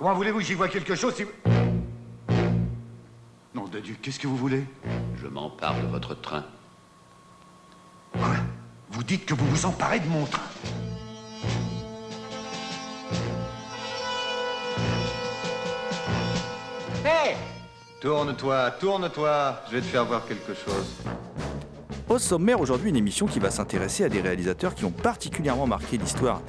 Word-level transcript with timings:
Comment 0.00 0.14
voulez-vous 0.14 0.38
que 0.38 0.44
j'y 0.44 0.54
vois 0.54 0.68
quelque 0.68 0.94
chose 0.94 1.14
si... 1.14 1.26
Non 3.54 3.68
de 3.68 3.80
Dieu, 3.80 3.96
qu'est-ce 4.00 4.18
que 4.18 4.26
vous 4.26 4.36
voulez? 4.38 4.64
Je 5.22 5.26
m'empare 5.26 5.78
de 5.78 5.88
votre 5.88 6.18
train. 6.18 6.42
Quoi? 8.14 8.36
Vous 8.88 9.04
dites 9.04 9.26
que 9.26 9.34
vous 9.34 9.44
vous 9.44 9.66
emparez 9.66 10.00
de 10.00 10.08
mon 10.08 10.24
train. 10.24 10.40
Hé! 17.04 17.36
Tourne-toi, 18.00 18.70
tourne-toi, 18.80 19.60
je 19.66 19.76
vais 19.76 19.82
te 19.82 19.86
faire 19.86 20.06
voir 20.06 20.24
quelque 20.26 20.54
chose. 20.54 20.94
Au 22.08 22.18
sommaire 22.18 22.58
aujourd'hui, 22.58 22.88
une 22.88 22.96
émission 22.96 23.26
qui 23.26 23.38
va 23.38 23.50
s'intéresser 23.50 24.04
à 24.04 24.08
des 24.08 24.22
réalisateurs 24.22 24.74
qui 24.74 24.86
ont 24.86 24.92
particulièrement 24.92 25.66
marqué 25.66 25.98
l'histoire 25.98 26.40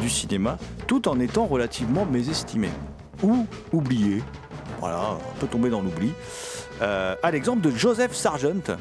du 0.00 0.08
cinéma, 0.08 0.58
tout 0.86 1.08
en 1.08 1.18
étant 1.18 1.46
relativement 1.46 2.06
mésestimés 2.06 2.70
ou 3.22 3.46
oubliés. 3.72 4.22
Voilà, 4.80 5.18
on 5.34 5.38
peut 5.40 5.46
tomber 5.46 5.70
dans 5.70 5.82
l'oubli. 5.82 6.12
Euh, 6.82 7.14
à 7.22 7.30
l'exemple 7.30 7.60
de 7.60 7.70
Joseph 7.70 8.14
Sargent, 8.14 8.76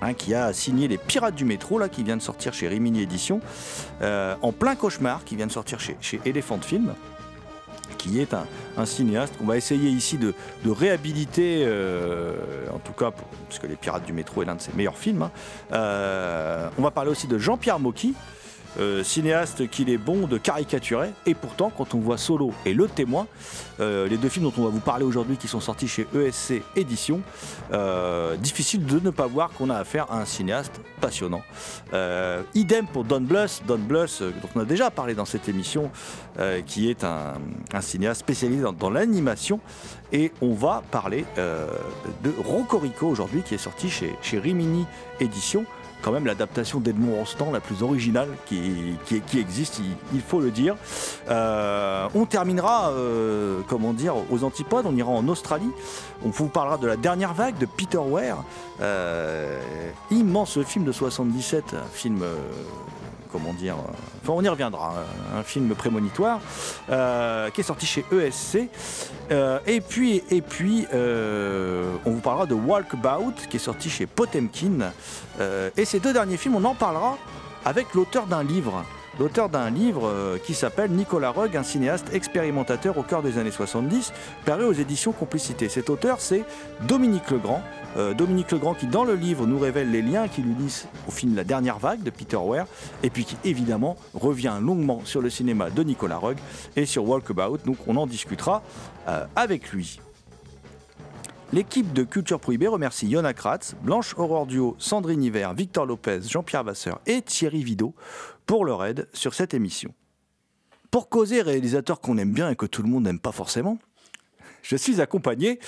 hein, 0.00 0.14
qui 0.14 0.34
a 0.34 0.52
signé 0.52 0.88
Les 0.88 0.98
Pirates 0.98 1.34
du 1.34 1.44
métro, 1.44 1.78
là, 1.78 1.88
qui 1.88 2.02
vient 2.02 2.16
de 2.16 2.22
sortir 2.22 2.54
chez 2.54 2.68
Rimini 2.68 3.02
Éditions, 3.02 3.40
euh, 4.02 4.34
en 4.40 4.52
plein 4.52 4.74
cauchemar, 4.74 5.24
qui 5.24 5.36
vient 5.36 5.46
de 5.46 5.52
sortir 5.52 5.78
chez, 5.80 6.20
Elephant 6.24 6.60
Film 6.60 6.94
qui 7.98 8.20
est 8.20 8.34
un, 8.34 8.84
cinéaste 8.84 9.34
qu'on 9.38 9.46
va 9.46 9.56
essayer 9.56 9.88
ici 9.88 10.18
de, 10.18 10.34
réhabiliter, 10.66 11.64
euh, 11.66 12.34
en 12.74 12.78
tout 12.78 12.92
cas, 12.92 13.10
pour- 13.10 13.26
parce 13.48 13.58
que 13.58 13.66
Les 13.66 13.76
Pirates 13.76 14.04
du 14.04 14.12
Métro 14.12 14.42
est 14.42 14.44
l'un 14.44 14.56
de 14.56 14.60
ses 14.60 14.72
meilleurs 14.74 14.98
films. 14.98 15.22
hein. 15.22 16.70
On 16.76 16.82
va 16.82 16.90
parler 16.90 17.10
aussi 17.10 17.26
de 17.26 17.38
Jean-Pierre 17.38 17.78
Mocky, 17.78 18.14
euh, 18.78 19.04
cinéaste 19.04 19.68
qu'il 19.68 19.88
est 19.88 19.98
bon 19.98 20.26
de 20.26 20.36
caricaturer, 20.36 21.10
et 21.26 21.34
pourtant, 21.34 21.70
quand 21.76 21.94
on 21.94 21.98
voit 21.98 22.18
Solo 22.18 22.52
et 22.66 22.74
Le 22.74 22.88
Témoin, 22.88 23.26
euh, 23.80 24.08
les 24.08 24.16
deux 24.16 24.28
films 24.28 24.46
dont 24.46 24.52
on 24.58 24.64
va 24.64 24.70
vous 24.70 24.80
parler 24.80 25.04
aujourd'hui, 25.04 25.36
qui 25.36 25.46
sont 25.46 25.60
sortis 25.60 25.86
chez 25.86 26.06
ESC 26.14 26.62
Éditions, 26.74 27.20
euh, 27.72 28.36
difficile 28.36 28.84
de 28.84 28.98
ne 28.98 29.10
pas 29.10 29.26
voir 29.26 29.50
qu'on 29.50 29.70
a 29.70 29.76
affaire 29.76 30.10
à 30.10 30.20
un 30.20 30.24
cinéaste 30.24 30.80
passionnant. 31.00 31.42
Idem 32.54 32.86
pour 32.86 33.04
Don 33.04 33.20
Bluth, 33.20 33.62
Don 33.66 33.78
Bluth, 33.78 34.22
dont 34.22 34.48
on 34.56 34.60
a 34.60 34.64
déjà 34.64 34.90
parlé 34.90 35.14
dans 35.14 35.24
cette 35.24 35.48
émission, 35.48 35.90
qui 36.66 36.90
est 36.90 37.04
un, 37.04 37.34
cinéaste 37.80 38.20
spécialisé 38.20 38.64
dans, 38.78 38.90
l'animation. 38.90 39.60
Et 40.12 40.32
on 40.40 40.54
va 40.54 40.82
parler 40.90 41.24
de 41.36 42.32
Rocorico 42.44 43.06
aujourd'hui, 43.06 43.42
qui 43.42 43.54
est 43.54 43.58
sorti 43.58 43.90
chez, 43.90 44.16
chez 44.22 44.38
Rimini 44.38 44.86
Éditions. 45.20 45.64
Quand 46.04 46.12
même 46.12 46.26
l'adaptation 46.26 46.80
d'Edmond 46.80 47.16
Rostand 47.16 47.50
la 47.50 47.60
plus 47.60 47.82
originale 47.82 48.28
qui, 48.44 48.98
existe, 49.38 49.80
il, 50.12 50.20
faut 50.20 50.38
le 50.38 50.50
dire. 50.50 50.76
Euh, 51.30 52.06
on 52.14 52.26
terminera, 52.26 52.90
euh, 52.90 53.62
comment 53.68 53.94
dire, 53.94 54.14
aux 54.30 54.44
antipodes, 54.44 54.84
on 54.84 54.94
ira 54.94 55.08
en 55.08 55.26
Australie. 55.28 55.70
On 56.22 56.28
vous 56.28 56.48
parlera 56.48 56.76
de 56.76 56.86
la 56.86 56.96
dernière 56.96 57.32
vague 57.32 57.56
de 57.56 57.64
Peter 57.64 57.96
Ware, 57.96 58.44
euh, 58.82 59.58
immense 60.10 60.62
film 60.62 60.84
de 60.84 60.92
77, 60.92 61.72
un 61.72 61.86
film, 61.90 62.22
comment 63.34 63.52
dire, 63.52 63.74
euh, 63.74 63.92
enfin 64.22 64.32
on 64.36 64.42
y 64.42 64.48
reviendra, 64.48 64.94
un, 65.36 65.42
film 65.42 65.74
prémonitoire, 65.74 66.40
euh, 66.88 67.50
qui 67.50 67.62
est 67.62 67.64
sorti 67.64 67.84
chez 67.84 68.04
ESC. 68.12 68.68
Euh, 69.32 69.58
et 69.66 69.80
puis, 69.80 70.22
et 70.30 70.40
puis 70.40 70.86
on 70.92 72.10
vous 72.12 72.20
parlera 72.20 72.46
de 72.46 72.54
Walkabout, 72.54 73.34
qui 73.50 73.56
est 73.56 73.60
sorti 73.60 73.90
chez 73.90 74.06
Potemkin. 74.06 74.92
Et 75.76 75.84
ces 75.84 75.98
deux 75.98 76.12
derniers 76.12 76.36
films, 76.36 76.54
on 76.54 76.64
en 76.64 76.76
parlera 76.76 77.18
avec 77.64 77.92
l'auteur 77.94 78.26
d'un 78.26 78.44
livre. 78.44 78.84
L'auteur 79.20 79.48
d'un 79.48 79.70
livre 79.70 80.08
euh, 80.08 80.38
qui 80.38 80.54
s'appelle 80.54 80.90
Nicolas 80.90 81.30
Rugg, 81.30 81.56
un 81.56 81.62
cinéaste 81.62 82.12
expérimentateur 82.12 82.98
au 82.98 83.04
cœur 83.04 83.22
des 83.22 83.38
années 83.38 83.52
70, 83.52 84.12
paru 84.44 84.64
aux 84.64 84.72
éditions 84.72 85.12
Complicité. 85.12 85.68
Cet 85.68 85.88
auteur, 85.88 86.20
c'est 86.20 86.42
Dominique 86.88 87.30
Legrand. 87.30 87.62
Euh, 87.96 88.12
Dominique 88.12 88.50
Legrand 88.50 88.74
qui, 88.74 88.88
dans 88.88 89.04
le 89.04 89.14
livre, 89.14 89.46
nous 89.46 89.60
révèle 89.60 89.92
les 89.92 90.02
liens 90.02 90.26
qui 90.26 90.42
l'unissent 90.42 90.88
au 91.06 91.12
film 91.12 91.36
La 91.36 91.44
Dernière 91.44 91.78
Vague 91.78 92.02
de 92.02 92.10
Peter 92.10 92.36
Ware, 92.36 92.66
et 93.04 93.10
puis 93.10 93.24
qui, 93.24 93.36
évidemment, 93.44 93.96
revient 94.14 94.58
longuement 94.60 95.02
sur 95.04 95.22
le 95.22 95.30
cinéma 95.30 95.70
de 95.70 95.84
Nicolas 95.84 96.18
Rugg 96.18 96.38
et 96.74 96.84
sur 96.84 97.08
Walkabout. 97.08 97.58
Donc, 97.64 97.76
on 97.86 97.94
en 97.94 98.08
discutera 98.08 98.64
euh, 99.06 99.26
avec 99.36 99.70
lui. 99.70 100.00
L'équipe 101.52 101.92
de 101.92 102.02
Culture 102.02 102.40
Prohibée 102.40 102.66
remercie 102.66 103.06
Yona 103.06 103.32
Kratz, 103.32 103.76
Blanche 103.80 104.14
Aurore 104.18 104.46
Duo, 104.46 104.74
Sandrine 104.80 105.22
Hiver, 105.22 105.54
Victor 105.54 105.86
Lopez, 105.86 106.22
Jean-Pierre 106.28 106.64
Vasseur 106.64 106.98
et 107.06 107.22
Thierry 107.22 107.62
Vidot 107.62 107.94
pour 108.46 108.64
leur 108.64 108.84
aide 108.84 109.08
sur 109.12 109.34
cette 109.34 109.54
émission. 109.54 109.94
Pour 110.90 111.08
causer 111.08 111.42
réalisateur 111.42 112.00
qu'on 112.00 112.18
aime 112.18 112.32
bien 112.32 112.50
et 112.50 112.56
que 112.56 112.66
tout 112.66 112.82
le 112.82 112.88
monde 112.88 113.04
n'aime 113.04 113.18
pas 113.18 113.32
forcément, 113.32 113.78
je 114.62 114.76
suis 114.76 115.00
accompagné 115.00 115.58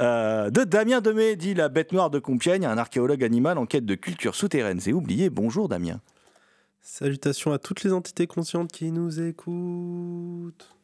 euh, 0.00 0.50
de 0.50 0.64
Damien 0.64 1.00
Demey, 1.00 1.36
dit 1.36 1.54
la 1.54 1.68
bête 1.68 1.92
noire 1.92 2.10
de 2.10 2.18
Compiègne, 2.18 2.66
un 2.66 2.78
archéologue 2.78 3.24
animal 3.24 3.58
en 3.58 3.66
quête 3.66 3.86
de 3.86 3.94
cultures 3.94 4.34
souterraines 4.34 4.80
et 4.86 4.92
oubliées. 4.92 5.30
Bonjour 5.30 5.68
Damien. 5.68 6.00
Salutations 6.80 7.52
à 7.52 7.58
toutes 7.58 7.82
les 7.82 7.92
entités 7.92 8.26
conscientes 8.26 8.70
qui 8.70 8.92
nous 8.92 9.22
écoutent. 9.22 10.74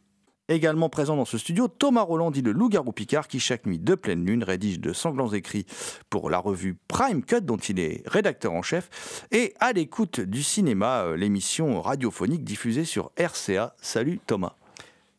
Également 0.50 0.88
présent 0.88 1.14
dans 1.14 1.24
ce 1.24 1.38
studio, 1.38 1.68
Thomas 1.68 2.02
Roland 2.02 2.32
dit 2.32 2.42
le 2.42 2.50
loup-garou 2.50 2.90
Picard 2.90 3.28
qui 3.28 3.38
chaque 3.38 3.66
nuit 3.66 3.78
de 3.78 3.94
pleine 3.94 4.26
lune 4.26 4.42
rédige 4.42 4.80
de 4.80 4.92
sanglants 4.92 5.32
écrits 5.32 5.64
pour 6.10 6.28
la 6.28 6.38
revue 6.38 6.76
Prime 6.88 7.22
Cut 7.22 7.42
dont 7.42 7.56
il 7.56 7.78
est 7.78 8.02
rédacteur 8.04 8.52
en 8.52 8.60
chef 8.60 9.28
et 9.30 9.54
à 9.60 9.72
l'écoute 9.72 10.18
du 10.18 10.42
cinéma, 10.42 11.04
euh, 11.04 11.16
l'émission 11.16 11.80
radiophonique 11.80 12.42
diffusée 12.42 12.84
sur 12.84 13.12
RCA. 13.16 13.76
Salut 13.80 14.18
Thomas. 14.26 14.56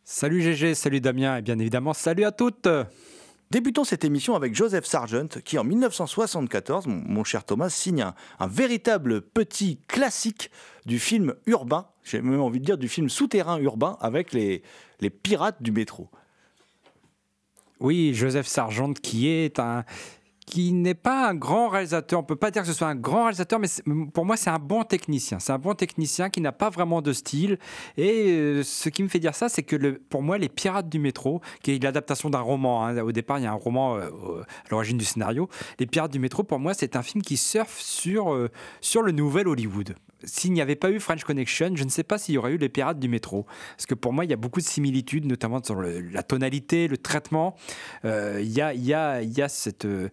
Salut 0.03 0.41
GG, 0.41 0.75
salut 0.75 0.99
Damien 0.99 1.37
et 1.37 1.41
bien 1.41 1.59
évidemment 1.59 1.93
salut 1.93 2.25
à 2.25 2.33
toutes. 2.33 2.67
Débutons 3.51 3.85
cette 3.85 4.03
émission 4.03 4.35
avec 4.35 4.53
Joseph 4.53 4.85
Sargent 4.85 5.39
qui 5.45 5.57
en 5.57 5.63
1974, 5.63 6.87
mon, 6.87 6.95
mon 7.05 7.23
cher 7.23 7.45
Thomas, 7.45 7.69
signe 7.69 8.01
un, 8.01 8.15
un 8.39 8.47
véritable 8.47 9.21
petit 9.21 9.79
classique 9.87 10.51
du 10.85 10.99
film 10.99 11.35
urbain, 11.45 11.85
j'ai 12.03 12.21
même 12.21 12.41
envie 12.41 12.59
de 12.59 12.65
dire 12.65 12.77
du 12.77 12.87
film 12.87 13.09
souterrain 13.09 13.59
urbain 13.59 13.97
avec 14.01 14.33
les, 14.33 14.63
les 15.01 15.09
pirates 15.09 15.61
du 15.61 15.71
métro. 15.71 16.09
Oui, 17.79 18.13
Joseph 18.13 18.47
Sargent 18.47 18.93
qui 18.93 19.27
est 19.27 19.59
un 19.59 19.83
qui 20.51 20.73
n'est 20.73 20.95
pas 20.95 21.29
un 21.29 21.33
grand 21.33 21.69
réalisateur. 21.69 22.19
On 22.19 22.23
peut 22.23 22.35
pas 22.35 22.51
dire 22.51 22.63
que 22.63 22.67
ce 22.67 22.73
soit 22.73 22.87
un 22.87 22.95
grand 22.95 23.23
réalisateur, 23.23 23.57
mais 23.57 23.67
pour 24.13 24.25
moi, 24.25 24.35
c'est 24.35 24.49
un 24.49 24.59
bon 24.59 24.83
technicien. 24.83 25.39
C'est 25.39 25.53
un 25.53 25.59
bon 25.59 25.75
technicien 25.75 26.29
qui 26.29 26.41
n'a 26.41 26.51
pas 26.51 26.69
vraiment 26.69 27.01
de 27.01 27.13
style. 27.13 27.57
Et 27.95 28.31
euh, 28.31 28.63
ce 28.63 28.89
qui 28.89 29.01
me 29.01 29.07
fait 29.07 29.19
dire 29.19 29.33
ça, 29.33 29.47
c'est 29.47 29.63
que 29.63 29.77
pour 30.09 30.21
moi, 30.21 30.37
Les 30.37 30.49
Pirates 30.49 30.89
du 30.89 30.99
métro, 30.99 31.41
qui 31.63 31.71
est 31.71 31.81
l'adaptation 31.81 32.29
d'un 32.29 32.41
roman, 32.41 32.85
hein, 32.85 33.01
au 33.01 33.13
départ, 33.13 33.39
il 33.39 33.43
y 33.43 33.47
a 33.47 33.51
un 33.51 33.55
roman 33.55 33.95
euh, 33.95 34.41
à 34.65 34.69
l'origine 34.71 34.97
du 34.97 35.05
scénario. 35.05 35.47
Les 35.79 35.85
Pirates 35.85 36.11
du 36.11 36.19
métro, 36.19 36.43
pour 36.43 36.59
moi, 36.59 36.73
c'est 36.73 36.97
un 36.97 37.03
film 37.03 37.21
qui 37.21 37.37
surfe 37.37 37.79
sur, 37.79 38.33
euh, 38.33 38.49
sur 38.81 39.03
le 39.03 39.13
nouvel 39.13 39.47
Hollywood. 39.47 39.95
S'il 40.23 40.53
n'y 40.53 40.61
avait 40.61 40.75
pas 40.75 40.91
eu 40.91 40.99
French 40.99 41.23
Connection, 41.23 41.75
je 41.75 41.83
ne 41.83 41.89
sais 41.89 42.03
pas 42.03 42.17
s'il 42.17 42.35
y 42.35 42.37
aurait 42.37 42.51
eu 42.51 42.57
les 42.57 42.69
Pirates 42.69 42.99
du 42.99 43.07
métro. 43.07 43.45
Parce 43.75 43.85
que 43.85 43.95
pour 43.95 44.13
moi, 44.13 44.25
il 44.25 44.31
y 44.31 44.33
a 44.33 44.37
beaucoup 44.37 44.59
de 44.59 44.65
similitudes, 44.65 45.25
notamment 45.25 45.63
sur 45.63 45.81
la 45.81 46.23
tonalité, 46.23 46.87
le 46.87 46.97
traitement. 46.97 47.55
Euh, 48.05 48.39
Il 48.41 48.51
y, 48.51 48.61
a, 48.61 48.73
y, 48.73 48.93
a, 48.93 49.21
y 49.21 49.41
a 49.41 49.49
cette, 49.49 49.85
euh, 49.85 50.09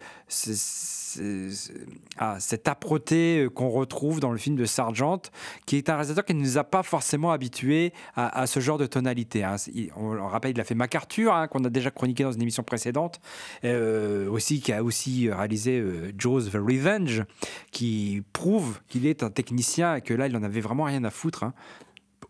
ce- 1.15 1.71
ah, 2.17 2.37
cette 2.39 2.67
âpreté 2.67 3.39
euh, 3.43 3.49
qu'on 3.49 3.69
retrouve 3.69 4.19
dans 4.19 4.31
le 4.31 4.37
film 4.37 4.55
de 4.55 4.65
Sargent, 4.65 5.21
qui 5.65 5.77
est 5.77 5.89
un 5.89 5.93
réalisateur 5.93 6.25
qui 6.25 6.33
ne 6.33 6.41
nous 6.41 6.57
a 6.57 6.63
pas 6.63 6.83
forcément 6.83 7.31
habitués 7.31 7.93
à, 8.15 8.41
à 8.41 8.47
ce 8.47 8.59
genre 8.59 8.77
de 8.77 8.85
tonalité. 8.85 9.43
hein. 9.43 9.55
On 9.95 10.27
rappelle, 10.27 10.51
il 10.51 10.59
a 10.61 10.63
fait 10.63 10.75
MacArthur, 10.75 11.33
hein, 11.33 11.47
qu'on 11.47 11.63
a 11.65 11.69
déjà 11.69 11.91
chroniqué 11.91 12.23
dans 12.23 12.31
une 12.31 12.41
émission 12.41 12.63
précédente, 12.63 13.19
euh, 13.63 14.29
aussi, 14.29 14.61
qui 14.61 14.71
a 14.73 14.83
aussi 14.83 15.29
réalisé 15.31 15.79
euh, 15.79 16.11
Jaws 16.17 16.43
The 16.51 16.55
Revenge, 16.55 17.23
qui 17.71 18.23
prouve 18.33 18.79
qu'il 18.87 19.05
est 19.05 19.23
un 19.23 19.29
technicien 19.29 19.95
et 19.95 20.01
que 20.01 20.13
là, 20.13 20.27
il 20.27 20.35
en 20.35 20.43
avait 20.43 20.61
vraiment 20.61 20.83
rien 20.83 21.03
à 21.03 21.09
foutre. 21.09 21.43
hein. 21.43 21.53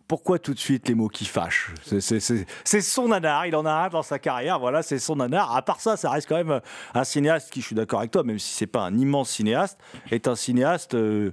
Pourquoi 0.10 0.40
tout 0.40 0.56
de 0.56 0.60
suite 0.60 0.88
les 0.90 0.96
mots 0.96 1.08
qui 1.08 1.24
fâchent 1.26 1.72
C'est- 1.84 2.82
son 2.82 3.08
nanar, 3.10 3.46
il 3.46 3.56
en 3.56 3.64
a 3.68 3.72
un 3.72 3.90
dans 3.90 4.02
sa 4.02 4.18
carrière, 4.18 4.58
voilà, 4.60 4.82
c'est 4.82 4.98
son 4.98 5.18
nanar. 5.18 5.56
À 5.56 5.62
part 5.62 5.80
ça, 5.80 5.98
ça 5.98 6.10
reste 6.10 6.28
quand 6.28 6.36
même 6.44 6.62
un 6.96 7.04
cinéaste 7.04 7.52
qui, 7.52 7.62
je 7.62 7.68
suis 7.68 7.76
d'accord 7.76 8.00
avec 8.00 8.10
toi, 8.10 8.24
même 8.24 8.40
si 8.40 8.52
c'est 8.56 8.66
pas 8.66 8.82
un 8.82 8.98
immense 8.98 9.30
cinéaste, 9.30 9.78
est 10.10 10.28
un 10.28 10.36
cinéaste 10.36 10.96
euh, 10.96 11.32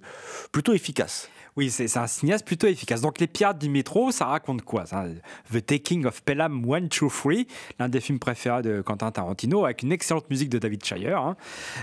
plutôt 0.52 0.74
efficace. 0.74 1.30
Oui, 1.56 1.70
c'est 1.70 1.96
un 1.96 2.06
cinéaste 2.06 2.46
plutôt 2.46 2.66
efficace. 2.66 3.00
Donc, 3.00 3.18
Les 3.18 3.26
Pirates 3.26 3.58
du 3.58 3.70
métro, 3.70 4.10
ça 4.10 4.26
raconte 4.26 4.60
quoi 4.62 4.84
ça? 4.84 5.04
The 5.52 5.64
Taking 5.64 6.04
of 6.04 6.22
Pelham 6.22 6.62
1, 6.70 6.80
2, 6.82 6.88
3, 6.88 7.32
l'un 7.78 7.88
des 7.88 8.00
films 8.00 8.18
préférés 8.18 8.60
de 8.62 8.82
Quentin 8.82 9.10
Tarantino, 9.10 9.64
avec 9.64 9.82
une 9.82 9.90
excellente 9.92 10.28
musique 10.28 10.50
de 10.50 10.58
David 10.58 10.84
Shire, 10.84 11.16
hein, 11.18 11.36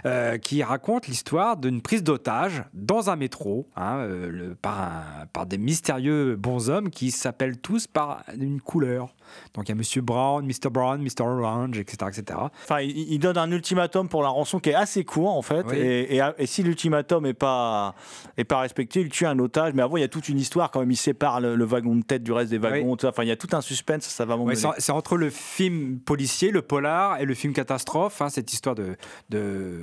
euh, 0.06 0.38
qui 0.38 0.62
raconte 0.62 1.08
l'histoire 1.08 1.58
d'une 1.58 1.82
prise 1.82 2.04
d'otage 2.04 2.64
dans 2.74 3.10
un 3.10 3.16
métro 3.16 3.68
hein, 3.76 3.98
euh, 3.98 4.30
le- 4.30 4.56
par, 4.56 4.80
un- 4.82 5.26
par 5.34 5.46
des 5.48 5.58
mystérieux 5.58 6.36
bonshommes 6.36 6.92
qui 6.92 7.10
s'appellent 7.10 7.58
tous 7.58 7.88
par 7.88 8.24
une 8.40 8.62
couleur. 8.62 9.16
Donc, 9.56 9.68
il 9.68 9.70
y 9.70 9.72
a 9.72 9.76
Monsieur 9.76 10.02
Brown, 10.02 10.46
Mr. 10.46 10.70
Brown, 10.70 11.02
Mr. 11.02 11.24
Orange, 11.24 11.80
etc. 11.80 11.98
etc. 12.10 12.40
Enfin, 12.64 12.82
il, 12.82 12.96
il 13.14 13.18
donne 13.20 13.38
un 13.38 13.50
ultimatum 13.50 14.08
pour 14.08 14.22
la 14.22 14.30
rançon 14.30 14.60
qui 14.60 14.70
est 14.70 14.76
assez 14.76 15.04
court 15.04 15.36
en 15.36 15.42
fait, 15.42 15.66
Oui. 15.68 15.78
et, 15.78 16.18
et- 16.18 16.22
et 16.38 16.46
si 16.46 16.62
l'ultimatum 16.62 17.26
est 17.26 17.34
pas 17.34 17.96
est 18.38 18.44
pas 18.44 18.60
respecté, 18.60 19.02
il 19.02 19.10
tue 19.10 19.26
un 19.26 19.40
otage. 19.40 19.63
Mais 19.74 19.82
avant, 19.82 19.98
il 19.98 20.02
y 20.02 20.04
a 20.04 20.10
toute 20.10 20.28
une 20.30 20.40
histoire 20.40 20.70
quand 20.70 20.82
même. 20.82 20.92
Il 20.92 20.98
sépare 20.98 21.40
le, 21.40 21.56
le 21.56 21.66
wagon 21.66 21.96
de 21.96 22.04
tête 22.04 22.24
du 22.24 22.32
reste 22.32 22.52
des 22.52 22.58
wagons. 22.58 22.92
Oui. 22.92 22.98
tout 22.98 23.04
ça. 23.04 23.10
Enfin, 23.10 23.24
il 23.24 23.30
y 23.30 23.32
a 23.32 23.38
tout 23.38 23.48
un 23.54 23.62
suspense. 23.62 24.04
Ça 24.04 24.26
va 24.26 24.34
Ouais, 24.44 24.56
c'est 24.56 24.92
entre 24.92 25.16
le 25.16 25.30
film 25.30 26.00
policier, 26.00 26.52
le 26.52 26.62
polar, 26.62 27.22
et 27.22 27.26
le 27.26 27.34
film 27.34 27.54
catastrophe, 27.54 28.22
hein, 28.22 28.30
cette 28.30 28.52
histoire 28.52 28.76
de, 28.76 28.98
de, 29.30 29.80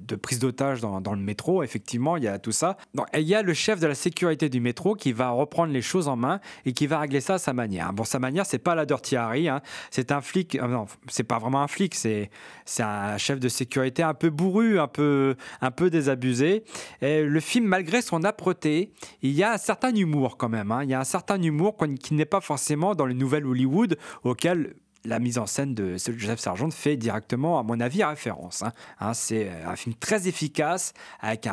de 0.00 0.16
prise 0.16 0.38
d'otage 0.38 0.80
dans, 0.80 1.00
dans 1.00 1.12
le 1.14 1.20
métro, 1.20 1.62
effectivement, 1.62 2.16
il 2.16 2.24
y 2.24 2.28
a 2.28 2.38
tout 2.38 2.52
ça. 2.52 2.76
Donc, 2.94 3.06
et 3.12 3.20
il 3.20 3.28
y 3.28 3.34
a 3.34 3.42
le 3.42 3.54
chef 3.54 3.80
de 3.80 3.86
la 3.86 3.94
sécurité 3.94 4.48
du 4.48 4.60
métro 4.60 4.94
qui 4.94 5.12
va 5.12 5.30
reprendre 5.30 5.72
les 5.72 5.80
choses 5.80 6.08
en 6.08 6.16
main 6.16 6.40
et 6.66 6.72
qui 6.72 6.86
va 6.86 6.98
régler 6.98 7.20
ça 7.20 7.34
à 7.34 7.38
sa 7.38 7.52
manière. 7.52 7.92
Bon, 7.92 8.04
sa 8.04 8.18
manière, 8.18 8.44
c'est 8.46 8.58
pas 8.58 8.74
la 8.74 8.84
Dirty 8.84 9.16
Harry, 9.16 9.48
hein, 9.48 9.60
c'est 9.90 10.12
un 10.12 10.20
flic, 10.20 10.56
euh, 10.56 10.66
non, 10.66 10.86
c'est 11.08 11.22
pas 11.24 11.38
vraiment 11.38 11.62
un 11.62 11.68
flic, 11.68 11.94
c'est 11.94 12.30
c'est 12.64 12.82
un 12.82 13.16
chef 13.18 13.38
de 13.38 13.48
sécurité 13.48 14.02
un 14.02 14.14
peu 14.14 14.30
bourru, 14.30 14.78
un 14.78 14.88
peu, 14.88 15.36
un 15.60 15.70
peu 15.70 15.90
désabusé. 15.90 16.64
Et 17.02 17.22
le 17.22 17.40
film, 17.40 17.66
malgré 17.66 18.02
son 18.02 18.24
âpreté, 18.24 18.92
il 19.22 19.32
y 19.32 19.42
a 19.42 19.52
un 19.52 19.58
certain 19.58 19.94
humour 19.94 20.36
quand 20.36 20.48
même. 20.48 20.70
hein. 20.72 20.82
Il 20.84 20.90
y 20.90 20.94
a 20.94 21.00
un 21.00 21.04
certain 21.04 21.40
humour 21.40 21.76
qui 22.00 22.14
n'est 22.14 22.24
pas 22.24 22.40
forcément 22.40 22.94
dans 22.94 23.06
les 23.06 23.14
nouvelles 23.14 23.46
Hollywood 23.46 23.96
auquel 24.22 24.74
la 25.06 25.18
mise 25.18 25.36
en 25.36 25.46
scène 25.46 25.74
de 25.74 25.96
Joseph 25.98 26.40
Sargent 26.40 26.70
fait 26.70 26.96
directement, 26.96 27.58
à 27.58 27.62
mon 27.62 27.78
avis, 27.80 28.02
référence. 28.02 28.62
hein. 28.62 28.72
Hein, 29.00 29.12
c'est 29.12 29.50
un 29.66 29.76
film 29.76 29.94
très 29.94 30.28
efficace, 30.28 30.94
avec 31.20 31.46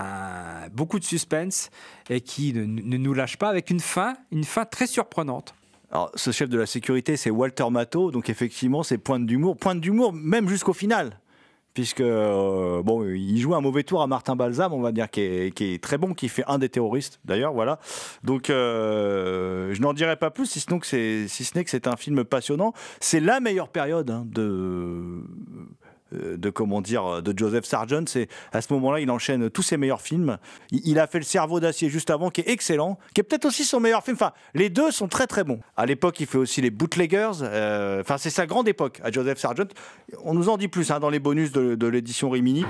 beaucoup 0.73 0.99
de 0.99 1.03
suspense, 1.03 1.69
et 2.09 2.21
qui 2.21 2.53
ne, 2.53 2.63
ne 2.63 2.97
nous 2.97 3.13
lâche 3.13 3.37
pas, 3.37 3.49
avec 3.49 3.69
une 3.69 3.81
fin, 3.81 4.15
une 4.31 4.45
fin 4.45 4.63
très 4.63 4.87
surprenante. 4.87 5.53
Alors, 5.91 6.09
ce 6.15 6.31
chef 6.31 6.47
de 6.47 6.57
la 6.57 6.65
sécurité, 6.65 7.17
c'est 7.17 7.29
Walter 7.29 7.69
Matthau, 7.69 8.11
donc 8.11 8.29
effectivement, 8.29 8.83
c'est 8.83 8.97
pointe 8.97 9.25
d'humour, 9.25 9.57
pointe 9.57 9.81
d'humour 9.81 10.13
même 10.13 10.47
jusqu'au 10.47 10.71
final. 10.71 11.19
Puisque, 11.73 12.01
euh, 12.01 12.83
bon, 12.83 13.05
il 13.05 13.37
joue 13.39 13.55
un 13.55 13.61
mauvais 13.61 13.83
tour 13.83 14.01
à 14.01 14.07
Martin 14.07 14.35
Balsam, 14.35 14.73
on 14.73 14.81
va 14.81 14.91
dire, 14.91 15.09
qui 15.09 15.21
est, 15.21 15.81
très 15.81 15.97
bon, 15.97 16.13
qui 16.13 16.27
fait 16.27 16.43
un 16.47 16.59
des 16.59 16.67
terroristes, 16.67 17.19
d'ailleurs, 17.23 17.53
voilà. 17.53 17.79
Donc, 18.23 18.49
euh, 18.49 19.73
je 19.73 19.81
n'en 19.81 19.93
dirai 19.93 20.17
pas 20.17 20.31
plus, 20.31 20.47
si 20.47 20.59
ce 20.59 20.73
n'est 20.73 20.79
que 20.79 20.87
c'est 20.87 21.27
si 21.27 21.45
ce 21.45 21.87
un 21.87 21.95
film 21.95 22.25
passionnant. 22.25 22.73
C'est 22.99 23.19
la 23.19 23.39
meilleure 23.39 23.69
période 23.69 24.09
hein, 24.11 24.23
de 24.27 25.23
de 26.13 26.49
comment 26.49 26.81
dire 26.81 27.21
de 27.21 27.37
Joseph 27.37 27.65
Sargent 27.65 28.03
c'est 28.07 28.27
à 28.51 28.61
ce 28.61 28.71
moment-là 28.73 28.99
il 28.99 29.09
enchaîne 29.11 29.49
tous 29.49 29.61
ses 29.61 29.77
meilleurs 29.77 30.01
films. 30.01 30.37
Il, 30.71 30.81
il 30.85 30.99
a 30.99 31.07
fait 31.07 31.19
le 31.19 31.25
cerveau 31.25 31.59
d'acier 31.59 31.89
juste 31.89 32.09
avant 32.09 32.29
qui 32.29 32.41
est 32.41 32.49
excellent 32.49 32.97
qui 33.13 33.21
est 33.21 33.23
peut-être 33.23 33.45
aussi 33.45 33.63
son 33.63 33.79
meilleur 33.79 34.03
film. 34.03 34.15
Enfin 34.15 34.33
les 34.53 34.69
deux 34.69 34.91
sont 34.91 35.07
très 35.07 35.27
très 35.27 35.43
bons. 35.43 35.59
À 35.77 35.85
l'époque 35.85 36.19
il 36.19 36.25
fait 36.25 36.37
aussi 36.37 36.61
les 36.61 36.71
bootleggers 36.71 37.31
euh, 37.41 38.01
enfin 38.01 38.17
c'est 38.17 38.29
sa 38.29 38.45
grande 38.45 38.67
époque 38.67 38.99
à 39.03 39.11
Joseph 39.11 39.39
Sargent. 39.39 39.67
On 40.23 40.33
nous 40.33 40.49
en 40.49 40.57
dit 40.57 40.67
plus 40.67 40.91
hein, 40.91 40.99
dans 40.99 41.09
les 41.09 41.19
bonus 41.19 41.51
de, 41.51 41.75
de 41.75 41.87
l'édition 41.87 42.29
Rimini. 42.29 42.65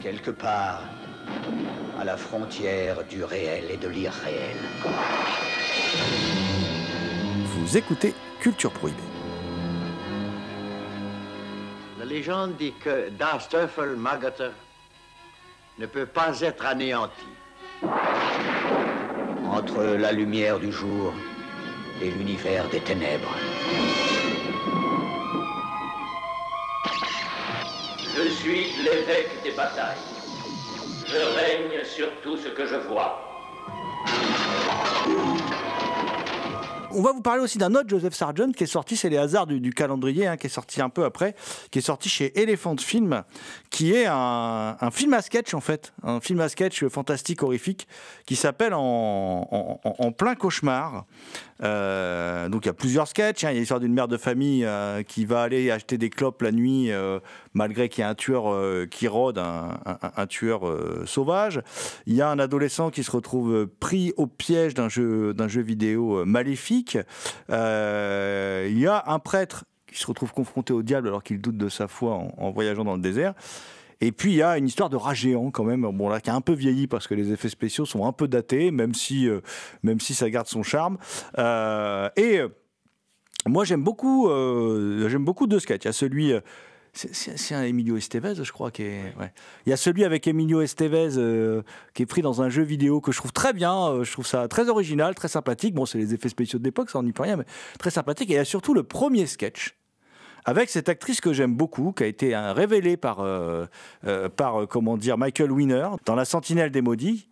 Quelque 0.00 0.30
part, 0.32 0.82
à 1.98 2.04
la 2.04 2.16
frontière 2.16 3.04
du 3.08 3.22
réel 3.22 3.64
et 3.70 3.76
de 3.76 3.88
l'irréel. 3.88 4.56
vous 7.44 7.76
écoutez 7.76 8.14
Culture 8.40 8.72
Prohibée 8.72 9.11
légende 12.12 12.56
dit 12.58 12.74
que 12.84 13.08
Das 13.18 13.48
Teufel 13.48 13.96
Magater 13.96 14.50
ne 15.78 15.86
peut 15.86 16.04
pas 16.04 16.38
être 16.42 16.66
anéanti. 16.66 17.30
Entre 19.50 19.82
la 19.82 20.12
lumière 20.12 20.58
du 20.58 20.70
jour 20.70 21.14
et 22.02 22.10
l'univers 22.10 22.68
des 22.68 22.80
ténèbres. 22.80 23.34
Je 28.14 28.28
suis 28.28 28.64
l'évêque 28.84 29.42
des 29.42 29.52
batailles. 29.52 30.04
Je 31.06 31.22
règne 31.38 31.82
sur 31.84 32.08
tout 32.22 32.36
ce 32.36 32.48
que 32.48 32.66
je 32.66 32.76
vois. 32.76 33.31
On 36.94 37.00
va 37.00 37.12
vous 37.12 37.22
parler 37.22 37.42
aussi 37.42 37.58
d'un 37.58 37.74
autre 37.74 37.88
Joseph 37.88 38.14
Sargent 38.14 38.52
qui 38.52 38.64
est 38.64 38.66
sorti, 38.66 38.96
c'est 38.96 39.08
les 39.08 39.16
hasards 39.16 39.46
du, 39.46 39.72
calendrier, 39.72 40.26
hein, 40.26 40.36
qui 40.36 40.46
est 40.46 40.50
sorti 40.50 40.80
un 40.82 40.90
peu 40.90 41.04
après, 41.04 41.34
qui 41.70 41.78
est 41.78 41.82
sorti 41.82 42.08
chez 42.08 42.38
Elephant 42.38 42.76
Film, 42.76 43.22
qui 43.70 43.94
est 43.94 44.06
un, 44.06 44.76
film 44.92 45.14
à 45.14 45.22
sketch 45.22 45.54
en 45.54 45.60
fait, 45.60 45.92
un 46.02 46.20
film 46.20 46.40
à 46.40 46.48
sketch 46.48 46.86
fantastique, 46.88 47.42
horrifique, 47.42 47.88
qui 48.26 48.36
s'appelle 48.36 48.74
en 48.74 50.12
plein 50.16 50.34
cauchemar. 50.34 51.06
Euh, 51.62 52.48
donc 52.48 52.64
il 52.64 52.68
y 52.68 52.70
a 52.70 52.74
plusieurs 52.74 53.08
sketchs. 53.08 53.44
hein. 53.44 53.50
Il 53.50 53.54
y 53.54 53.56
a 53.56 53.60
l'histoire 53.60 53.80
d'une 53.80 53.92
mère 53.92 54.08
de 54.08 54.16
famille 54.16 54.64
euh, 54.64 55.02
qui 55.02 55.24
va 55.24 55.42
aller 55.42 55.70
acheter 55.70 55.98
des 55.98 56.10
clopes 56.10 56.42
la 56.42 56.52
nuit, 56.52 56.90
euh, 56.90 57.20
malgré 57.54 57.88
qu'il 57.88 58.02
y 58.02 58.04
a 58.04 58.08
un 58.08 58.14
tueur 58.14 58.44
qui 58.88 59.08
rôde, 59.08 59.38
un, 59.38 60.26
tueur 60.26 60.62
sauvage. 61.06 61.60
Il 62.06 62.14
y 62.14 62.22
a 62.22 62.28
un 62.28 62.38
adolescent 62.38 62.90
qui 62.90 63.04
se 63.04 63.10
retrouve 63.10 63.66
pris 63.80 64.12
au 64.16 64.26
piège 64.26 64.74
d'un 64.74 64.88
jeu, 64.88 65.34
d'un 65.34 65.48
jeu 65.48 65.62
vidéo 65.62 66.24
maléfique. 66.24 66.98
Il 67.48 67.54
y 68.78 68.86
a 68.86 69.04
un 69.06 69.18
prêtre 69.18 69.64
qui 69.86 69.98
se 69.98 70.06
retrouve 70.06 70.32
confronté 70.32 70.72
au 70.72 70.82
diable 70.82 71.08
alors 71.08 71.22
qu'il 71.22 71.40
doute 71.40 71.58
de 71.58 71.68
sa 71.68 71.86
foi 71.86 72.14
en 72.36 72.50
voyageant 72.50 72.84
dans 72.84 72.94
le 72.94 73.02
désert. 73.02 73.34
Et 74.04 74.10
puis 74.12 74.32
il 74.32 74.36
y 74.36 74.42
a 74.42 74.58
une 74.58 74.66
histoire 74.66 74.90
de 74.90 74.96
rat 74.96 75.14
géant 75.14 75.50
quand 75.50 75.64
même, 75.64 75.82
bon 75.92 76.08
là 76.08 76.20
qui 76.20 76.28
a 76.28 76.34
un 76.34 76.40
peu 76.40 76.52
vieilli 76.54 76.86
parce 76.88 77.06
que 77.06 77.14
les 77.14 77.32
effets 77.32 77.48
spéciaux 77.48 77.86
sont 77.86 78.04
un 78.04 78.12
peu 78.12 78.26
datés, 78.28 78.70
même 78.72 78.94
si, 78.94 79.28
euh, 79.28 79.40
même 79.84 80.00
si 80.00 80.12
ça 80.12 80.28
garde 80.28 80.48
son 80.48 80.62
charme. 80.64 80.98
Euh, 81.38 82.08
et 82.16 82.40
euh, 82.40 82.48
moi 83.46 83.64
j'aime 83.64 83.82
beaucoup, 83.84 84.28
j'aime 84.28 85.24
beaucoup 85.24 85.46
deux 85.46 85.60
sketchs. 85.60 85.84
Il 85.84 85.86
y 85.86 85.88
a 85.88 85.92
celui, 85.92 86.32
c'est- 86.92 87.54
un 87.54 87.62
Emilio 87.62 87.96
Estevez, 87.96 88.34
je 88.42 88.52
crois, 88.52 88.70
qui 88.70 88.82
est. 88.82 89.14
ouais. 89.18 89.32
Il 89.66 89.70
y 89.70 89.72
a 89.72 89.76
celui 89.76 90.04
avec 90.04 90.26
Emilio 90.26 90.60
Estevez 90.62 91.16
euh, 91.16 91.62
qui 91.94 92.02
est 92.02 92.06
pris 92.06 92.22
dans 92.22 92.42
un 92.42 92.48
jeu 92.48 92.62
vidéo 92.62 93.00
que 93.00 93.12
je 93.12 93.18
trouve 93.18 93.32
très 93.32 93.52
bien. 93.52 93.74
euh, 93.88 94.04
je 94.04 94.12
trouve 94.12 94.26
ça 94.26 94.46
très 94.48 94.68
original, 94.68 95.14
très 95.14 95.28
sympathique. 95.28 95.74
Bon, 95.74 95.86
c'est 95.86 95.98
les 95.98 96.12
effets 96.12 96.28
spéciaux 96.28 96.58
de 96.58 96.64
l'époque, 96.64 96.90
ça 96.90 96.98
on 96.98 97.02
n'y 97.02 97.12
peut 97.12 97.22
rien, 97.22 97.36
mais 97.36 97.46
très 97.78 97.90
sympathique. 97.90 98.30
Et 98.30 98.34
il 98.34 98.36
y 98.36 98.38
a 98.40 98.44
surtout 98.44 98.74
le 98.74 98.82
premier 98.82 99.26
sketch 99.26 99.76
avec 100.44 100.70
cette 100.70 100.88
actrice 100.88 101.20
que 101.20 101.32
j'aime 101.32 101.54
beaucoup, 101.54 101.92
qui 101.92 102.02
a 102.04 102.06
été 102.06 102.34
euh, 102.34 102.52
révélée 102.52 102.96
par, 102.96 103.20
euh, 103.20 103.66
euh, 104.06 104.28
par 104.28 104.62
euh, 104.62 104.66
comment 104.66 104.96
dire, 104.96 105.18
Michael 105.18 105.52
Winner 105.52 105.88
dans 106.04 106.14
La 106.14 106.24
Sentinelle 106.24 106.70
des 106.70 106.82
Maudits. 106.82 107.28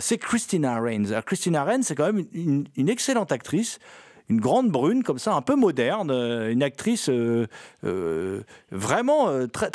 C'est 0.00 0.16
Christina 0.16 0.80
Rains. 0.80 1.10
Alors, 1.10 1.24
Christina 1.26 1.62
Rains, 1.62 1.82
c'est 1.82 1.94
quand 1.94 2.10
même 2.10 2.24
une, 2.32 2.88
excellente 2.88 3.30
actrice, 3.30 3.78
une 4.30 4.40
grande 4.40 4.70
brune 4.70 5.02
comme 5.02 5.18
ça, 5.18 5.34
un 5.34 5.42
peu 5.42 5.54
moderne, 5.54 6.10
une 6.10 6.62
actrice 6.62 7.10
vraiment 8.70 9.46
très 9.48 9.70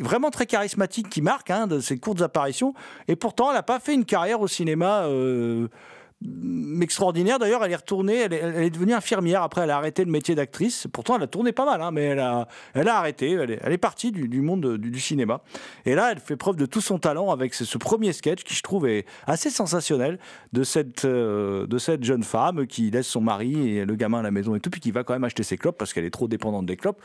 vraiment 0.00 0.30
très 0.30 0.46
charismatique, 0.46 1.08
qui 1.08 1.22
marque 1.22 1.50
hein, 1.50 1.68
ses 1.80 1.98
courtes 1.98 2.22
apparitions. 2.22 2.74
Et 3.06 3.14
pourtant, 3.14 3.50
elle 3.50 3.56
n'a 3.56 3.62
pas 3.62 3.78
fait 3.78 3.94
une 3.94 4.06
carrière 4.06 4.40
au 4.40 4.48
cinéma. 4.48 5.06
Extraordinaire. 6.80 7.38
D'ailleurs, 7.38 7.64
elle 7.64 7.72
est 7.72 7.76
retournée, 7.76 8.16
elle 8.16 8.32
est, 8.32 8.70
devenue 8.70 8.92
infirmière. 8.92 9.42
Après, 9.42 9.62
elle 9.62 9.70
a 9.70 9.76
arrêté 9.76 10.04
le 10.04 10.10
métier 10.10 10.34
d'actrice. 10.34 10.86
Pourtant, 10.92 11.16
elle 11.16 11.22
a 11.22 11.26
tourné 11.26 11.52
pas 11.52 11.64
mal, 11.64 11.80
hein, 11.80 11.90
mais 11.90 12.04
elle 12.04 12.18
a, 12.18 12.48
elle 12.74 12.88
a 12.88 12.96
arrêté. 12.96 13.32
Elle 13.32 13.72
est, 13.72 13.78
partie 13.78 14.12
du, 14.12 14.40
monde 14.40 14.76
du, 14.76 15.00
cinéma. 15.00 15.40
Et 15.86 15.94
là, 15.94 16.12
elle 16.12 16.18
fait 16.18 16.36
preuve 16.36 16.56
de 16.56 16.66
tout 16.66 16.80
son 16.80 16.98
talent 16.98 17.30
avec 17.30 17.54
ce, 17.54 17.78
premier 17.78 18.12
sketch 18.12 18.44
qui, 18.44 18.54
je 18.54 18.62
trouve, 18.62 18.86
est 18.86 19.06
assez 19.26 19.50
sensationnel 19.50 20.18
de 20.52 20.62
cette, 20.62 21.04
euh, 21.04 21.66
de 21.66 21.78
cette 21.78 22.04
jeune 22.04 22.22
femme 22.22 22.66
qui 22.66 22.90
laisse 22.90 23.08
son 23.08 23.20
mari 23.20 23.76
et 23.76 23.84
le 23.84 23.94
gamin 23.96 24.20
à 24.20 24.22
la 24.22 24.30
maison 24.30 24.54
et 24.54 24.60
tout, 24.60 24.70
puis 24.70 24.80
qui 24.80 24.90
va 24.90 25.04
quand 25.04 25.14
même 25.14 25.24
acheter 25.24 25.42
ses 25.42 25.56
clopes 25.56 25.78
parce 25.78 25.92
qu'elle 25.92 26.04
est 26.04 26.10
trop 26.10 26.28
dépendante 26.28 26.66
des 26.66 26.76
clopes. 26.76 27.00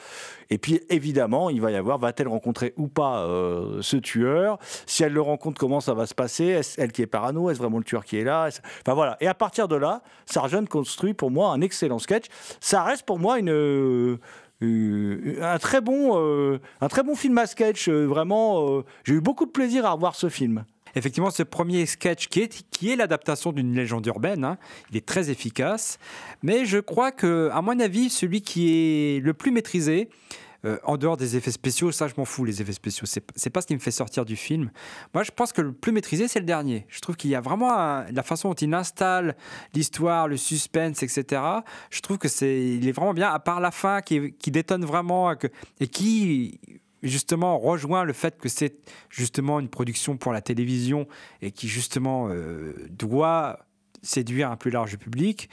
Et 0.50 0.58
puis, 0.58 0.82
évidemment, 0.90 1.50
il 1.50 1.62
va 1.62 1.72
y 1.72 1.76
avoir, 1.76 1.98
va-t-elle 1.98 2.28
rencontrer 2.28 2.74
ou 2.78 2.88
pas 2.88 3.20
euh, 3.20 3.82
ce 3.82 3.98
tueur? 3.98 4.60
Si 4.86 5.04
elle 5.04 5.14
le 5.14 5.22
rencontre, 5.22 5.60
comment 5.60 5.80
ça 5.80 5.94
va 5.94 6.06
se 6.06 6.14
passer? 6.14 6.46
Est-ce 6.46 6.80
elle 6.80 6.92
qui 6.92 7.02
est 7.02 7.08
parano? 7.08 7.50
Est-ce 7.50 7.60
vraiment 7.60 7.80
le 7.80 7.84
tueur 7.84 8.06
qui 8.06 8.18
est 8.18 8.24
là? 8.24 8.50
Enfin 8.82 8.94
voilà. 8.94 9.07
Et 9.20 9.28
à 9.28 9.34
partir 9.34 9.68
de 9.68 9.76
là, 9.76 10.02
Sargent 10.26 10.66
construit 10.66 11.14
pour 11.14 11.32
moi 11.32 11.52
un 11.52 11.62
excellent 11.62 12.00
sketch. 12.00 12.26
Ça 12.60 12.84
reste 12.84 13.06
pour 13.06 13.20
moi 13.20 13.38
euh, 13.42 14.18
un 14.62 15.60
très 15.60 15.82
bon 15.82 16.20
euh, 16.20 16.60
un 16.82 16.88
très 16.88 17.04
bon 17.04 17.16
film 17.16 17.38
à 17.38 17.46
sketch 17.46 17.90
euh, 17.90 18.06
vraiment 18.06 18.84
j'ai 19.04 19.14
eu 19.14 19.22
beaucoup 19.22 19.46
de 19.46 19.52
plaisir 19.52 19.86
à 19.86 19.92
revoir 19.92 20.16
ce 20.16 20.30
film 20.30 20.66
Effectivement, 20.96 21.30
ce 21.30 21.44
premier 21.44 21.86
sketch 21.86 22.28
qui 22.28 22.42
est, 22.42 22.64
qui 22.72 22.92
est 22.92 22.96
l'adaptation 22.96 23.52
d'une 23.52 23.76
légende 23.76 24.06
urbaine, 24.08 24.44
hein, 24.44 24.58
il 24.90 24.98
est 24.98 25.06
très 25.06 25.30
efficace. 25.30 26.00
Mais 26.42 26.66
je 26.66 26.80
crois 26.80 27.12
que, 27.12 27.50
à 27.54 27.62
mon 27.62 27.80
avis, 27.80 28.10
celui 28.10 28.42
qui 28.42 28.72
est 28.72 29.20
le 29.24 29.34
plus 29.36 29.52
maîtrisé, 29.52 30.10
euh, 30.66 30.78
en 30.84 30.98
dehors 30.98 31.18
des 31.18 31.36
effets 31.36 31.52
spéciaux, 31.52 31.92
ça 31.92 32.08
je 32.08 32.14
m'en 32.18 32.26
fous, 32.26 32.46
les 32.46 32.62
effets 32.62 32.72
spéciaux, 32.74 33.06
c'est 33.06 33.50
pas 33.50 33.62
ce 33.62 33.68
qui 33.68 33.74
me 33.76 33.80
fait 33.80 33.92
sortir 33.92 34.26
du 34.26 34.36
film. 34.36 34.72
Moi 35.14 35.24
je 35.24 35.32
pense 35.32 35.54
que 35.54 35.62
le 35.62 35.72
plus 35.74 35.92
maîtrisé 35.92 36.28
c'est 36.28 36.40
le 36.40 36.46
dernier. 36.46 36.86
Je 36.90 37.00
trouve 37.00 37.16
qu'il 37.16 37.30
y 37.30 37.36
a 37.36 37.42
vraiment 37.42 38.04
la 38.12 38.24
façon 38.24 38.50
dont 38.50 38.56
il 38.56 38.74
installe 38.74 39.36
l'histoire, 39.74 40.28
le 40.28 40.38
suspense, 40.38 41.04
etc. 41.04 41.42
Je 41.90 42.02
trouve 42.02 42.18
que 42.18 42.28
c'est, 42.28 42.64
il 42.64 42.88
est 42.88 42.92
vraiment 42.92 43.14
bien, 43.14 43.30
à 43.30 43.40
part 43.40 43.60
la 43.60 43.72
fin 43.72 44.02
qui, 44.02 44.34
détonne 44.52 44.86
vraiment 44.86 45.32
et 45.32 45.38
que- 45.38 45.48
et 45.80 45.88
qui 45.88 46.60
justement 47.04 47.60
rejoint 47.60 48.04
le 48.04 48.14
fait 48.14 48.40
que 48.40 48.50
c'est 48.50 48.76
justement 49.10 49.60
une 49.60 49.70
production 49.70 50.18
pour 50.18 50.34
la 50.34 50.42
télévision 50.42 51.08
et 51.44 51.52
qui 51.52 51.68
justement 51.68 52.30
euh, 52.30 52.74
doit 52.90 53.60
séduire 54.08 54.52
un 54.52 54.58
plus 54.58 54.72
large 54.72 54.98
public. 54.98 55.50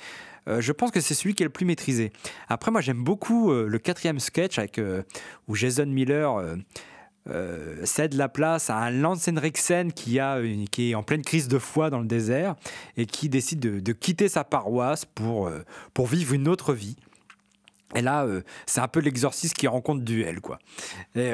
Euh, 0.49 0.61
je 0.61 0.73
pense 0.73 0.91
que 0.91 1.01
c'est 1.01 1.15
celui 1.15 1.35
qui 1.35 1.43
est 1.43 1.47
le 1.47 1.53
plus 1.53 1.67
maîtrisé. 1.67 2.13
Après, 2.49 2.71
moi, 2.71 2.81
j'aime 2.81 3.03
beaucoup 3.03 3.51
euh, 3.51 3.67
le 3.67 3.79
quatrième 3.79 4.21
sketch 4.21 4.59
avec, 4.59 4.79
euh, 4.79 5.03
où 5.49 5.55
Jason 5.55 5.87
Miller 5.87 6.57
cède 7.85 8.13
la 8.13 8.29
place 8.29 8.69
à 8.69 8.77
un 8.77 8.91
Lance 8.91 9.29
Henriksen 9.29 9.95
qui, 9.95 10.21
a 10.21 10.43
qui 10.71 10.91
est 10.91 10.95
en 10.95 11.03
pleine 11.03 11.23
crise 11.23 11.49
de 11.49 11.59
foi 11.59 11.89
dans 11.89 12.01
le 12.01 12.05
désert 12.05 12.55
et 12.99 13.07
qui 13.07 13.31
décide 13.31 13.61
de, 13.61 13.93
quitter 13.93 14.29
sa 14.29 14.45
paroisse 14.45 15.07
pour, 15.07 15.51
pour 15.95 16.07
vivre 16.07 16.35
une 16.35 16.49
autre 16.49 16.75
vie. 16.75 16.97
Et 17.95 18.03
là, 18.03 18.27
c'est 18.67 18.83
un 18.83 18.89
peu 18.89 19.01
l'exorciste 19.01 19.55
qui 19.55 19.67
rencontre 19.67 20.05
duel, 20.05 20.43
quoi. 20.43 20.59
Et 21.15 21.33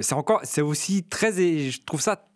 c'est 0.00 0.14
encore, 0.14 0.40
c'est 0.44 0.62
aussi 0.62 1.02
très, 1.02 1.32
je 1.32 1.82
trouve 1.84 2.00
ça 2.00 2.26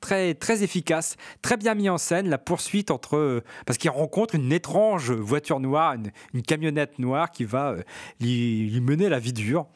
très 0.00 0.62
efficace, 0.62 1.16
très 1.42 1.56
bien 1.56 1.74
mis 1.74 1.88
en 1.88 1.98
scène 1.98 2.28
la 2.28 2.38
poursuite 2.38 2.90
entre 2.90 3.16
euh, 3.16 3.44
parce 3.66 3.78
qu'il 3.78 3.90
rencontre 3.90 4.34
une 4.34 4.52
étrange 4.52 5.10
voiture 5.10 5.60
noire, 5.60 5.96
une, 6.34 6.42
camionnette 6.42 6.98
noire 6.98 7.30
qui 7.30 7.44
va 7.44 7.70
euh, 7.70 7.82
lui, 8.20 8.80
mener 8.80 9.08
la 9.08 9.18
vie 9.18 9.32
dure. 9.32 9.66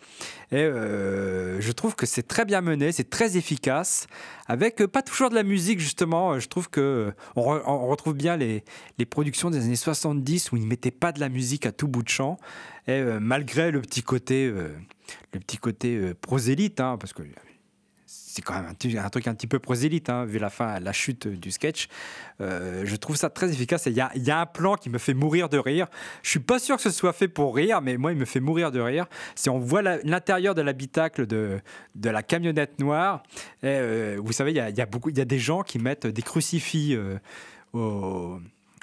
Et 0.51 0.57
euh, 0.57 1.61
je 1.61 1.73
trouve 1.73 1.95
que 1.95 2.07
c'est 2.07 2.27
très 2.27 2.45
bien 2.45 2.61
mené, 2.61 2.93
c'est 2.93 3.11
très 3.11 3.37
efficace, 3.37 4.07
avec 4.47 4.85
pas 4.87 5.03
toujours 5.03 5.31
de 5.31 5.35
la 5.35 5.43
musique 5.43 5.81
justement. 5.81 6.39
Je 6.39 6.49
trouve 6.49 6.69
que 6.69 7.13
on, 7.37 7.43
re- 7.43 7.63
on 7.67 7.87
retrouve 7.89 8.15
bien 8.15 8.37
les, 8.37 8.65
productions 9.11 9.51
des 9.51 9.65
années 9.65 9.77
70 9.77 10.53
où 10.53 10.57
ils 10.57 10.67
mettaient 10.67 10.91
pas 10.91 11.13
de 11.13 11.21
la 11.21 11.29
musique 11.29 11.67
à 11.67 11.73
tout 11.73 11.89
bout 11.89 12.03
de 12.03 12.09
champ, 12.09 12.39
et 12.87 13.03
malgré 13.21 13.71
le 13.71 13.81
petit 13.81 14.03
côté 14.03 14.49
le 14.49 15.41
petit 15.41 15.59
côté 15.59 16.15
prosélyte, 16.21 16.81
hein, 16.81 16.97
parce 16.99 17.13
que 17.13 17.23
c'est 18.33 18.41
quand 18.41 18.55
même 18.55 18.65
un, 18.65 19.09
truc 19.11 19.27
un 19.27 19.35
petit 19.35 19.47
peu 19.47 19.59
prosélyte, 19.59 20.09
hein, 20.09 20.25
vu 20.25 20.39
la 20.39 20.49
fin, 20.49 20.81
la 20.81 20.93
chute 20.93 21.29
du 21.29 21.51
sketch. 21.51 21.89
Euh, 22.41 22.83
je 22.87 22.97
trouve 22.97 23.15
ça 23.15 23.29
très 23.29 23.51
efficace. 23.51 23.85
Il 23.85 23.93
y 23.93 24.01
a, 24.01 24.41
un 24.41 24.47
plan 24.47 24.77
qui 24.77 24.89
me 24.89 24.97
fait 24.97 25.13
mourir 25.13 25.51
de 25.51 25.59
rire. 25.59 25.87
Je 26.23 26.31
suis 26.31 26.41
pas 26.41 26.59
sûr 26.59 26.77
que 26.77 26.83
ce 26.83 26.91
soit 26.91 27.13
fait 27.13 27.29
pour 27.29 27.55
rire, 27.55 27.83
mais 27.83 27.99
moi, 27.99 28.11
il 28.11 28.17
me 28.17 28.25
fait 28.25 28.41
mourir 28.41 28.71
de 28.71 28.81
rire. 28.81 29.05
C'est 29.35 29.51
on 29.51 29.59
voit 29.59 29.83
l'intérieur 29.83 30.55
de 30.55 30.63
l'habitacle 30.63 31.27
de, 31.27 31.61
la 32.03 32.23
camionnette 32.23 32.81
noire. 32.81 33.23
Euh, 33.65 34.19
vous 34.25 34.33
savez, 34.33 34.53
il 34.53 34.57
y 34.57 34.61
a, 34.61 35.25
des 35.27 35.39
gens 35.39 35.63
qui 35.63 35.79
mettent 35.79 36.07
des 36.07 36.23
crucifix 36.23 36.95
euh, 36.95 37.19
au- 37.75 38.39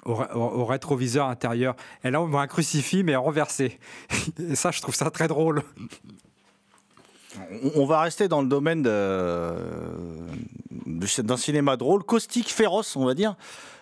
au 0.06 0.66
rétroviseur 0.66 1.28
intérieur. 1.28 1.76
Et 2.04 2.12
là, 2.12 2.22
on 2.22 2.28
voit 2.28 2.42
un 2.42 2.48
crucifix, 2.48 3.04
mais 3.04 3.16
renversé. 3.16 3.80
Et 4.40 4.56
ça, 4.56 4.70
je 4.70 4.80
trouve 4.80 4.94
ça 4.94 5.10
très 5.10 5.28
drôle. 5.28 5.64
On, 7.76 7.86
va 7.86 8.02
rester 8.02 8.28
dans 8.28 8.42
le 8.42 8.48
domaine 8.48 8.82
d'un 8.84 9.56
cinéma 11.38 11.78
drôle 11.78 12.04
caustique 12.04 12.50
féroce 12.50 12.96
on 12.96 13.06
va 13.06 13.14
dire 13.14 13.36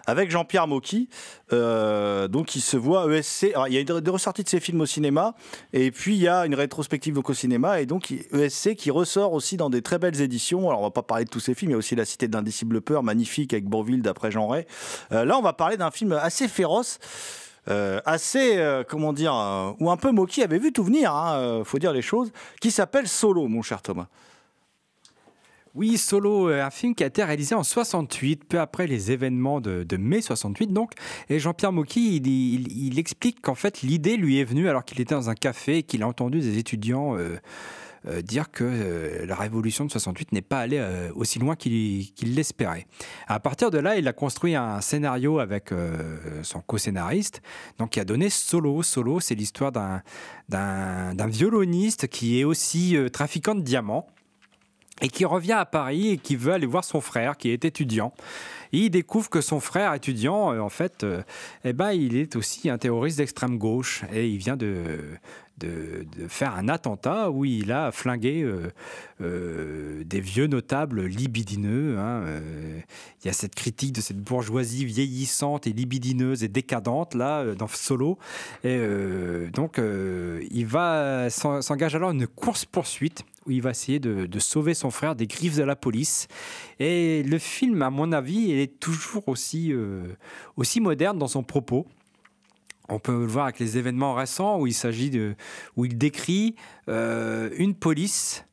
avec 0.08 0.32
Jean-Pierre 0.32 0.68
Mocky, 0.68 1.10
euh, 1.52 2.30
donc 2.30 2.56
il 2.56 2.62
se 2.62 2.78
voit 2.78 3.14
ESC. 3.14 3.52
Alors, 3.54 3.68
il 3.68 3.74
y 3.74 3.78
a 3.78 3.84
des 3.84 4.10
ressorties 4.10 4.44
de 4.44 4.50
ses 4.50 4.62
films 4.62 4.80
au 4.80 4.86
cinéma, 4.86 5.36
et 5.74 5.92
puis 5.92 6.16
il 6.16 6.22
y 6.22 6.30
a 6.30 6.46
une 6.46 6.56
rétrospective 6.56 7.14
donc 7.14 7.30
au 7.30 7.34
cinéma, 7.34 7.82
et 7.82 7.86
donc 7.86 8.14
ESC 8.32 8.76
qui 8.76 8.90
ressort 8.90 9.34
aussi 9.34 9.58
dans 9.58 9.70
des 9.70 9.82
très 9.82 10.00
belles 10.00 10.22
éditions. 10.22 10.70
Alors 10.70 10.80
on 10.80 10.84
va 10.84 10.92
pas 10.92 11.04
parler 11.04 11.26
de 11.26 11.30
tous 11.30 11.42
ces 11.42 11.54
films, 11.54 11.72
il 11.72 11.74
y 11.74 11.76
a 11.76 11.78
aussi 11.78 11.96
La 11.96 12.06
Cité 12.06 12.30
d'Indicible 12.30 12.80
Peur, 12.80 13.04
magnifique 13.04 13.52
avec 13.52 13.66
Bourville 13.66 14.02
d'après 14.02 14.32
Jean 14.32 14.48
Ray. 14.48 14.66
Euh, 15.12 15.26
là, 15.26 15.38
on 15.38 15.42
va 15.42 15.52
parler 15.52 15.76
d'un 15.76 15.92
film 15.92 16.14
assez 16.14 16.48
féroce. 16.48 17.00
Euh, 17.70 18.00
assez, 18.06 18.58
euh, 18.58 18.84
comment 18.88 19.14
dire, 19.14 19.34
euh, 19.36 19.72
où 19.80 19.90
un 19.92 19.98
peu 19.98 20.12
Mocky 20.12 20.44
avait 20.44 20.60
vu 20.60 20.72
tout 20.72 20.84
venir, 20.84 21.14
hein, 21.14 21.36
euh, 21.38 21.64
faut 21.64 21.80
dire 21.80 21.94
les 21.94 22.02
choses, 22.02 22.32
qui 22.62 22.72
s'appelle 22.72 23.08
Solo, 23.08 23.48
mon 23.48 23.62
cher 23.62 23.82
Thomas. 23.82 24.08
Oui, 25.76 25.98
Solo, 25.98 26.48
un 26.48 26.72
film 26.72 26.96
qui 26.96 27.04
a 27.04 27.08
été 27.08 27.24
réalisé 27.24 27.54
en 27.54 27.62
68, 27.64 28.46
peu 28.46 28.60
après 28.60 28.88
les 28.88 29.12
événements 29.12 29.62
de, 29.62 29.86
mai 29.98 30.22
68 30.22 30.74
donc. 30.74 30.94
Et 31.30 31.38
Jean-Pierre 31.38 31.72
Mocky, 31.72 32.16
il, 32.16 32.26
il- 32.28 32.88
il 32.88 32.98
explique 32.98 33.42
qu'en 33.42 33.54
fait 33.54 33.84
l'idée 33.84 34.18
lui 34.18 34.40
est 34.40 34.44
venue 34.44 34.68
alors 34.70 34.84
qu'il 34.86 35.00
était 35.02 35.14
dans 35.14 35.30
un 35.30 35.36
café 35.36 35.78
et 35.80 35.84
qu'il 35.84 36.02
a 36.02 36.08
entendu 36.08 36.40
des 36.40 36.58
étudiants 36.58 37.16
euh, 38.08 38.22
dire 38.22 38.52
que 38.52 38.64
euh, 38.64 39.26
la 39.26 39.36
révolution 39.36 39.84
de 39.86 39.92
68 39.92 40.32
n'est 40.32 40.42
pas 40.42 40.60
allée 40.60 40.78
euh, 40.80 41.10
aussi 41.16 41.40
loin 41.40 41.56
qu'il 41.56 42.10
l'espérait. 42.24 42.88
À 43.28 43.40
partir 43.40 43.70
de 43.70 43.80
là, 43.80 43.98
il 43.98 44.08
a 44.08 44.14
construit 44.14 44.56
un 44.56 44.82
scénario 44.82 45.40
avec 45.40 45.72
son 46.44 46.62
co-scénariste, 46.62 47.42
donc 47.78 47.92
qui 47.92 48.00
a 48.00 48.06
donné 48.06 48.30
Solo. 48.30 48.84
Solo, 48.84 49.20
c'est 49.20 49.36
l'histoire 49.36 49.72
d'un 49.72 51.28
violoniste 51.28 52.08
qui 52.08 52.40
est 52.40 52.44
aussi 52.44 52.96
trafiquant 53.12 53.56
de 53.56 53.62
diamants 53.62 54.08
et 55.02 55.10
qui 55.10 55.26
revient 55.26 55.54
à 55.54 55.66
Paris 55.66 56.10
et 56.10 56.18
qui 56.18 56.36
veut 56.36 56.54
aller 56.54 56.66
voir 56.66 56.84
son 56.84 57.02
frère 57.02 57.38
qui 57.38 57.50
est 57.50 57.66
étudiant. 57.66 58.14
Il 58.72 58.90
découvre 58.90 59.30
que 59.30 59.42
son 59.42 59.60
frère 59.60 59.94
étudiant, 59.94 60.58
en 60.60 60.70
fait, 60.70 61.06
eh 61.64 61.74
ben, 61.74 61.92
il 61.92 62.16
est 62.16 62.36
aussi 62.36 62.70
un 62.70 62.78
terroriste 62.78 63.18
d'extrême 63.18 63.58
gauche 63.58 64.04
et 64.12 64.28
il 64.28 64.38
vient 64.38 64.58
de, 64.58 65.00
de, 65.58 66.06
faire 66.28 66.56
un 66.56 66.68
attentat 66.68 67.32
où 67.32 67.46
il 67.46 67.72
a 67.72 67.92
flingué 67.92 68.44
euh, 68.44 68.72
euh, 69.22 70.04
des 70.04 70.20
vieux 70.20 70.48
notables 70.48 71.06
libidineux. 71.06 71.98
hein, 71.98 72.24
euh. 72.26 72.80
Il 73.24 73.28
y 73.28 73.30
a 73.30 73.34
cette 73.34 73.56
critique 73.56 73.94
de 73.94 74.02
cette 74.02 74.20
bourgeoisie 74.20 74.86
vieillissante 74.86 75.68
et 75.68 75.74
libidineuse 75.74 76.44
et 76.44 76.48
décadente 76.48 77.16
là 77.16 77.56
dans 77.56 77.68
Solo. 77.68 78.18
Et 78.64 78.80
donc, 79.52 79.80
il 79.80 80.66
va 80.66 81.30
s'en- 81.30 81.62
s'engage 81.62 81.96
alors 81.96 82.12
une 82.12 82.28
course 82.28 82.64
poursuite 82.66 83.24
où 83.46 83.52
il 83.52 83.62
va 83.62 83.72
essayer 83.72 84.00
de, 84.00 84.28
de 84.28 84.40
sauver 84.40 84.74
son 84.74 84.92
frère 84.92 85.16
des 85.16 85.28
griffes 85.28 85.58
de 85.58 85.64
la 85.64 85.76
police. 85.76 86.28
Et 86.80 87.24
le 87.24 87.38
film, 87.40 87.82
à 87.82 87.90
mon 87.90 88.12
avis, 88.12 88.52
est 88.52 88.80
toujours 88.80 89.28
aussi, 89.28 89.74
aussi 90.56 90.80
moderne 90.80 91.18
dans 91.18 91.28
son 91.28 91.44
propos. 91.44 91.86
On 92.90 93.00
peut 93.00 93.20
le 93.20 93.26
voir 93.26 93.46
avec 93.46 93.60
les 93.60 93.78
événements 93.78 94.14
récents 94.14 94.60
où 94.60 94.68
il 94.68 94.74
s'agit 94.74 95.10
de, 95.10 95.36
où 95.76 95.86
il 95.86 95.98
décrit 95.98 96.56
euh, 96.90 97.50
une 97.58 97.76
police 97.76 98.46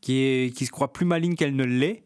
qui, 0.00 0.18
est, 0.20 0.56
qui 0.56 0.66
se 0.66 0.70
croit 0.70 0.92
plus 0.92 1.06
maligne 1.06 1.34
qu'elle 1.34 1.54
ne 1.54 1.64
l'est. 1.64 2.02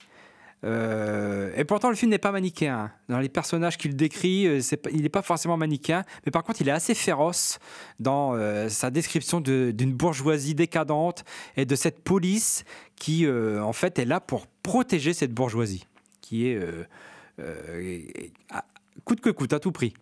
Euh, 0.64 1.50
et 1.56 1.64
pourtant, 1.64 1.88
le 1.88 1.96
film 1.96 2.10
n'est 2.10 2.18
pas 2.18 2.30
manichéen. 2.30 2.92
Dans 3.08 3.18
les 3.18 3.28
personnages 3.28 3.78
qu'il 3.78 3.96
décrit, 3.96 4.46
euh, 4.46 4.60
il 4.92 5.02
n'est 5.02 5.08
pas 5.08 5.22
forcément 5.22 5.56
manichéen, 5.56 6.04
mais 6.24 6.30
par 6.30 6.44
contre, 6.44 6.60
il 6.60 6.68
est 6.68 6.72
assez 6.72 6.94
féroce 6.94 7.58
dans 7.98 8.38
sa 8.68 8.90
description 8.90 9.40
de- 9.40 9.72
d'une 9.74 9.92
bourgeoisie 9.92 10.54
décadente 10.54 11.24
et 11.56 11.64
de 11.64 11.74
cette 11.74 12.00
police 12.00 12.64
qui, 12.96 13.26
en 13.28 13.72
fait, 13.72 13.98
est 13.98 14.04
là 14.04 14.20
pour 14.20 14.46
protéger 14.46 15.14
cette 15.14 15.32
bourgeoisie, 15.32 15.86
qui 16.20 16.46
est 16.46 16.60
coûte 19.04 19.20
que 19.20 19.30
coûte, 19.30 19.52
à 19.52 19.58
tout 19.58 19.72
prix 19.72 19.94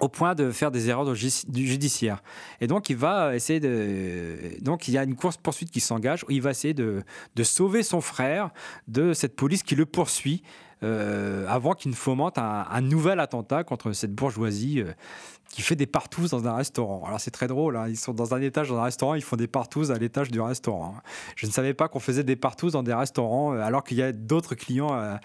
au 0.00 0.08
point 0.08 0.34
de 0.34 0.50
faire 0.50 0.70
des 0.70 0.88
erreurs 0.88 1.04
de 1.06 1.14
ju- 1.14 1.46
du 1.48 1.66
judiciaire. 1.66 2.22
Et 2.60 2.66
donc, 2.66 2.90
il 2.90 2.96
va 2.96 3.34
essayer 3.34 3.60
de. 3.60 4.36
Donc, 4.60 4.88
il 4.88 4.94
y 4.94 4.98
a 4.98 5.04
une 5.04 5.16
course-poursuite 5.16 5.70
qui 5.70 5.80
s'engage 5.80 6.24
où 6.24 6.30
il 6.30 6.42
va 6.42 6.50
essayer 6.50 6.74
de, 6.74 7.02
de 7.34 7.42
sauver 7.42 7.82
son 7.82 8.00
frère 8.00 8.50
de 8.88 9.12
cette 9.12 9.36
police 9.36 9.62
qui 9.62 9.74
le 9.74 9.86
poursuit 9.86 10.42
euh, 10.82 11.46
avant 11.48 11.72
qu'il 11.72 11.90
ne 11.90 11.96
fomente 11.96 12.38
un, 12.38 12.80
nouvel 12.80 13.20
attentat 13.20 13.64
contre 13.64 13.92
cette 13.92 14.14
bourgeoisie 14.14 14.80
euh, 14.80 14.92
qui 15.50 15.62
fait 15.62 15.76
des 15.76 15.86
partous 15.86 16.28
dans 16.28 16.46
un 16.46 16.54
restaurant. 16.54 17.02
Alors 17.06 17.18
c'est 17.18 17.30
très 17.30 17.46
drôle, 17.46 17.76
hein, 17.76 17.86
ils 17.88 17.96
sont 17.96 18.12
dans 18.12 18.34
un 18.34 18.40
étage 18.42 18.68
dans 18.68 18.78
un 18.78 18.82
restaurant, 18.82 19.14
ils 19.14 19.22
font 19.22 19.36
des 19.36 19.46
partous 19.46 19.90
à 19.90 19.98
l'étage 19.98 20.30
du 20.30 20.40
restaurant. 20.40 20.96
hein. 20.98 21.02
Je 21.34 21.46
ne 21.46 21.50
savais 21.50 21.72
pas 21.72 21.88
qu'on 21.88 22.00
faisait 22.00 22.24
des 22.24 22.36
partous 22.36 22.72
dans 22.72 22.82
des 22.82 22.94
restaurants 22.94 23.54
euh, 23.54 23.60
alors 23.60 23.84
qu'il 23.84 23.96
y 23.96 24.02
a 24.02 24.12
d'autres 24.12 24.54
clients 24.54 25.18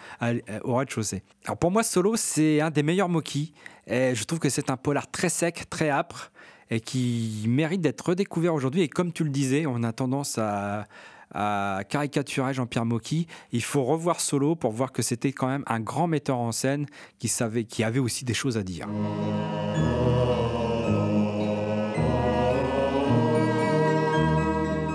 au 0.63 0.75
rez-de-chaussée. 0.75 1.23
Alors 1.45 1.57
pour 1.57 1.71
moi, 1.71 1.83
Solo, 1.83 2.15
c'est 2.15 2.61
un 2.61 2.71
des 2.71 2.83
meilleurs 2.83 3.09
Moki. 3.09 3.53
Et 3.87 4.15
je 4.15 4.23
trouve 4.23 4.39
que 4.39 4.49
c'est 4.49 4.69
un 4.69 4.77
polar 4.77 5.09
très 5.09 5.29
sec, 5.29 5.69
très 5.69 5.89
âpre 5.89 6.31
et 6.69 6.79
qui 6.79 7.43
mérite 7.47 7.81
d'être 7.81 8.01
redécouvert 8.09 8.53
aujourd'hui. 8.53 8.81
Et 8.81 8.87
comme 8.87 9.11
tu 9.11 9.23
le 9.23 9.29
disais, 9.29 9.65
on 9.65 9.83
a 9.83 9.91
tendance 9.91 10.37
à, 10.37 10.87
à 11.33 11.81
caricaturer 11.87 12.53
Jean-Pierre 12.53 12.85
Mocky. 12.85 13.27
Il 13.51 13.63
faut 13.63 13.83
revoir 13.83 14.19
Solo 14.19 14.55
pour 14.55 14.71
voir 14.71 14.91
que 14.91 15.01
c'était 15.01 15.31
quand 15.31 15.47
même 15.47 15.63
un 15.67 15.79
grand 15.79 16.07
metteur 16.07 16.37
en 16.37 16.51
scène 16.51 16.85
qui 17.19 17.27
savait, 17.27 17.63
qui 17.63 17.83
avait 17.83 17.99
aussi 17.99 18.25
des 18.25 18.33
choses 18.33 18.57
à 18.57 18.63
dire. 18.63 18.87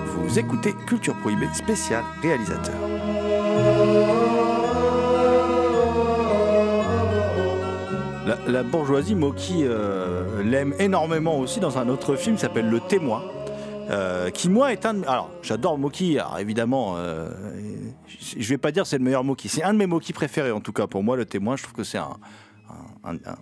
Vous 0.07 0.39
écoutez 0.39 0.75
Culture 0.87 1.17
Prohibée 1.17 1.49
spécial 1.55 2.05
réalisateur. 2.21 2.75
La, 8.27 8.37
la 8.49 8.63
bourgeoisie, 8.65 9.15
Moki 9.15 9.63
euh, 9.63 10.43
l'aime 10.43 10.75
énormément 10.81 11.39
aussi 11.39 11.61
dans 11.61 11.79
un 11.79 11.89
autre 11.89 12.17
film 12.17 12.35
qui 12.35 12.43
s'appelle 12.43 12.69
Le 12.69 12.81
Témoin. 12.81 13.23
Euh, 13.89 14.31
qui 14.31 14.49
moi 14.49 14.73
est 14.73 14.85
un 14.87 15.03
alors 15.05 15.31
j'adore 15.43 15.79
Moki. 15.79 16.19
Évidemment 16.39 16.95
euh, 16.97 17.31
je 18.39 18.49
vais 18.49 18.59
pas 18.59 18.73
dire 18.73 18.87
c'est 18.87 18.99
le 18.99 19.05
meilleur 19.05 19.25
Moki. 19.25 19.49
C'est 19.49 19.63
un 19.63 19.73
de 19.73 19.79
mes 19.79 19.87
Moki 19.87 20.13
préférés 20.13 20.51
en 20.53 20.61
tout 20.61 20.73
cas 20.73 20.87
pour 20.87 21.03
moi 21.03 21.17
le 21.17 21.25
témoin. 21.27 21.57
Je 21.57 21.63
trouve 21.63 21.75
que 21.75 21.85
c'est 21.85 21.99
un- 21.99 22.17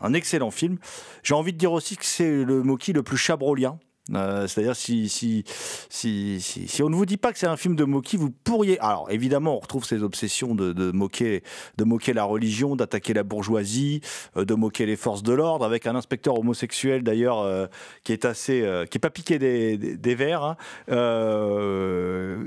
un 0.02 0.12
excellent 0.12 0.50
film. 0.50 0.76
J'ai 1.22 1.34
envie 1.34 1.52
de 1.54 1.58
dire 1.58 1.72
aussi 1.72 1.96
que 1.96 2.04
c'est 2.04 2.44
le 2.44 2.62
Moki 2.62 2.92
le 2.92 3.02
plus 3.02 3.16
chabrolien 3.16 3.78
euh, 4.12 4.46
C'est-à-dire 4.46 4.76
si 4.76 5.08
si, 5.08 5.44
si, 5.88 6.40
si, 6.40 6.82
on 6.82 6.90
ne 6.90 6.94
vous 6.94 7.06
dit 7.06 7.16
pas 7.16 7.32
que 7.32 7.38
c'est 7.38 7.46
un 7.46 7.56
film 7.56 7.74
de 7.74 7.84
Moki, 7.84 8.18
vous 8.18 8.30
pourriez. 8.30 8.78
Alors 8.80 9.10
évidemment, 9.10 9.56
on 9.56 9.60
retrouve 9.60 9.84
ces 9.86 10.02
obsessions 10.02 10.54
de, 10.54 10.90
moquer, 10.92 11.42
de 11.78 11.84
moquer 11.84 12.12
la 12.12 12.24
religion, 12.24 12.76
d'attaquer 12.76 13.14
la 13.14 13.22
bourgeoisie, 13.22 14.02
euh, 14.36 14.44
de 14.44 14.54
moquer 14.54 14.84
les 14.84 14.96
forces 14.96 15.22
de 15.22 15.32
l'ordre, 15.32 15.64
avec 15.64 15.86
un 15.86 15.96
inspecteur 15.96 16.38
homosexuel 16.38 17.02
d'ailleurs 17.02 17.38
euh, 17.38 17.66
qui 18.02 18.12
est 18.12 18.26
assez, 18.26 18.60
qui 18.90 18.98
est 18.98 19.00
pas 19.00 19.10
piqué 19.10 19.38
des, 19.38 19.78
des, 19.78 20.14
verres. 20.14 20.44
hein. 20.44 20.56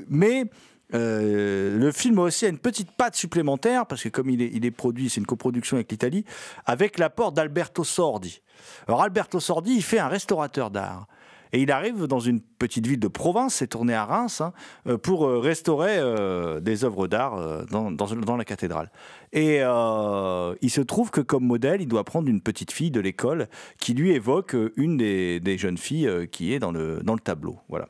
Mais 0.10 0.46
le 0.92 1.92
film 1.92 2.20
aussi 2.20 2.46
a 2.46 2.50
une 2.50 2.60
petite 2.60 2.92
patte 2.92 3.16
supplémentaire 3.16 3.88
parce 3.88 4.04
que 4.04 4.10
comme 4.10 4.30
il 4.30 4.66
est 4.66 4.72
produit, 4.72 5.10
c'est 5.10 5.20
une 5.20 5.26
coproduction 5.26 5.78
avec 5.78 5.92
l'Italie, 5.92 6.24
avec 6.66 7.00
l'apport 7.00 7.32
d'Alberto 7.32 7.84
Sordi. 7.84 8.42
Alors 8.88 9.02
Alberto 9.02 9.40
Sordi, 9.40 9.76
il 9.76 9.84
fait 9.84 10.00
un 10.00 10.08
restaurateur 10.08 10.70
d'art. 10.70 11.08
Et 11.54 11.62
il 11.62 11.72
arrive 11.72 12.06
dans 12.06 12.20
une 12.20 12.42
petite 12.42 12.88
ville 12.88 13.00
de 13.00 13.08
province, 13.08 13.56
c'est 13.56 13.68
tourné 13.68 13.94
à 13.94 14.06
Reims, 14.06 14.42
hein, 14.42 14.54
euh, 14.88 14.98
pour 14.98 15.26
euh, 15.26 15.40
restaurer 15.40 15.98
euh, 15.98 16.60
des 16.60 16.84
œuvres 16.84 17.08
d'art 17.08 17.66
dans, 17.70 18.38
la 18.38 18.46
cathédrale. 18.46 18.92
Et 19.34 19.58
il 19.58 20.70
se 20.70 20.82
trouve 20.82 21.12
que 21.12 21.22
comme 21.22 21.46
modèle, 21.46 21.82
il 21.82 21.88
doit 21.88 22.04
prendre 22.04 22.28
une 22.28 22.42
petite 22.42 22.72
fille 22.72 22.92
de 22.92 23.00
l'école 23.00 23.48
qui 23.80 23.94
lui 23.94 24.12
évoque 24.12 24.56
une 24.76 24.98
des, 24.98 25.58
jeunes 25.58 25.78
filles 25.78 26.28
qui 26.32 26.54
est 26.54 26.60
dans 26.60 26.72
le, 26.72 27.02
tableau. 27.24 27.58
Voilà. 27.70 27.88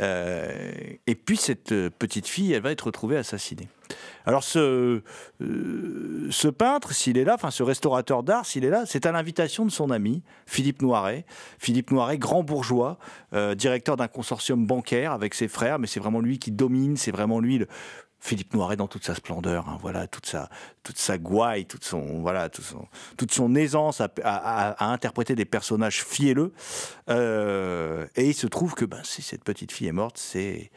Et 0.00 1.14
puis 1.14 1.36
cette 1.36 1.74
petite 1.90 2.26
fille, 2.26 2.52
elle 2.52 2.62
va 2.62 2.72
être 2.72 2.86
retrouvée 2.86 3.16
assassinée. 3.16 3.68
Alors 4.24 4.42
ce, 4.42 5.02
euh, 5.40 6.28
ce 6.30 6.48
peintre, 6.48 6.92
s'il 6.92 7.16
est 7.18 7.24
là, 7.24 7.34
enfin 7.34 7.50
ce 7.50 7.62
restaurateur 7.62 8.22
d'art, 8.22 8.44
s'il 8.44 8.64
est 8.64 8.70
là, 8.70 8.84
c'est 8.86 9.06
à 9.06 9.12
l'invitation 9.12 9.64
de 9.64 9.70
son 9.70 9.90
ami 9.90 10.22
Philippe 10.46 10.82
Noiret. 10.82 11.24
Philippe 11.58 11.90
Noiret, 11.92 12.18
grand 12.18 12.42
bourgeois, 12.42 12.98
euh, 13.32 13.54
directeur 13.54 13.96
d'un 13.96 14.08
consortium 14.08 14.66
bancaire 14.66 15.12
avec 15.12 15.34
ses 15.34 15.48
frères, 15.48 15.78
mais 15.78 15.86
c'est 15.86 16.00
vraiment 16.00 16.20
lui 16.20 16.38
qui 16.38 16.50
domine, 16.50 16.96
c'est 16.96 17.12
vraiment 17.12 17.38
lui 17.38 17.64
Philippe 18.18 18.54
Noiret 18.54 18.76
dans 18.76 18.88
toute 18.88 19.04
sa 19.04 19.14
splendeur, 19.14 19.68
hein, 19.68 19.78
voilà, 19.80 20.08
toute 20.08 20.26
sa, 20.26 20.48
toute 20.82 20.98
sa 20.98 21.18
gouaille, 21.18 21.66
toute 21.66 21.84
son, 21.84 22.22
voilà, 22.22 22.48
son- 22.60 22.88
toute 23.16 23.30
son 23.32 23.54
aisance 23.54 24.00
à 24.24 24.90
interpréter 24.90 25.36
des 25.36 25.44
personnages 25.44 26.02
fielleux. 26.02 26.52
Euh, 27.08 28.06
et 28.16 28.26
il 28.30 28.34
se 28.34 28.48
trouve 28.48 28.74
que 28.74 28.84
ben, 28.84 29.00
si 29.04 29.22
cette 29.22 29.44
petite 29.44 29.70
fille 29.70 29.86
est 29.86 29.92
morte, 29.92 30.18
c'est 30.18 30.72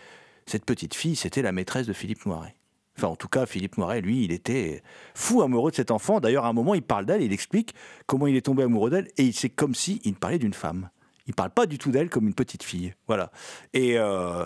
cette 0.46 0.66
petite 0.66 0.94
fille, 0.94 1.16
c'était 1.16 1.42
la 1.42 1.52
maîtresse 1.52 1.88
de 1.88 1.94
Philippe 1.94 2.26
Noiret. 2.26 2.56
Enfin, 3.00 3.14
en 3.14 3.16
tout 3.16 3.30
cas, 3.30 3.46
Philippe 3.46 3.78
Noiret, 3.78 4.02
lui, 4.02 4.26
il 4.26 4.34
était 4.34 4.84
fou 5.14 5.42
amoureux 5.42 5.72
de 5.72 5.76
cet 5.78 5.90
enfant. 5.90 6.20
D'ailleurs, 6.20 6.44
à 6.44 6.50
un 6.50 6.54
moment, 6.54 6.76
il 6.76 6.82
parle 6.82 7.06
d'elle, 7.06 7.22
il 7.22 7.32
explique 7.32 7.74
comment 8.08 8.28
il 8.28 8.36
est 8.36 8.42
tombé 8.42 8.64
amoureux 8.64 8.90
d'elle, 8.90 9.08
et 9.18 9.32
c'est 9.32 9.48
comme 9.48 9.74
si 9.74 10.02
il 10.04 10.16
parlait 10.16 10.38
d'une 10.38 10.54
femme. 10.54 10.90
Il 11.26 11.34
parle 11.34 11.52
pas 11.52 11.66
du 11.66 11.78
tout 11.78 11.92
d'elle 11.92 12.10
comme 12.10 12.28
une 12.28 12.34
petite 12.34 12.62
fille. 12.62 12.94
Voilà. 13.08 13.32
Et 13.74 13.98
euh, 13.98 14.46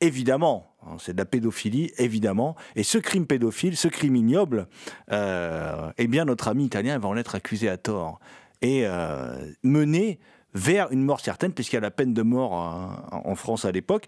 évidemment, 0.00 0.74
hein, 0.84 0.96
c'est 0.98 1.12
de 1.12 1.18
la 1.18 1.26
pédophilie, 1.26 1.92
évidemment. 1.96 2.56
Et 2.74 2.82
ce 2.82 2.98
crime 2.98 3.24
pédophile, 3.24 3.76
ce 3.76 3.86
crime 3.86 4.16
ignoble, 4.16 4.66
euh, 5.12 5.92
eh 5.96 6.08
bien, 6.08 6.24
notre 6.24 6.48
ami 6.48 6.64
italien 6.64 6.98
va 6.98 7.08
en 7.08 7.16
être 7.16 7.36
accusé 7.36 7.68
à 7.68 7.76
tort 7.76 8.18
et 8.62 8.82
euh, 8.84 9.46
mené 9.62 10.18
vers 10.54 10.90
une 10.90 11.02
mort 11.02 11.20
certaine, 11.20 11.52
puisqu'il 11.52 11.76
y 11.76 11.78
a 11.78 11.82
la 11.82 11.90
peine 11.90 12.14
de 12.14 12.22
mort 12.22 12.52
euh, 12.54 13.18
en 13.24 13.34
France 13.36 13.64
à 13.64 13.72
l'époque. 13.72 14.06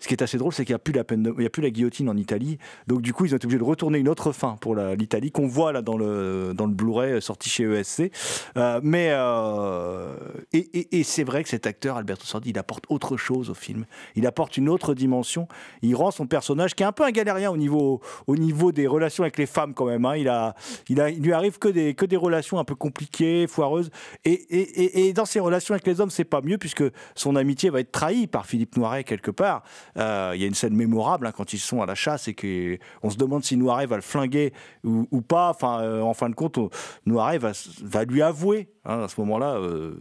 Ce 0.00 0.08
qui 0.08 0.12
est 0.12 0.22
assez 0.22 0.36
drôle, 0.36 0.52
c'est 0.52 0.64
qu'il 0.66 0.72
n'y 0.74 0.76
a 0.76 0.80
plus 0.80 0.92
la 0.92 1.04
peine, 1.04 1.32
il 1.38 1.42
y 1.44 1.46
a 1.46 1.50
plus 1.50 1.62
la 1.62 1.70
guillotine 1.70 2.10
en 2.10 2.16
Italie. 2.16 2.58
Donc 2.88 3.00
du 3.00 3.14
coup, 3.14 3.24
ils 3.24 3.32
ont 3.32 3.36
été 3.36 3.46
obligés 3.46 3.58
de 3.60 3.64
retourner 3.64 3.98
une 3.98 4.08
autre 4.08 4.32
fin 4.32 4.56
pour 4.60 4.74
l'Italie 4.74 5.30
qu'on 5.30 5.46
voit 5.46 5.72
là 5.72 5.80
dans 5.80 5.96
le 5.96 6.52
dans 6.54 6.66
le 6.66 6.74
Blu-ray 6.74 7.22
sorti 7.22 7.48
chez 7.48 7.64
ESC. 7.64 8.10
Euh, 8.58 8.80
mais 8.82 9.08
euh, 9.12 10.14
et, 10.52 11.02
c'est 11.04 11.24
vrai 11.24 11.42
que 11.42 11.48
cet 11.48 11.66
acteur 11.66 11.96
Alberto 11.96 12.24
Sordi, 12.26 12.50
il 12.50 12.58
apporte 12.58 12.84
autre 12.90 13.16
chose 13.16 13.48
au 13.50 13.54
film. 13.54 13.86
Il 14.14 14.26
apporte 14.26 14.56
une 14.58 14.68
autre 14.68 14.94
dimension. 14.94 15.48
Il 15.82 15.94
rend 15.94 16.10
son 16.10 16.26
personnage 16.26 16.74
qui 16.74 16.82
est 16.82 16.86
un 16.86 16.92
peu 16.92 17.04
un 17.04 17.10
galérien 17.10 17.50
au 17.50 17.56
niveau 17.56 18.00
au 18.26 18.36
niveau 18.36 18.72
des 18.72 18.86
relations 18.86 19.22
avec 19.24 19.38
les 19.38 19.46
femmes 19.46 19.72
quand 19.74 19.86
même. 19.86 20.04
hein. 20.04 20.16
Il 20.16 20.28
a 20.28 20.54
il 20.88 21.00
a 21.00 21.08
il 21.08 21.22
lui 21.22 21.32
arrive 21.32 21.58
que 21.58 21.68
des 21.68 21.94
que 21.94 22.04
des 22.04 22.16
relations 22.16 22.58
un 22.58 22.64
peu 22.64 22.74
compliquées, 22.74 23.46
foireuses. 23.46 23.90
Et, 24.24 24.32
et- 24.32 25.08
et 25.08 25.12
dans 25.12 25.24
ses 25.24 25.40
relations 25.40 25.72
avec 25.72 25.86
les 25.86 26.00
hommes, 26.00 26.10
c'est 26.10 26.24
pas 26.24 26.40
mieux 26.42 26.58
puisque 26.58 26.84
son 27.14 27.36
amitié 27.36 27.70
va 27.70 27.80
être 27.80 27.92
trahie 27.92 28.26
par 28.26 28.44
Philippe 28.46 28.76
Noiret 28.76 29.04
quelque 29.04 29.30
part. 29.30 29.62
Euh, 29.98 30.32
Il 30.34 30.40
y 30.40 30.44
a 30.44 30.46
une 30.46 30.54
scène 30.54 30.74
mémorable 30.74 31.26
hein, 31.26 31.32
quand 31.32 31.52
ils 31.52 31.58
sont 31.58 31.82
à 31.82 31.86
la 31.86 31.94
chasse 31.94 32.28
et 32.28 32.34
qu'on 32.34 33.10
se 33.10 33.16
demande 33.16 33.44
si 33.44 33.56
Noiret 33.56 33.86
va 33.86 33.96
le 33.96 34.02
flinguer 34.02 34.52
ou, 34.82 35.20
pas. 35.20 35.50
Enfin, 35.50 35.80
euh, 35.80 36.00
en 36.00 36.14
fin 36.14 36.28
de 36.28 36.34
compte, 36.34 36.58
Noiret 37.06 37.38
va 37.38 38.04
lui 38.04 38.22
avouer 38.22 38.68
hein, 38.84 39.02
à 39.04 39.08
ce 39.08 39.20
moment-là 39.20 39.56
euh, 39.56 39.94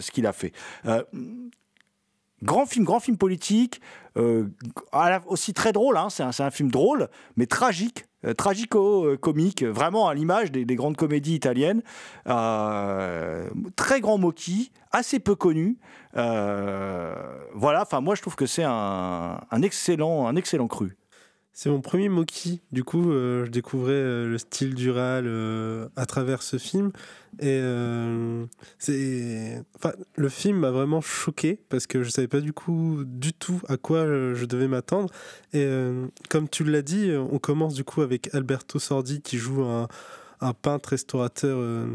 ce 0.00 0.10
qu'il 0.10 0.26
a 0.26 0.32
fait. 0.32 0.52
Grand 2.46 2.64
film, 2.64 2.84
grand 2.84 3.00
film 3.00 3.16
politique, 3.16 3.80
euh, 4.16 4.46
aussi 5.26 5.52
très 5.52 5.72
drôle, 5.72 5.96
hein, 5.96 6.08
c'est 6.10 6.22
un, 6.22 6.50
film 6.50 6.70
drôle, 6.70 7.08
mais 7.36 7.46
tragique, 7.46 8.06
euh, 8.24 8.34
tragico-comique, 8.34 9.64
vraiment 9.64 10.08
à 10.08 10.14
l'image 10.14 10.52
des, 10.52 10.64
des 10.64 10.76
grandes 10.76 10.96
comédies 10.96 11.34
italiennes. 11.34 11.82
Euh, 12.28 13.48
très 13.74 14.00
grand 14.00 14.16
moquis, 14.16 14.70
assez 14.92 15.18
peu 15.18 15.34
connu. 15.34 15.76
Voilà, 16.14 17.82
enfin 17.82 18.00
moi 18.00 18.14
je 18.14 18.22
trouve 18.22 18.36
que 18.36 18.46
c'est 18.46 18.64
un 18.64 19.62
excellent, 19.62 20.26
un 20.28 20.36
excellent 20.36 20.68
cru. 20.68 20.96
C'est 21.58 21.70
mon 21.70 21.80
premier 21.80 22.10
Moki. 22.10 22.60
Du 22.70 22.84
coup, 22.84 23.10
euh, 23.10 23.46
je 23.46 23.50
découvrais 23.50 23.92
euh, 23.94 24.28
le 24.28 24.36
style 24.36 24.74
du 24.74 24.90
Ral 24.90 25.24
euh, 25.26 25.88
à 25.96 26.04
travers 26.04 26.42
ce 26.42 26.58
film. 26.58 26.92
Et 27.40 27.58
euh, 27.62 28.44
c'est, 28.78 29.64
enfin, 29.74 29.94
le 30.16 30.28
film 30.28 30.58
m'a 30.58 30.70
vraiment 30.70 31.00
choqué 31.00 31.58
parce 31.70 31.86
que 31.86 32.02
je 32.02 32.10
savais 32.10 32.28
pas 32.28 32.40
du 32.40 32.52
coup 32.52 33.04
du 33.06 33.32
tout 33.32 33.62
à 33.68 33.78
quoi 33.78 34.04
je 34.04 34.44
devais 34.44 34.68
m'attendre. 34.68 35.08
Et 35.54 35.66
comme 36.28 36.48
tu 36.48 36.62
l'as 36.62 36.82
dit, 36.82 37.10
on 37.16 37.38
commence 37.38 37.72
du 37.72 37.84
coup 37.84 38.02
avec 38.02 38.34
Alberto 38.34 38.78
Sordi 38.78 39.22
qui 39.22 39.38
joue 39.38 39.62
un, 39.62 39.88
un 40.40 40.52
peintre 40.52 40.90
restaurateur 40.90 41.58
euh, 41.58 41.86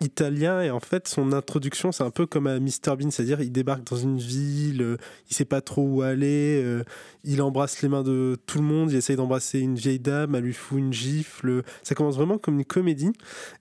italien. 0.00 0.60
Et 0.62 0.70
en 0.70 0.80
fait 0.80 1.08
son 1.08 1.32
introduction 1.32 1.92
c'est 1.92 2.04
un 2.04 2.10
peu 2.10 2.26
comme 2.26 2.46
à 2.46 2.58
Mr 2.58 2.96
Bean 2.98 3.10
c'est-à-dire 3.10 3.40
il 3.40 3.52
débarque 3.52 3.84
dans 3.84 3.96
une 3.96 4.18
ville 4.18 4.82
euh, 4.82 4.96
il 5.30 5.36
sait 5.36 5.44
pas 5.44 5.60
trop 5.60 5.82
où 5.82 6.02
aller 6.02 6.60
euh, 6.62 6.84
il 7.24 7.42
embrasse 7.42 7.82
les 7.82 7.88
mains 7.88 8.02
de 8.02 8.36
tout 8.46 8.58
le 8.58 8.64
monde 8.64 8.90
il 8.90 8.96
essaye 8.96 9.16
d'embrasser 9.16 9.60
une 9.60 9.76
vieille 9.76 10.00
dame 10.00 10.34
elle 10.34 10.44
lui 10.44 10.52
fout 10.52 10.78
une 10.78 10.92
gifle. 10.92 11.62
Ça 11.82 11.94
commence 11.94 12.16
vraiment 12.16 12.38
comme 12.38 12.58
une 12.58 12.64
comédie. 12.64 13.12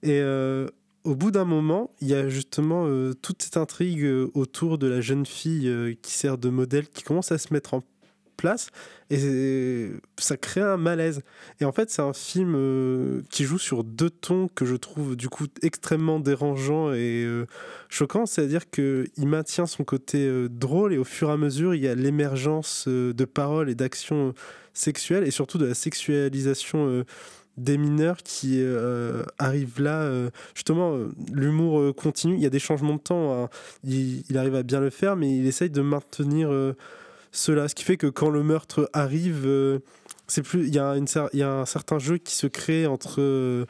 Et 0.02 0.22
au 1.04 1.16
bout 1.16 1.32
d'un 1.32 1.44
moment, 1.44 1.92
il 2.00 2.08
y 2.08 2.14
a 2.14 2.30
justement 2.30 2.88
toute 3.22 3.42
cette 3.42 3.58
intrigue 3.58 4.06
autour 4.34 4.78
de 4.78 4.88
la 4.88 5.02
jeune 5.02 5.26
fille 5.26 5.98
qui 6.02 6.14
sert 6.14 6.38
de 6.38 6.50
modèle, 6.50 6.88
qui 6.88 7.04
commence 7.04 7.32
à 7.32 7.38
se 7.38 7.54
mettre 7.54 7.74
en 7.74 7.84
place, 8.36 8.70
et 9.10 9.92
ça 10.18 10.38
crée 10.38 10.62
un 10.62 10.78
malaise. 10.78 11.22
Et 11.60 11.66
en 11.66 11.72
fait, 11.72 11.90
c'est 11.90 12.02
un 12.02 12.14
film 12.14 12.56
euh, 12.56 13.22
qui 13.30 13.44
joue 13.44 13.60
sur 13.60 13.84
deux 13.84 14.10
tons 14.10 14.50
que 14.54 14.66
je 14.66 14.76
trouve 14.76 15.16
du 15.16 15.30
coup 15.30 15.46
extrêmement 15.62 16.20
dérangeants 16.20 16.94
et 16.94 17.24
euh, 17.26 17.46
choquants, 17.90 18.26
c'est-à-dire 18.26 18.70
qu'il 18.70 19.28
maintient 19.28 19.66
son 19.66 19.84
côté 19.84 20.26
euh, 20.28 20.50
drôle 20.50 20.94
et 20.94 20.98
au 20.98 21.04
fur 21.04 21.30
et 21.30 21.34
à 21.34 21.38
mesure, 21.38 21.76
il 21.76 21.82
y 21.82 21.88
a 21.88 21.96
l'émergence 21.96 22.86
euh, 22.88 23.14
de 23.14 23.26
paroles 23.26 23.70
et 23.70 23.76
d'actions 23.76 24.34
sexuelles 24.74 25.26
et 25.26 25.32
surtout 25.32 25.58
de 25.58 25.66
la 25.66 25.76
sexualisation 25.76 27.06
des 27.58 27.78
mineurs 27.78 28.18
qui 28.18 28.58
euh, 28.60 29.24
arrivent 29.38 29.80
là. 29.80 30.12
justement, 30.56 30.98
l'humour 31.32 31.94
continue. 31.96 32.34
Il 32.36 32.42
y 32.42 32.48
a 32.48 32.50
des 32.50 32.58
changements 32.58 32.96
de 32.96 33.00
temps. 33.00 33.44
hein. 33.44 33.50
Il, 33.84 34.36
arrive 34.36 34.56
à 34.56 34.64
bien 34.64 34.80
le 34.80 34.90
faire, 34.90 35.16
mais 35.16 35.38
il 35.38 35.46
essaye 35.46 35.70
de 35.70 35.82
maintenir 35.82 36.50
cela. 37.34 37.68
Ce 37.68 37.76
qui 37.76 37.84
fait 37.84 37.98
que 37.98 38.08
quand 38.08 38.30
le 38.30 38.44
meurtre 38.44 38.90
arrive, 38.94 39.44
euh. 39.46 39.80
Il 40.54 40.74
y, 40.74 40.80
a 40.80 40.96
y 41.34 41.42
a 41.44 41.52
un 41.52 41.66
certain 41.66 42.00
jeu 42.00 42.18
qui 42.18 42.34
se 42.34 42.48
crée 42.48 42.88
entre. 42.88 43.16
euh, 43.20 43.66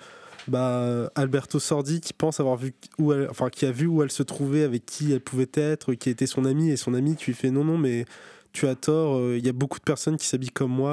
bah, 0.48 1.10
Alberto 1.16 1.60
Sordi 1.60 2.02
qui 2.02 2.14
pense 2.14 2.40
avoir 2.40 2.58
vu 2.58 2.74
où 3.00 3.14
enfin 3.30 3.50
qui 3.50 3.66
a 3.66 3.72
vu 3.72 3.88
où 3.88 4.04
elle 4.04 4.12
se 4.12 4.24
trouvait, 4.24 4.64
avec 4.64 4.86
qui 4.86 5.12
elle 5.12 5.22
pouvait 5.22 5.50
être, 5.56 5.94
qui 5.94 6.10
était 6.10 6.28
son 6.28 6.46
ami 6.46 6.70
et 6.70 6.78
son 6.78 6.94
ami 6.94 7.16
qui 7.16 7.28
lui 7.28 7.34
fait 7.34 7.50
non 7.50 7.64
non 7.64 7.78
mais 7.78 8.06
tu 8.52 8.68
as 8.68 8.76
tort, 8.76 9.18
euh, 9.18 9.38
il 9.38 9.46
y 9.46 9.50
a 9.50 9.54
beaucoup 9.54 9.80
de 9.80 9.84
personnes 9.84 10.18
qui 10.18 10.28
s'habillent 10.28 10.52
comme 10.52 10.72
moi, 10.72 10.92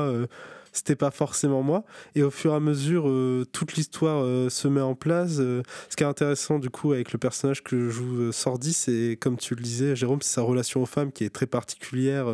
c'était 0.72 0.96
pas 0.96 1.10
forcément 1.10 1.62
moi. 1.62 1.84
Et 2.14 2.22
au 2.22 2.30
fur 2.30 2.52
et 2.52 2.56
à 2.56 2.60
mesure, 2.60 3.08
euh, 3.08 3.44
toute 3.52 3.74
l'histoire 3.74 4.22
euh, 4.24 4.48
se 4.48 4.68
met 4.68 4.80
en 4.80 4.94
place. 4.94 5.38
euh, 5.40 5.62
ce 5.88 5.96
qui 5.96 6.04
est 6.04 6.06
intéressant 6.06 6.58
du 6.58 6.70
coup 6.70 6.92
avec 6.92 7.12
le 7.12 7.18
personnage 7.18 7.62
que 7.62 7.88
joue 7.88 8.32
Sordi, 8.32 8.72
c'est 8.72 9.18
comme 9.20 9.36
tu 9.36 9.54
le 9.54 9.62
disais, 9.62 9.96
Jérôme, 9.96 10.22
c'est 10.22 10.34
sa 10.34 10.42
relation 10.42 10.82
aux 10.82 10.86
femmes 10.86 11.12
qui 11.12 11.24
est 11.24 11.30
très 11.30 11.46
particulière. 11.46 12.26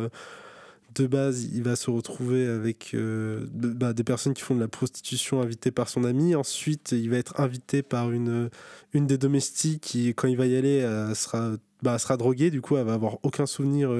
de 0.95 1.07
base, 1.07 1.43
il 1.43 1.63
va 1.63 1.75
se 1.75 1.91
retrouver 1.91 2.47
avec 2.47 2.95
bah, 2.95 3.93
des 3.93 4.03
personnes 4.03 4.33
qui 4.33 4.41
font 4.41 4.55
de 4.55 4.59
la 4.59 4.67
prostitution 4.67 5.41
invitées 5.41 5.71
par 5.71 5.89
son 5.89 6.03
ami. 6.03 6.35
Ensuite, 6.35 6.91
il 6.91 7.09
va 7.09 7.17
être 7.17 7.39
invité 7.39 7.83
par 7.83 8.11
une, 8.11 8.49
une 8.93 9.07
des 9.07 9.17
domestiques 9.17 9.81
qui, 9.81 10.09
quand 10.15 10.27
il 10.27 10.37
va 10.37 10.47
y 10.47 10.55
aller, 10.55 10.81
sera, 11.13 11.51
bah, 11.83 11.99
sera 11.99 12.17
droguée. 12.17 12.49
Du 12.49 12.61
coup, 12.61 12.77
elle 12.77 12.85
va 12.85 12.93
avoir 12.93 13.17
aucun 13.23 13.45
souvenir 13.45 13.91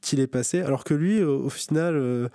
qu'il 0.00 0.20
est 0.20 0.26
passé. 0.26 0.60
Alors 0.60 0.82
que 0.82 0.94
lui, 0.94 1.22
au, 1.22 1.50
final, 1.50 2.28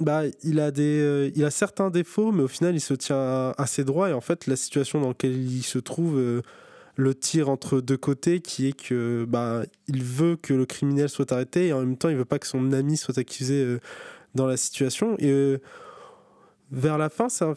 bah, 0.00 0.22
il, 0.42 0.60
a 0.60 0.70
des, 0.70 1.00
euh, 1.00 1.30
il 1.34 1.44
a 1.44 1.50
certains 1.50 1.90
défauts, 1.90 2.32
mais 2.32 2.42
au 2.42 2.48
final, 2.48 2.74
il 2.74 2.80
se 2.80 2.94
tient 2.94 3.52
assez 3.56 3.84
droit. 3.84 4.10
Et 4.10 4.12
en 4.12 4.20
fait, 4.20 4.46
la 4.46 4.56
situation 4.56 5.00
dans 5.00 5.08
laquelle 5.08 5.36
il 5.36 5.62
se 5.62 5.78
trouve 5.78 6.18
euh, 6.18 6.42
le 6.96 7.14
tire 7.14 7.48
entre 7.48 7.80
deux 7.80 7.96
côtés, 7.96 8.40
qui 8.40 8.68
est 8.68 8.78
que 8.78 9.24
bah, 9.28 9.62
il 9.88 10.02
veut 10.02 10.36
que 10.36 10.54
le 10.54 10.66
criminel 10.66 11.08
soit 11.08 11.32
arrêté 11.32 11.68
et 11.68 11.72
en 11.72 11.80
même 11.80 11.96
temps, 11.96 12.08
il 12.08 12.16
veut 12.16 12.24
pas 12.24 12.38
que 12.38 12.46
son 12.46 12.72
ami 12.72 12.96
soit 12.96 13.16
accusé 13.16 13.62
euh, 13.62 13.80
dans 14.34 14.46
la 14.46 14.56
situation. 14.56 15.16
Et 15.18 15.56
vers 16.70 16.98
la 16.98 17.08
fin, 17.08 17.28
c'est 17.28 17.44
un... 17.44 17.54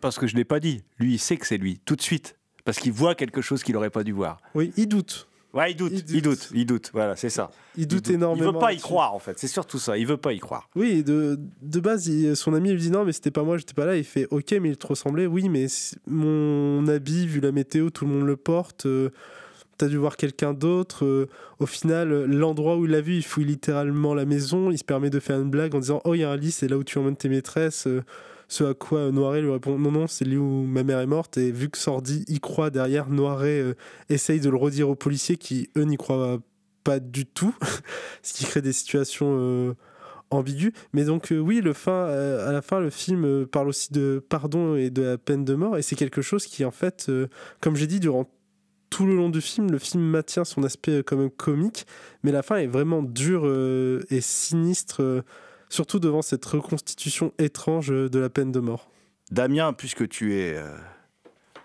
Parce 0.00 0.18
que 0.18 0.28
je 0.28 0.34
ne 0.34 0.38
l'ai 0.38 0.44
pas 0.44 0.60
dit. 0.60 0.84
Lui, 0.98 1.14
il 1.14 1.18
sait 1.18 1.36
que 1.36 1.46
c'est 1.46 1.56
lui, 1.56 1.80
tout 1.84 1.96
de 1.96 2.02
suite. 2.02 2.36
Parce 2.64 2.78
qu'il 2.78 2.92
voit 2.92 3.16
quelque 3.16 3.40
chose 3.40 3.64
qu'il 3.64 3.74
n'aurait 3.74 3.90
pas 3.90 4.04
dû 4.04 4.12
voir. 4.12 4.40
Oui, 4.54 4.72
il 4.76 4.86
doute. 4.86 5.29
Ouais, 5.52 5.72
il 5.72 5.76
doute, 5.76 5.92
il 6.08 6.22
doute, 6.22 6.48
il 6.54 6.64
doute. 6.64 6.90
Voilà, 6.92 7.16
c'est 7.16 7.28
ça. 7.30 7.50
Il 7.76 7.86
doute 7.88 8.08
énormément 8.08 8.50
Il 8.50 8.52
veut 8.54 8.58
pas 8.60 8.72
y 8.72 8.78
croire, 8.78 9.14
en 9.14 9.18
fait. 9.18 9.36
C'est 9.38 9.48
surtout 9.48 9.78
ça. 9.80 9.98
Il 9.98 10.06
veut 10.06 10.16
pas 10.16 10.32
y 10.32 10.38
croire. 10.38 10.68
Oui, 10.76 11.02
de, 11.02 11.40
de 11.62 11.80
base, 11.80 12.06
il- 12.06 12.36
son 12.36 12.54
ami 12.54 12.70
lui 12.70 12.78
dit 12.80 12.90
non, 12.90 13.04
mais 13.04 13.12
c'était 13.12 13.32
pas 13.32 13.42
moi, 13.42 13.56
j'étais 13.58 13.74
pas 13.74 13.84
là. 13.86 13.96
Il 13.96 14.04
fait 14.04 14.28
ok, 14.30 14.52
mais 14.60 14.70
il 14.70 14.76
te 14.76 14.86
ressemblait. 14.86 15.26
Oui, 15.26 15.48
mais 15.48 15.66
mon 16.06 16.86
habit, 16.88 17.26
vu 17.26 17.40
la 17.40 17.52
météo, 17.52 17.90
tout 17.90 18.04
le 18.06 18.12
monde 18.12 18.26
le 18.26 18.36
porte. 18.36 18.86
euh, 18.86 19.10
T'as 19.78 19.88
dû 19.88 19.96
voir 19.96 20.16
quelqu'un 20.18 20.52
d'autre. 20.52 21.04
euh, 21.06 21.26
au 21.58 21.66
final, 21.66 22.26
l'endroit 22.26 22.76
où 22.76 22.84
il 22.84 22.90
l'a 22.90 23.00
vu, 23.00 23.16
il 23.16 23.22
fouille 23.24 23.46
littéralement 23.46 24.14
la 24.14 24.26
maison. 24.26 24.70
Il 24.70 24.76
se 24.78 24.84
permet 24.84 25.08
de 25.10 25.18
faire 25.20 25.40
une 25.40 25.48
blague 25.50 25.74
en 25.74 25.78
disant 25.80 26.00
Oh, 26.04 26.14
il 26.14 26.18
y 26.20 26.24
a 26.24 26.30
un 26.30 26.36
lit, 26.36 26.50
c'est 26.52 26.68
là 26.68 26.76
où 26.76 26.84
tu 26.84 26.98
emmènes 26.98 27.16
tes 27.16 27.28
maîtresses. 27.30 27.86
euh, 27.86 28.02
ce 28.50 28.64
à 28.64 28.74
quoi 28.74 28.98
euh, 28.98 29.12
Noiret 29.12 29.40
lui 29.40 29.50
répond 29.50 29.78
Non, 29.78 29.92
non, 29.92 30.06
c'est 30.08 30.24
lit 30.24 30.36
où 30.36 30.64
ma 30.64 30.82
mère 30.82 30.98
est 30.98 31.06
morte. 31.06 31.38
Et 31.38 31.52
vu 31.52 31.70
que 31.70 31.78
Sordi 31.78 32.24
y 32.26 32.40
croit 32.40 32.70
derrière, 32.70 33.08
Noiret 33.08 33.60
euh, 33.60 33.74
essaye 34.08 34.40
de 34.40 34.50
le 34.50 34.56
redire 34.56 34.90
aux 34.90 34.96
policiers 34.96 35.36
qui, 35.36 35.70
eux, 35.78 35.84
n'y 35.84 35.96
croient 35.96 36.40
pas 36.82 36.98
du 36.98 37.26
tout. 37.26 37.54
ce 38.22 38.34
qui 38.34 38.44
crée 38.44 38.60
des 38.60 38.74
situations. 38.74 39.36
euh, 39.38 39.74
ambigu. 40.32 40.72
Mais 40.92 41.04
donc 41.04 41.32
oui, 41.36 41.60
le 41.60 41.72
fin, 41.72 42.04
à 42.04 42.52
la 42.52 42.62
fin, 42.62 42.78
le 42.78 42.90
film 42.90 43.46
parle 43.46 43.66
aussi 43.66 43.92
de 43.92 44.24
pardon 44.28 44.76
et 44.76 44.88
de 44.88 45.02
la 45.02 45.18
peine 45.18 45.44
de 45.44 45.54
mort. 45.56 45.76
Et 45.76 45.82
c'est 45.82 45.96
quelque 45.96 46.22
chose 46.22 46.46
qui, 46.46 46.64
en 46.64 46.70
fait, 46.70 47.10
comme 47.60 47.74
j'ai 47.74 47.88
dit, 47.88 47.98
durant 47.98 48.30
tout 48.90 49.06
le 49.06 49.16
long 49.16 49.28
du 49.28 49.40
film, 49.40 49.72
le 49.72 49.78
film 49.78 50.04
maintient 50.04 50.44
son 50.44 50.62
aspect 50.62 51.02
quand 51.04 51.16
même 51.16 51.30
comique, 51.30 51.84
mais 52.22 52.30
la 52.30 52.44
fin 52.44 52.58
est 52.58 52.68
vraiment 52.68 53.02
dure 53.02 53.44
et 54.08 54.20
sinistre, 54.20 55.24
surtout 55.70 55.98
devant 55.98 56.20
cette 56.20 56.44
reconstitution 56.44 57.32
étrange 57.38 57.88
de 57.88 58.18
la 58.18 58.28
peine 58.28 58.52
de 58.52 58.60
mort. 58.60 58.90
Damien, 59.30 59.72
puisque 59.72 60.08
tu 60.08 60.34
es 60.38 60.54
euh, 60.56 60.76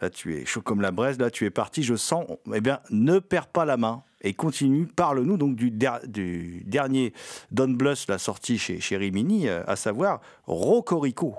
là, 0.02 0.10
chaud 0.46 0.62
comme 0.62 0.82
la 0.82 0.92
braise, 0.92 1.18
là, 1.20 1.30
tu 1.30 1.46
es 1.46 1.50
parti. 1.50 1.84
Je 1.84 1.96
sens. 1.96 2.26
Eh 2.54 2.62
bien, 2.62 2.80
ne 2.92 3.20
perds 3.20 3.48
pas 3.48 3.66
la 3.66 3.76
main 3.76 4.04
et 4.22 4.34
continue. 4.34 4.86
Parle-nous 4.86 5.38
donc 5.38 5.56
du 5.56 5.72
dernier 5.72 7.14
Don 7.52 7.70
Bluth, 7.70 8.06
la 8.08 8.18
sortie 8.18 8.58
chez, 8.58 8.80
chez 8.80 8.98
Rimini, 8.98 9.48
euh, 9.48 9.64
à 9.68 9.76
savoir 9.76 10.22
Rocorico. 10.46 11.36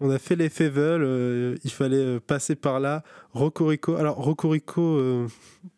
On 0.00 0.10
a 0.10 0.18
fait 0.18 0.34
les 0.34 0.48
Fevel, 0.48 1.02
euh, 1.02 1.54
il 1.62 1.70
fallait 1.70 1.96
euh, 1.96 2.20
passer 2.20 2.56
par 2.56 2.80
là. 2.80 3.04
Rocorico, 3.32 3.94
alors 3.94 4.16
Rocorico, 4.16 4.82
euh, 4.82 5.28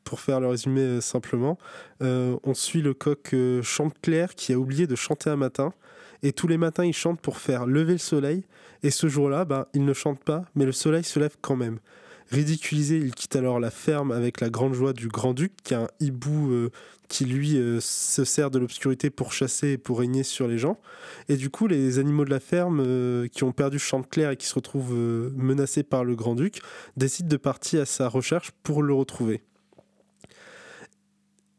pour 0.05 0.21
faire 0.21 0.41
le 0.41 0.49
résumé 0.49 1.01
simplement, 1.03 1.59
on 2.01 2.55
suit 2.55 2.81
le 2.81 2.95
coq 2.95 3.35
Chanteclair 3.63 4.35
qui 4.35 4.53
a 4.53 4.59
oublié 4.59 4.87
de 4.87 4.95
chanter 4.95 5.29
un 5.29 5.37
matin. 5.37 5.73
Et 6.23 6.33
tous 6.33 6.49
les 6.49 6.57
matins, 6.57 6.85
il 6.85 6.95
chante 6.95 7.21
pour 7.21 7.37
faire 7.37 7.67
lever 7.67 7.93
le 7.93 7.99
soleil. 7.99 8.45
Et 8.83 8.91
ce 8.91 9.07
jour-là, 9.07 9.45
ben, 9.45 9.67
il 9.75 9.85
ne 9.85 9.93
chante 9.93 10.23
pas, 10.25 10.45
mais 10.55 10.65
le 10.65 10.73
soleil 10.73 11.05
se 11.05 11.19
lève 11.19 11.37
quand 11.43 11.57
même. 11.57 11.79
Ridiculisé, 12.31 12.97
il 12.97 13.15
quitte 13.15 13.37
alors 13.37 13.61
la 13.61 13.71
ferme 13.71 14.13
avec 14.13 14.41
la 14.41 14.49
grande 14.49 14.73
joie 14.73 14.93
du 14.93 15.09
grand-duc, 15.09 15.53
qui 15.63 15.75
a 15.75 15.83
un 15.83 15.89
hibou 16.01 16.71
qui, 17.09 17.25
lui, 17.25 17.57
euh, 17.57 17.79
se 17.81 18.25
sert 18.25 18.51
de 18.51 18.59
l'obscurité 18.59 19.11
pour 19.11 19.33
chasser 19.33 19.71
et 19.71 19.79
pour 19.79 19.99
régner 19.99 20.23
sur 20.23 20.49
les 20.49 20.59
gens. 20.59 20.79
Et 21.29 21.37
du 21.37 21.51
coup, 21.51 21.67
les 21.67 21.99
animaux 21.99 22.25
de 22.25 22.31
la 22.31 22.41
ferme 22.41 22.83
euh, 22.85 23.29
qui 23.29 23.45
ont 23.45 23.53
perdu 23.53 23.79
Chanteclair 23.79 24.31
et 24.31 24.37
qui 24.37 24.47
se 24.47 24.55
retrouvent 24.55 24.95
euh, 24.95 25.31
menacés 25.37 25.83
par 25.83 26.05
le 26.05 26.15
grand-duc 26.17 26.61
décident 26.97 27.29
de 27.29 27.37
partir 27.37 27.83
à 27.83 27.87
sa 27.87 28.09
recherche 28.09 28.51
pour 28.63 28.83
le 28.83 28.95
retrouver. 28.95 29.43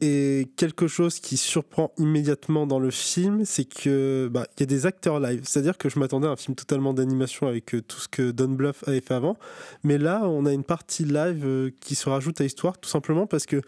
Et 0.00 0.46
quelque 0.56 0.86
chose 0.86 1.18
qui 1.18 1.36
surprend 1.36 1.92
immédiatement 1.98 2.68
dans 2.68 2.78
le 2.78 2.90
film, 2.90 3.44
c'est 3.44 3.64
que 3.64 4.28
bah, 4.30 4.46
il 4.56 4.60
y 4.60 4.62
a 4.62 4.66
des 4.66 4.86
acteurs 4.86 5.18
live. 5.18 5.40
C'est-à-dire 5.42 5.76
que 5.76 5.88
je 5.88 5.98
m'attendais 5.98 6.28
à 6.28 6.30
un 6.30 6.36
film 6.36 6.54
totalement 6.54 6.94
d'animation 6.94 7.48
avec 7.48 7.74
tout 7.88 7.98
ce 7.98 8.06
que 8.06 8.30
Don 8.30 8.50
Bluth 8.50 8.76
avait 8.86 9.00
fait 9.00 9.14
avant, 9.14 9.36
mais 9.82 9.98
là, 9.98 10.22
on 10.28 10.46
a 10.46 10.52
une 10.52 10.62
partie 10.62 11.04
live 11.04 11.72
qui 11.80 11.96
se 11.96 12.08
rajoute 12.08 12.40
à 12.40 12.44
l'histoire, 12.44 12.78
tout 12.78 12.88
simplement 12.88 13.26
parce 13.26 13.44
que 13.44 13.60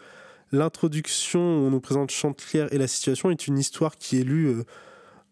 l'introduction, 0.51 1.39
où 1.39 1.67
on 1.67 1.69
nous 1.69 1.79
présente 1.79 2.11
Chanteclair 2.11 2.71
et 2.73 2.77
la 2.77 2.87
situation, 2.87 3.31
est 3.31 3.47
une 3.47 3.57
histoire 3.57 3.95
qui 3.95 4.19
est 4.19 4.23
lue 4.23 4.47
euh, 4.47 4.63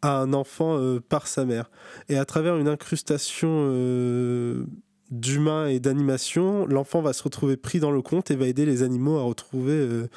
à 0.02 0.18
un 0.20 0.34
enfant 0.34 0.78
euh, 0.78 1.00
par 1.00 1.28
sa 1.28 1.46
mère. 1.46 1.70
Et 2.08 2.18
à 2.18 2.26
travers 2.26 2.58
une 2.58 2.68
incrustation 2.68 3.50
euh, 3.52 4.66
d'humains 5.12 5.68
et 5.68 5.80
d'animation, 5.80 6.66
l'enfant 6.66 7.02
va 7.02 7.14
se 7.14 7.24
retrouver 7.24 7.58
pris 7.58 7.80
dans 7.80 7.92
le 7.92 8.02
conte 8.02 8.32
et 8.32 8.36
va 8.36 8.48
aider 8.48 8.66
les 8.66 8.84
animaux 8.84 9.18
à 9.18 9.24
retrouver 9.24 10.08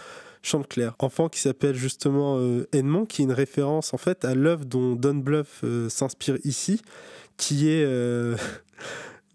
Chanteclair. 0.43 0.95
Enfant 0.99 1.29
qui 1.29 1.41
s'appelle 1.41 1.75
justement 1.75 2.39
Edmond, 2.73 3.07
qui 3.07 3.23
est 3.23 3.25
une 3.25 3.33
référence 3.33 3.95
en 3.95 3.97
fait 3.97 4.25
à 4.25 4.35
l'œuvre 4.35 4.65
dont 4.65 4.95
Don 4.95 5.23
euh, 5.65 5.89
s'inspire 5.89 6.37
ici, 6.45 6.83
qui 7.37 7.71
est 7.71 7.87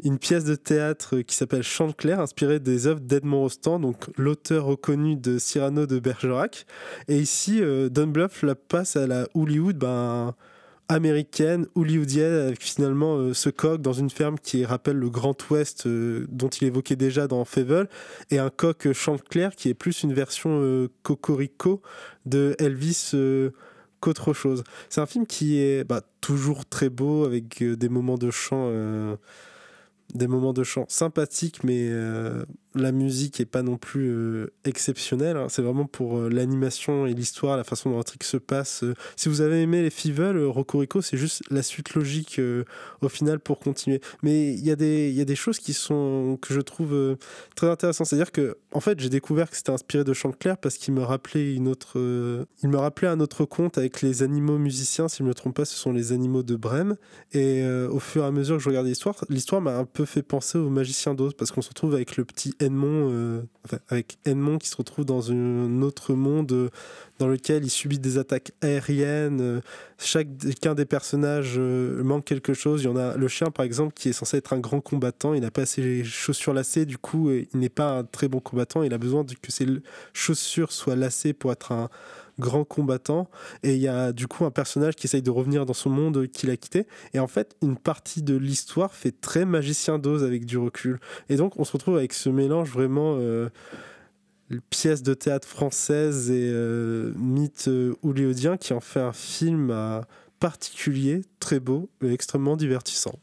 une 0.04 0.20
pièce 0.20 0.44
de 0.44 0.56
théâtre 0.56 1.20
qui 1.22 1.36
s'appelle 1.36 1.64
Chanteclair, 1.64 2.20
inspirée 2.20 2.60
des 2.60 2.88
œuvres 2.88 3.00
d'Edmond 3.00 3.42
Rostand, 3.42 3.80
donc 3.80 4.06
l'auteur 4.18 4.66
reconnu 4.66 5.16
de 5.16 5.38
Cyrano 5.38 5.86
de 5.86 6.00
Bergerac. 6.00 6.66
Et 7.08 7.18
ici, 7.18 7.62
euh, 7.62 7.90
Don 7.90 8.08
Bluth 8.08 8.42
la 8.44 8.56
passe 8.56 8.96
à 8.96 9.08
la 9.08 9.28
Hollywood 9.34 9.78
ben, 9.78 10.36
américaine, 10.90 11.68
hollywoodienne, 11.76 12.34
avec 12.34 12.64
finalement 12.64 13.18
euh, 13.18 13.34
ce 13.34 13.50
coq 13.50 13.82
dans 13.82 13.94
une 13.94 14.10
ferme 14.10 14.38
qui 14.40 14.64
rappelle 14.66 14.98
le 14.98 15.10
Grand 15.10 15.36
Ouest 15.50 15.86
euh, 15.86 16.26
dont 16.30 16.48
il 16.48 16.68
évoquait 16.68 16.96
déjà 16.96 17.28
dans 17.28 17.44
Fable, 17.46 17.90
et 18.32 18.40
un 18.40 18.50
coq 18.50 18.92
Chanteclair 18.94 19.56
qui 19.56 19.70
est 19.70 19.74
plus 19.74 20.04
une 20.04 20.14
version 20.14 20.62
euh, 20.62 20.88
cocorico 21.04 21.82
de 22.26 22.56
Elvis. 22.60 23.14
qu'autre 24.00 24.32
chose. 24.34 24.64
C'est 24.90 25.02
un 25.02 25.08
film 25.08 25.26
qui 25.26 25.60
est 25.60 25.84
bah, 25.84 26.02
toujours 26.22 26.66
très 26.66 26.90
beau 26.90 27.26
avec 27.26 27.64
des 27.64 27.90
moments 27.90 28.18
de 28.18 28.30
chant 28.30 28.72
des 30.14 30.28
moments 30.28 30.54
de 30.54 30.64
chant 30.64 30.86
sympathiques, 30.88 31.64
mais 31.64 31.90
euh, 31.90 32.46
la 32.78 32.92
musique 32.92 33.40
est 33.40 33.46
pas 33.46 33.62
non 33.64 33.78
plus 33.78 34.10
euh, 34.10 34.52
exceptionnelle. 34.66 35.38
hein. 35.38 35.48
C'est 35.50 35.62
vraiment 35.62 35.86
pour 35.86 36.18
euh, 36.18 36.30
l'animation 36.30 37.06
et 37.06 37.14
l'histoire, 37.14 37.58
la 37.58 37.64
façon 37.64 37.90
dont 37.90 37.98
l'intrigue 37.98 38.24
se 38.24 38.38
passe. 38.38 38.84
Euh, 38.84 38.94
si 39.16 39.30
vous 39.30 39.42
avez 39.42 39.62
aimé 39.62 39.82
les 39.82 39.90
Fievel, 39.90 40.38
Rocorico, 40.46 41.02
c'est 41.02 41.18
juste 41.18 41.44
la 41.50 41.64
suite 41.64 41.94
logique 41.94 42.40
au 43.02 43.10
final 43.10 43.40
pour 43.40 43.60
continuer. 43.60 44.02
Mais 44.24 44.54
il 44.54 44.66
y, 44.66 44.72
a 44.72 44.76
des- 44.76 45.36
choses 45.36 45.60
qui 45.60 45.74
sont 45.74 46.38
que 46.42 46.54
je 46.54 46.62
trouve 46.62 47.18
très 47.56 47.68
intéressantes. 47.70 48.08
C'est-à-dire 48.08 48.32
que, 48.32 48.58
en 48.72 48.80
fait, 48.80 49.00
j'ai 49.00 49.10
découvert 49.10 49.50
que 49.50 49.56
c'était 49.56 49.72
inspiré 49.72 50.04
de 50.04 50.14
Chanteclair 50.14 50.58
parce 50.58 50.78
qu'il 50.78 50.94
me 50.94 51.04
rappelait 51.04 51.54
une 51.54 51.68
autre, 51.68 51.98
il 52.64 52.70
me 52.70 52.78
rappelait 52.78 53.08
un 53.08 53.20
autre 53.20 53.46
conte 53.46 53.78
avec 53.78 54.02
les 54.02 54.24
animaux 54.24 54.58
musiciens. 54.58 55.08
Si 55.08 55.18
je 55.20 55.24
me 55.24 55.34
trompe 55.34 55.56
pas, 55.56 55.66
ce 55.66 55.76
sont 55.76 55.92
les 55.92 56.12
animaux 56.12 56.44
de 56.44 56.56
Brême. 56.56 56.96
Et 57.34 57.64
au 57.66 58.00
fur 58.00 58.24
et 58.24 58.28
à 58.28 58.32
mesure 58.32 58.58
que 58.58 58.64
je 58.64 58.70
regardais 58.70 58.90
l'histoire, 58.90 59.16
l'histoire 59.30 59.62
m'a 59.62 59.78
un 59.78 59.86
peu 59.86 60.06
fait 60.06 60.24
penser 60.24 60.58
au 60.58 60.70
magicien 60.70 61.14
d'Oz 61.14 61.34
parce 61.34 61.52
qu'on 61.52 61.62
se 61.62 61.70
retrouve 61.70 61.94
avec 61.94 62.18
le 62.18 62.26
petit 62.26 62.54
Edmond, 62.68 63.10
euh, 63.12 63.42
avec 63.90 64.18
Edmond 64.26 64.60
qui 64.60 64.68
se 64.70 64.76
retrouve 64.76 65.06
dans 65.06 65.32
un 65.32 65.82
autre 65.82 66.14
monde 66.14 66.52
euh, 66.52 66.70
dans 67.20 67.28
lequel 67.28 67.64
il 67.66 67.70
subit 67.70 68.00
des 68.00 68.18
attaques 68.18 68.52
aériennes. 68.62 69.42
euh, 69.42 69.62
chacun 69.98 70.76
des 70.76 70.86
personnages 70.86 71.56
euh, 71.58 72.04
manque 72.04 72.26
quelque 72.26 72.54
chose. 72.54 72.84
Il 72.84 72.86
y 72.86 72.88
en 72.90 72.96
a 72.96 73.18
le 73.18 73.28
chien 73.28 73.50
par 73.50 73.66
exemple 73.66 73.94
qui 73.94 74.10
est 74.10 74.14
censé 74.14 74.38
être 74.38 74.54
un 74.54 74.60
grand 74.60 74.82
combattant. 74.82 75.34
Il 75.34 75.42
n'a 75.42 75.52
pas 75.52 75.66
ses 75.66 76.04
chaussures 76.04 76.54
lacées, 76.54 76.86
du 76.86 76.98
coup 76.98 77.32
il 77.32 77.60
n'est 77.60 77.70
pas 77.70 78.00
un 78.00 78.04
très 78.04 78.28
bon 78.28 78.40
combattant. 78.40 78.84
Il 78.84 78.94
a 78.94 78.98
besoin 78.98 79.24
que 79.24 79.52
ses 79.52 79.68
chaussures 80.14 80.72
soient 80.72 80.96
lacées 80.96 81.34
pour 81.34 81.52
être 81.52 81.72
un 81.72 81.90
grand 82.40 82.64
combattant. 82.64 83.30
Et 83.64 83.76
il 83.76 83.82
y 83.82 83.88
a 83.88 84.12
du 84.12 84.28
coup 84.28 84.46
un 84.46 84.52
personnage 84.52 84.96
qui 84.96 85.08
essaye 85.08 85.22
de 85.22 85.32
revenir 85.32 85.66
dans 85.66 85.74
son 85.74 85.90
monde 85.90 86.28
qu'il 86.28 86.50
a 86.50 86.58
quitté. 86.58 86.88
Et 87.14 87.20
en 87.20 87.28
fait, 87.28 87.56
une 87.62 87.78
partie 87.78 88.22
de 88.22 88.36
l'histoire 88.36 88.94
fait 88.94 89.20
très 89.20 89.46
magicien 89.46 90.00
d'ose 90.00 90.24
avec 90.24 90.46
du 90.46 90.58
recul. 90.58 91.00
Et 91.30 91.36
donc, 91.36 91.60
on 91.60 91.64
se 91.64 91.74
retrouve 91.74 91.98
avec 91.98 92.14
ce 92.14 92.30
mélange 92.30 92.70
vraiment 92.70 93.18
euh, 93.20 93.50
pièce 94.70 95.04
de 95.04 95.14
théâtre 95.14 95.48
française 95.48 96.32
et 96.32 96.50
euh, 96.52 97.14
mythe 97.16 97.68
euh, 97.68 97.96
hollywoodien 98.04 98.58
qui 98.58 98.74
en 98.74 98.80
fait 98.80 99.00
un 99.00 99.14
film 99.14 99.70
euh, 99.72 100.02
particulier, 100.40 101.22
très 101.40 101.60
beau 101.60 101.90
et 102.02 102.12
extrêmement 102.12 102.56
divertissant. 102.56 103.16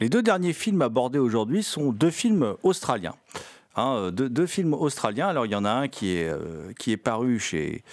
Les 0.00 0.08
deux 0.08 0.22
derniers 0.22 0.52
films 0.52 0.82
abordés 0.82 1.18
aujourd'hui 1.18 1.62
sont 1.62 1.92
deux 1.92 2.10
films 2.10 2.54
australiens. 2.62 3.14
Hein, 3.78 3.94
euh, 3.96 4.10
deux, 4.10 4.46
films 4.46 4.74
australiens. 4.74 5.28
Alors, 5.28 5.46
il 5.46 5.52
y 5.52 5.54
en 5.54 5.64
a 5.64 5.70
un 5.70 5.86
qui 5.86 6.16
est, 6.16 6.28
euh, 6.28 6.72
qui 6.80 6.90
est 6.90 6.96
paru 6.96 7.38
chez, 7.38 7.84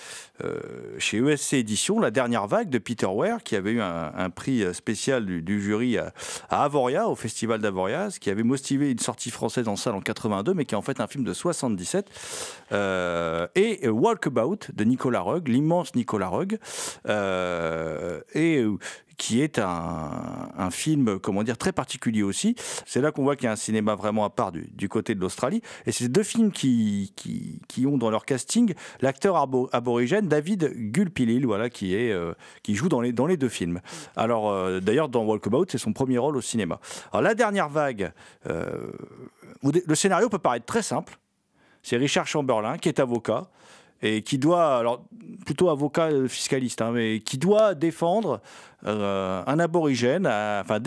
euh, 0.43 0.59
chez 0.97 1.19
ESC 1.19 1.53
Éditions, 1.53 1.99
La 1.99 2.09
Dernière 2.09 2.47
Vague 2.47 2.69
de 2.69 2.79
Peter 2.79 3.05
Ware, 3.05 3.43
qui 3.43 3.55
avait 3.55 3.73
eu 3.73 3.81
un, 3.81 4.29
prix 4.31 4.63
spécial 4.73 5.25
du, 5.25 5.61
jury 5.61 5.99
à, 5.99 6.11
à 6.49 6.63
Avoria, 6.63 7.07
au 7.07 7.15
Festival 7.15 7.61
d'Avoria, 7.61 8.09
ce 8.09 8.19
qui 8.19 8.31
avait 8.31 8.41
motivé 8.41 8.89
une 8.91 8.99
sortie 8.99 9.29
française 9.29 9.67
en 9.67 9.75
salle 9.75 9.93
en 9.93 10.01
82, 10.01 10.55
mais 10.55 10.65
qui 10.65 10.73
est 10.73 10.77
en 10.77 10.81
fait 10.81 10.99
un 10.99 11.07
film 11.07 11.23
de 11.23 11.33
77. 11.33 12.09
Euh, 12.71 13.47
et 13.55 13.87
Walkabout 13.87 14.71
de 14.73 14.83
Nicolas 14.83 15.21
Rugg, 15.21 15.47
l'immense 15.47 15.93
Nicolas 15.95 16.29
Rugg, 16.29 16.57
euh, 17.07 18.21
et 18.33 18.57
euh, 18.57 18.77
qui 19.17 19.41
est 19.41 19.59
un, 19.59 20.69
film, 20.71 21.19
comment 21.19 21.43
dire, 21.43 21.57
très 21.57 21.71
particulier 21.71 22.23
aussi. 22.23 22.55
C'est 22.85 23.01
là 23.01 23.11
qu'on 23.11 23.23
voit 23.23 23.35
qu'il 23.35 23.45
y 23.45 23.47
a 23.47 23.51
un 23.51 23.57
cinéma 23.57 23.95
vraiment 23.95 24.25
à 24.25 24.29
part 24.29 24.51
du, 24.51 24.89
côté 24.89 25.15
de 25.15 25.21
l'Australie. 25.21 25.61
Et 25.85 25.91
c'est 25.91 26.07
deux 26.07 26.23
films 26.23 26.51
qui, 26.51 27.11
ont 27.85 27.97
dans 27.97 28.09
leur 28.09 28.25
casting 28.25 28.73
l'acteur 29.01 29.35
abo- 29.35 29.69
aborigène 29.71 30.27
David 30.27 30.73
Gulpilil, 30.91 31.45
voilà, 31.45 31.69
qui, 31.69 31.95
euh, 31.95 32.33
joue 32.67 32.89
dans 32.89 33.01
les, 33.01 33.37
deux 33.37 33.49
films. 33.49 33.81
Alors, 34.15 34.49
euh, 34.49 34.79
d'ailleurs, 34.79 35.09
dans 35.09 35.23
Walkabout, 35.23 35.65
c'est 35.69 35.77
son 35.77 35.93
premier 35.93 36.17
rôle 36.17 36.37
au 36.37 36.41
cinéma. 36.41 36.79
Alors, 37.11 37.21
la 37.23 37.35
dernière 37.35 37.69
vague, 37.69 38.11
euh, 38.47 38.91
le 39.63 39.95
scénario 39.95 40.29
peut 40.29 40.39
paraître 40.39 40.65
très 40.65 40.83
simple. 40.83 41.17
C'est 41.83 41.97
Richard 41.97 42.27
Chamberlain 42.27 42.77
qui 42.77 42.89
est 42.89 42.99
avocat 42.99 43.47
et 44.05 44.21
qui 44.21 44.37
doit, 44.37 44.77
alors 44.77 45.05
plutôt 45.45 45.69
avocat 45.69 46.07
euh, 46.07 46.27
fiscaliste, 46.27 46.81
hein, 46.81 46.91
mais 46.93 47.19
qui 47.19 47.37
doit 47.37 47.75
défendre 47.75 48.41
euh, 48.85 49.43
un 49.47 49.59
aborigène, 49.59 50.27
à- 50.27 50.61
enfin 50.63 50.79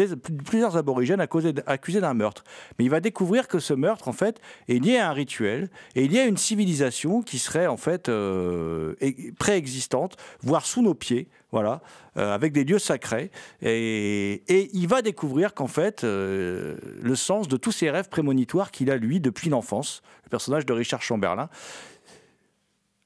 plusieurs 0.45 0.77
aborigènes 0.77 1.21
accusés 1.21 2.01
d'un 2.01 2.15
meurtre. 2.15 2.45
Mais 2.79 2.85
il 2.85 2.91
va 2.91 3.01
découvrir 3.01 3.49
que 3.49 3.59
ce 3.59 3.75
meurtre, 3.75 4.09
en 4.09 4.13
fait, 4.13 4.41
est 4.69 4.83
lié 4.83 4.99
à 4.99 5.11
un 5.11 5.13
rituel 5.13 5.69
et 5.97 6.07
lié 6.07 6.21
à 6.21 6.27
une 6.27 6.37
civilisation 6.37 7.23
qui 7.23 7.39
serait 7.39 7.67
en 7.67 7.77
fait 7.77 8.09
euh, 8.09 8.95
préexistante, 9.39 10.17
voire 10.43 10.65
sous 10.65 10.83
nos 10.83 10.95
pieds, 10.95 11.29
voilà, 11.51 11.81
euh, 12.17 12.35
avec 12.35 12.53
des 12.53 12.65
lieux 12.65 12.79
sacrés. 12.79 13.31
Et, 13.63 14.43
il 14.73 14.87
va 14.87 15.03
découvrir 15.03 15.55
qu'en 15.55 15.67
fait, 15.67 16.05
euh, 16.05 16.77
le 17.03 17.15
sens 17.17 17.49
de 17.49 17.57
tous 17.57 17.73
ces 17.73 17.91
rêves 17.91 18.09
prémonitoires 18.09 18.71
qu'il 18.71 18.91
a 18.91 18.97
lui 18.97 19.19
depuis 19.21 19.51
l'enfance, 19.51 20.03
le 20.25 20.31
personnage 20.31 20.67
de 20.67 20.73
Richard 20.73 21.03
Chamberlain, 21.03 21.49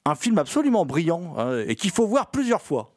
un 0.05 0.15
film 0.15 0.37
absolument 0.37 0.85
brillant 0.85 1.35
hein, 1.37 1.63
et 1.67 1.75
qu'il 1.75 1.91
faut 1.91 2.07
voir 2.07 2.31
plusieurs 2.31 2.61
fois. 2.61 2.89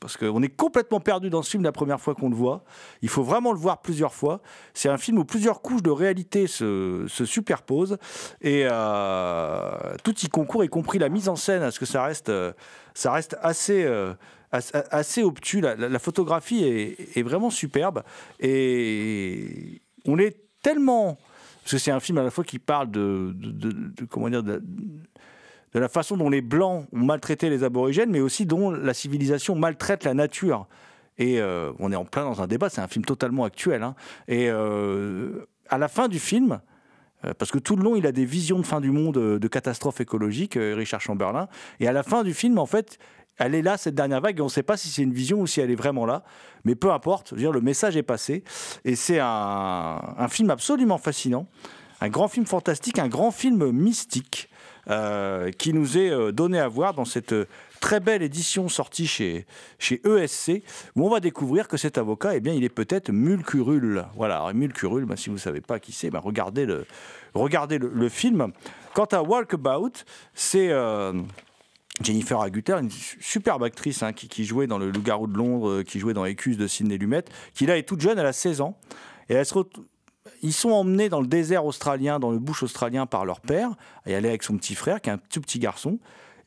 Parce 0.00 0.16
qu'on 0.16 0.42
est 0.44 0.48
complètement 0.48 1.00
perdu 1.00 1.28
dans 1.28 1.42
ce 1.42 1.50
film 1.50 1.64
la 1.64 1.72
première 1.72 2.00
fois 2.00 2.14
qu'on 2.14 2.28
le 2.28 2.36
voit. 2.36 2.62
Il 3.02 3.08
faut 3.08 3.24
vraiment 3.24 3.52
le 3.52 3.58
voir 3.58 3.82
plusieurs 3.82 4.14
fois. 4.14 4.40
C'est 4.72 4.88
un 4.88 4.96
film 4.96 5.18
où 5.18 5.24
plusieurs 5.24 5.60
couches 5.60 5.82
de 5.82 5.90
réalité 5.90 6.46
se, 6.46 7.04
se 7.08 7.24
superposent 7.24 7.98
et 8.40 8.62
euh, 8.70 9.96
tout 10.04 10.14
y 10.20 10.28
concourt, 10.28 10.62
y 10.62 10.68
compris 10.68 11.00
la 11.00 11.08
mise 11.08 11.28
en 11.28 11.34
scène, 11.34 11.62
à 11.62 11.72
ce 11.72 11.80
que 11.80 11.86
ça 11.86 12.04
reste, 12.04 12.28
euh, 12.28 12.52
ça 12.94 13.10
reste 13.10 13.36
assez, 13.42 13.84
euh, 13.84 14.14
as- 14.52 14.70
assez 14.92 15.24
obtus. 15.24 15.60
La, 15.60 15.98
photographie 15.98 16.62
est, 16.64 17.22
vraiment 17.22 17.50
superbe 17.50 18.04
et 18.38 19.82
on 20.06 20.16
est 20.18 20.36
tellement. 20.62 21.18
Parce 21.64 21.72
que 21.72 21.78
c'est 21.78 21.90
un 21.90 22.00
film 22.00 22.18
à 22.18 22.22
la 22.22 22.30
fois 22.30 22.44
qui 22.44 22.60
parle 22.60 22.88
de- 22.92 23.32
de- 23.34 24.04
comment 24.04 24.30
dire, 24.30 24.44
de, 25.74 25.78
la 25.78 25.88
façon 25.88 26.16
dont 26.16 26.30
les 26.30 26.40
Blancs 26.40 26.86
ont 26.92 26.98
maltraité 26.98 27.50
les 27.50 27.64
aborigènes, 27.64 28.10
mais 28.10 28.20
aussi 28.20 28.46
dont 28.46 28.70
la 28.70 28.94
civilisation 28.94 29.54
maltraite 29.54 30.04
la 30.04 30.14
nature. 30.14 30.66
Et 31.18 31.40
euh, 31.40 31.72
on 31.78 31.90
est 31.92 31.96
en 31.96 32.04
plein 32.04 32.24
dans 32.24 32.40
un 32.40 32.46
débat, 32.46 32.68
c'est 32.68 32.80
un 32.80 32.88
film 32.88 33.04
totalement 33.04 33.44
actuel. 33.44 33.82
hein. 33.82 33.94
Et 34.28 34.48
euh, 34.50 35.46
à 35.68 35.78
la 35.78 35.88
fin 35.88 36.08
du 36.08 36.18
film, 36.18 36.60
euh, 37.24 37.34
parce 37.36 37.50
que 37.50 37.58
tout 37.58 37.76
le 37.76 37.82
long, 37.82 37.96
il 37.96 38.06
a 38.06 38.12
des 38.12 38.24
visions 38.24 38.58
de 38.58 38.66
fin 38.66 38.80
du 38.80 38.90
monde, 38.90 39.14
de 39.18 39.48
catastrophe 39.48 40.00
écologique, 40.00 40.56
euh, 40.56 40.74
Richard 40.76 41.00
Chamberlain. 41.00 41.48
Et 41.80 41.88
à 41.88 41.92
la 41.92 42.02
fin 42.02 42.22
du 42.22 42.34
film, 42.34 42.58
en 42.58 42.66
fait, 42.66 42.98
elle 43.38 43.54
est 43.54 43.62
là, 43.62 43.76
cette 43.76 43.94
dernière 43.94 44.20
vague, 44.20 44.38
et 44.38 44.42
on 44.42 44.46
ne 44.46 44.50
sait 44.50 44.62
pas 44.62 44.76
si 44.76 44.88
c'est 44.88 45.02
une 45.02 45.12
vision 45.12 45.40
ou 45.40 45.46
si 45.46 45.60
elle 45.60 45.70
est 45.70 45.76
vraiment 45.76 46.06
là. 46.06 46.24
Mais 46.64 46.74
peu 46.74 46.92
importe, 46.92 47.32
le 47.32 47.60
message 47.60 47.96
est 47.96 48.02
passé. 48.02 48.44
Et 48.84 48.96
c'est 48.96 49.18
un 49.20 50.28
film 50.28 50.50
absolument 50.50 50.98
fascinant, 50.98 51.46
un 52.00 52.08
grand 52.08 52.28
film 52.28 52.46
fantastique, 52.46 52.98
un 52.98 53.08
grand 53.08 53.30
film 53.30 53.70
mystique. 53.70 54.48
Euh, 54.90 55.50
qui 55.50 55.72
nous 55.72 55.98
est 55.98 56.10
euh, 56.10 56.32
donné 56.32 56.58
à 56.58 56.68
voir 56.68 56.94
dans 56.94 57.04
cette 57.04 57.32
euh, 57.32 57.46
très 57.80 58.00
belle 58.00 58.22
édition 58.22 58.68
sortie 58.68 59.06
chez, 59.06 59.46
chez 59.78 60.00
ESC, 60.06 60.62
où 60.96 61.06
on 61.06 61.10
va 61.10 61.20
découvrir 61.20 61.68
que 61.68 61.76
cet 61.76 61.98
avocat, 61.98 62.34
eh 62.36 62.40
bien, 62.40 62.54
il 62.54 62.64
est 62.64 62.68
peut-être 62.68 63.10
Mulcurul. 63.10 64.04
Voilà, 64.16 64.36
alors 64.36 64.52
ben, 64.52 65.16
si 65.16 65.28
vous 65.28 65.36
ne 65.36 65.40
savez 65.40 65.60
pas 65.60 65.78
qui 65.78 65.92
c'est, 65.92 66.10
ben, 66.10 66.20
regardez, 66.20 66.66
le, 66.66 66.86
regardez 67.34 67.78
le, 67.78 68.08
film. 68.08 68.52
Quant 68.94 69.04
à 69.06 69.22
Walkabout, 69.22 70.04
c'est... 70.34 70.72
Jennifer 72.00 72.40
Agutter, 72.40 72.74
une 72.74 72.90
su- 72.90 73.18
superbe 73.20 73.64
actrice 73.64 74.04
hein, 74.04 74.12
qui, 74.12 74.44
jouait 74.44 74.68
dans 74.68 74.78
Le 74.78 74.90
Loup-garou 74.90 75.26
de 75.26 75.36
Londres, 75.36 75.82
qui 75.82 75.98
jouait 75.98 76.14
dans 76.14 76.24
Écus 76.24 76.56
de 76.56 76.68
Sidney 76.68 76.96
Lumet, 76.96 77.24
qui 77.54 77.66
là 77.66 77.76
est 77.76 77.82
toute 77.82 78.00
jeune, 78.00 78.18
elle 78.18 78.26
a 78.26 78.32
16 78.32 78.60
ans. 78.60 78.78
Et 79.28 79.34
elle 79.34 79.44
se 79.44 79.54
ret- 79.54 79.64
Ils 80.42 80.52
sont 80.52 80.70
emmenés 80.70 81.08
dans 81.08 81.20
le 81.20 81.26
désert 81.26 81.64
australien, 81.64 82.18
dans 82.18 82.30
le 82.30 82.38
bush 82.38 82.62
australien 82.62 83.06
par 83.06 83.24
leur 83.24 83.40
père, 83.40 83.70
et 84.06 84.12
est 84.12 84.16
avec 84.16 84.42
son 84.42 84.56
petit 84.56 84.74
frère, 84.74 85.00
qui 85.00 85.10
est 85.10 85.12
un 85.12 85.18
tout 85.18 85.40
petit 85.40 85.58
garçon. 85.58 85.98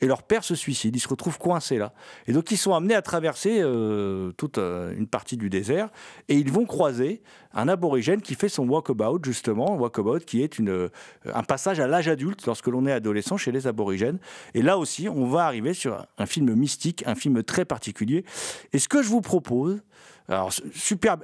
Et 0.03 0.07
leur 0.07 0.23
père 0.23 0.43
se 0.43 0.55
suicide, 0.55 0.95
ils 0.95 0.99
se 0.99 1.07
retrouvent 1.07 1.37
coincés 1.37 1.77
là. 1.77 1.93
Et 2.25 2.33
donc 2.33 2.49
ils 2.49 2.57
sont 2.57 2.73
amenés 2.73 2.95
à 2.95 3.03
traverser 3.03 3.61
euh, 3.61 4.31
toute 4.31 4.57
euh, 4.57 4.95
une 4.97 5.05
partie 5.05 5.37
du 5.37 5.47
désert, 5.49 5.89
et 6.27 6.35
ils 6.35 6.51
vont 6.51 6.65
croiser 6.65 7.21
un 7.53 7.67
aborigène 7.67 8.21
qui 8.21 8.33
fait 8.33 8.49
son 8.49 8.67
walkabout, 8.67 9.19
justement, 9.23 9.75
walkabout 9.75 10.25
qui 10.25 10.41
est 10.41 10.59
euh, 10.59 10.89
un 11.31 11.43
passage 11.43 11.79
à 11.79 11.87
l'âge 11.87 12.07
adulte 12.07 12.43
lorsque 12.47 12.67
l'on 12.67 12.87
est 12.87 12.91
adolescent 12.91 13.37
chez 13.37 13.51
les 13.51 13.67
aborigènes. 13.67 14.17
Et 14.55 14.63
là 14.63 14.79
aussi, 14.79 15.07
on 15.07 15.27
va 15.27 15.45
arriver 15.45 15.75
sur 15.75 16.03
un 16.17 16.25
film 16.25 16.55
mystique, 16.55 17.03
un 17.05 17.15
film 17.15 17.43
très 17.43 17.65
particulier. 17.65 18.25
Et 18.73 18.79
ce 18.79 18.89
que 18.89 19.03
je 19.03 19.09
vous 19.09 19.21
propose, 19.21 19.83
alors 20.27 20.51
superbe, 20.73 21.23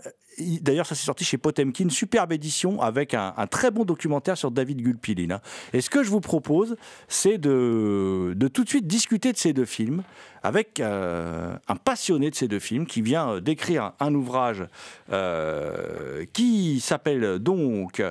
d'ailleurs 0.61 0.85
ça 0.85 0.95
s'est 0.95 1.05
sorti 1.05 1.23
chez 1.23 1.37
Potemkin, 1.37 1.89
superbe 1.89 2.31
édition 2.31 2.81
avec 2.81 3.13
un, 3.13 3.33
très 3.49 3.71
bon 3.71 3.85
documentaire 3.85 4.37
sur 4.37 4.51
David 4.51 4.81
Gulpilin. 4.81 5.35
hein. 5.35 5.41
Et 5.73 5.81
ce 5.81 5.89
que 5.89 6.03
je 6.03 6.09
vous 6.09 6.21
propose, 6.21 6.75
c'est 7.07 7.37
de, 7.37 8.33
de 8.35 8.47
tout 8.47 8.63
de 8.63 8.69
suite 8.69 8.87
discuter 8.87 9.31
de 9.31 9.37
ces 9.37 9.53
deux 9.53 9.65
films 9.65 10.03
avec 10.43 10.79
euh, 10.79 11.55
un 11.67 11.75
passionné 11.75 12.29
de 12.29 12.35
ces 12.35 12.47
deux 12.47 12.59
films 12.59 12.85
qui 12.85 13.01
vient 13.01 13.29
euh, 13.29 13.39
d'écrire 13.39 13.93
un 13.99 14.13
ouvrage 14.13 14.63
euh, 15.11 16.25
qui 16.33 16.79
s'appelle 16.79 17.39
donc 17.39 18.01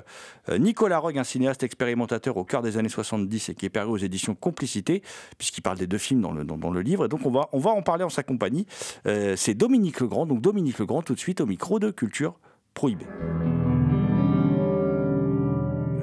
Nicolas 0.58 0.98
Rogue, 0.98 1.18
un 1.18 1.24
cinéaste 1.24 1.62
expérimentateur 1.62 2.36
au 2.36 2.44
cœur 2.44 2.62
des 2.62 2.78
années 2.78 2.88
70 2.88 3.48
et 3.48 3.54
qui 3.54 3.66
est 3.66 3.70
paru 3.70 3.90
aux 3.90 3.96
éditions 3.96 4.34
Complicité, 4.34 5.02
puisqu'il 5.38 5.62
parle 5.62 5.78
des 5.78 5.86
deux 5.86 5.98
films 5.98 6.20
dans 6.20 6.32
le, 6.32 6.44
dans, 6.44 6.70
le 6.70 6.80
livre. 6.80 7.06
Et 7.06 7.08
donc 7.08 7.24
on 7.24 7.30
va, 7.30 7.48
on 7.52 7.58
va 7.58 7.70
en 7.70 7.82
parler 7.82 8.04
en 8.04 8.10
sa 8.10 8.22
compagnie. 8.22 8.66
C'est 9.04 9.54
Dominique 9.54 10.00
Legrand, 10.00 10.26
donc 10.26 10.40
Dominique 10.40 10.78
Legrand 10.78 11.02
tout 11.02 11.14
de 11.14 11.18
suite 11.18 11.40
au 11.40 11.46
micro 11.46 11.78
de 11.78 11.90
Culture 11.90 12.38
Prohibée. 12.74 13.06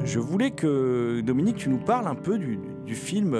Je 0.03 0.19
voulais 0.19 0.51
que 0.51 1.21
Dominique, 1.21 1.57
tu 1.57 1.69
nous 1.69 1.77
parles 1.77 2.07
un 2.07 2.15
peu 2.15 2.37
du, 2.37 2.59
du 2.85 2.95
film 2.95 3.37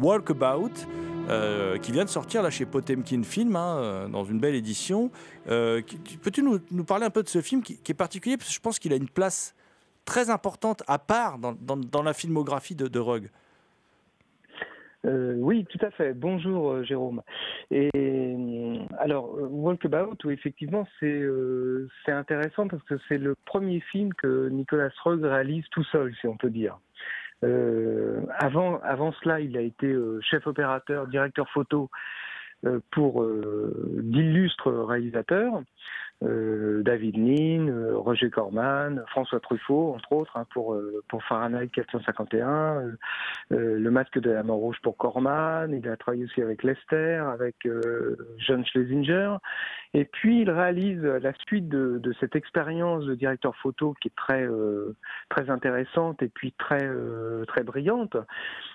Walkabout, 0.00 0.86
euh, 1.28 1.76
qui 1.78 1.90
vient 1.90 2.04
de 2.04 2.08
sortir 2.08 2.42
là 2.42 2.50
chez 2.50 2.66
Potemkin 2.66 3.22
Film, 3.24 3.56
hein, 3.56 3.78
euh, 3.78 4.08
dans 4.08 4.24
une 4.24 4.38
belle 4.38 4.54
édition. 4.54 5.10
Euh, 5.48 5.82
Peux-tu 6.22 6.42
nous, 6.42 6.84
parler 6.84 7.04
un 7.04 7.10
peu 7.10 7.22
de 7.22 7.28
ce 7.28 7.40
film 7.40 7.62
qui, 7.62 7.80
est 7.88 7.94
particulier? 7.94 8.36
Parce 8.36 8.48
que 8.48 8.54
je 8.54 8.60
pense 8.60 8.78
qu'il 8.78 8.92
a 8.92 8.96
une 8.96 9.08
place 9.08 9.54
très 10.04 10.30
importante 10.30 10.84
à 10.86 10.98
part 10.98 11.38
dans, 11.38 12.02
la 12.02 12.12
filmographie 12.12 12.76
de, 12.76 12.86
de 12.86 12.98
Rogue. 12.98 13.28
Oui, 15.04 15.64
tout 15.66 15.78
à 15.86 15.90
fait. 15.92 16.14
Bonjour 16.14 16.82
Jérôme. 16.82 17.22
Et 17.70 17.90
alors 18.98 19.36
Walkabout, 19.38 20.16
oui, 20.24 20.32
effectivement, 20.32 20.84
c'est 20.98 21.22
c'est 22.04 22.10
intéressant 22.10 22.66
parce 22.66 22.82
que 22.82 22.94
c'est 23.08 23.18
le 23.18 23.36
premier 23.44 23.78
film 23.78 24.12
que 24.14 24.48
Nicolas 24.48 24.90
Roeg 25.04 25.22
réalise 25.22 25.64
tout 25.70 25.84
seul, 25.84 26.12
si 26.20 26.26
on 26.26 26.36
peut 26.36 26.50
dire. 26.50 26.80
Euh, 27.44 28.22
avant, 28.38 28.80
avant 28.82 29.12
cela, 29.12 29.40
il 29.40 29.56
a 29.56 29.60
été 29.60 29.86
euh, 29.86 30.20
chef 30.22 30.46
opérateur, 30.46 31.06
directeur 31.06 31.48
photo 31.50 31.90
pour 32.90 33.22
euh, 33.22 34.00
d'illustres 34.02 34.70
réalisateurs. 34.70 35.62
Euh, 36.24 36.82
David 36.82 37.18
Lean, 37.18 37.68
euh, 37.68 37.98
Roger 37.98 38.30
Corman, 38.30 39.04
François 39.08 39.38
Truffaut, 39.38 39.92
entre 39.94 40.12
autres, 40.12 40.34
hein, 40.38 40.46
pour, 40.54 40.72
euh, 40.72 41.04
pour 41.08 41.22
Fahrenheit 41.24 41.68
451, 41.68 42.48
euh, 42.48 42.92
euh, 43.52 43.78
Le 43.78 43.90
Masque 43.90 44.18
de 44.18 44.30
la 44.30 44.42
Mort 44.42 44.56
Rouge 44.56 44.78
pour 44.82 44.96
Corman, 44.96 45.70
il 45.74 45.86
a 45.86 45.96
travaillé 45.98 46.24
aussi 46.24 46.40
avec 46.40 46.62
Lester, 46.62 47.16
avec 47.16 47.66
euh, 47.66 48.16
John 48.38 48.64
Schlesinger, 48.64 49.36
et 49.92 50.06
puis 50.06 50.40
il 50.40 50.50
réalise 50.50 51.02
la 51.02 51.34
suite 51.46 51.68
de, 51.68 51.98
de 51.98 52.14
cette 52.18 52.34
expérience 52.34 53.04
de 53.04 53.14
directeur 53.14 53.54
photo 53.56 53.94
qui 54.00 54.08
est 54.08 54.16
très, 54.16 54.42
euh, 54.42 54.96
très 55.28 55.50
intéressante 55.50 56.22
et 56.22 56.28
puis 56.28 56.52
très, 56.52 56.82
euh, 56.82 57.44
très 57.44 57.62
brillante. 57.62 58.16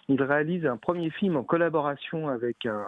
Il 0.10 0.22
réalise 0.22 0.68
un 0.68 0.78
premier 0.78 1.10
film 1.10 1.38
en 1.38 1.44
collaboration 1.44 2.30
avec 2.30 2.68
un, 2.68 2.86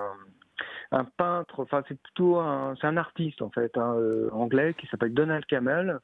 un 0.94 1.06
peintre, 1.06 1.60
enfin 1.60 1.84
c'est 1.88 2.00
plutôt 2.00 2.38
un, 2.40 2.76
c'est 2.80 2.88
un 2.88 2.98
artiste 2.98 3.42
en 3.42 3.50
fait, 3.50 3.78
un 3.78 3.96
euh, 3.96 4.30
anglais 4.32 4.74
qui 4.78 4.88
s'appelle 4.88 5.14
Donald 5.14 5.46
Campbell, 5.50 6.00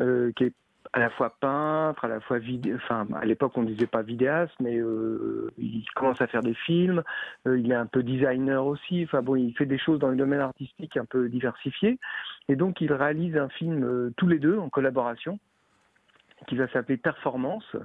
euh, 0.00 0.32
qui 0.36 0.44
est 0.44 0.52
à 0.92 0.98
la 0.98 1.10
fois 1.10 1.34
peintre, 1.40 2.04
à 2.04 2.08
la 2.08 2.20
fois 2.20 2.38
vidé, 2.38 2.74
enfin 2.74 3.06
à 3.14 3.24
l'époque 3.24 3.52
on 3.56 3.62
disait 3.62 3.86
pas 3.86 4.02
vidéaste, 4.02 4.54
mais 4.60 4.76
euh, 4.76 5.50
il 5.58 5.84
commence 5.94 6.20
à 6.20 6.26
faire 6.26 6.42
des 6.42 6.54
films, 6.54 7.02
euh, 7.46 7.58
il 7.58 7.70
est 7.70 7.76
un 7.76 7.86
peu 7.86 8.02
designer 8.02 8.66
aussi, 8.66 9.04
enfin 9.04 9.22
bon 9.22 9.36
il 9.36 9.54
fait 9.56 9.66
des 9.66 9.78
choses 9.78 9.98
dans 9.98 10.08
le 10.08 10.16
domaine 10.16 10.40
artistique 10.40 10.96
un 10.96 11.04
peu 11.04 11.28
diversifié, 11.28 11.98
et 12.48 12.56
donc 12.56 12.80
il 12.80 12.92
réalise 12.92 13.36
un 13.36 13.48
film 13.48 13.84
euh, 13.84 14.12
tous 14.16 14.28
les 14.28 14.38
deux 14.38 14.58
en 14.58 14.68
collaboration 14.68 15.38
qui 16.46 16.56
va 16.56 16.68
s'appeler 16.68 16.96
Performance 16.96 17.76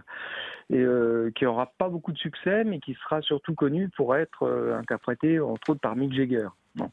et 0.72 0.80
euh, 0.80 1.32
qui 1.36 1.46
aura 1.46 1.74
pas 1.78 1.90
beaucoup 1.90 2.14
de 2.14 2.18
succès, 2.18 2.64
mais 2.64 2.80
qui 2.80 2.94
sera 2.94 3.22
surtout 3.22 3.54
connu 3.54 3.90
pour 3.90 4.16
être 4.16 4.44
euh, 4.44 4.78
interprété 4.78 5.40
entre 5.40 5.72
autres 5.72 5.82
par 5.82 5.96
Mick 5.96 6.14
Jagger. 6.14 6.48
Bon. 6.76 6.90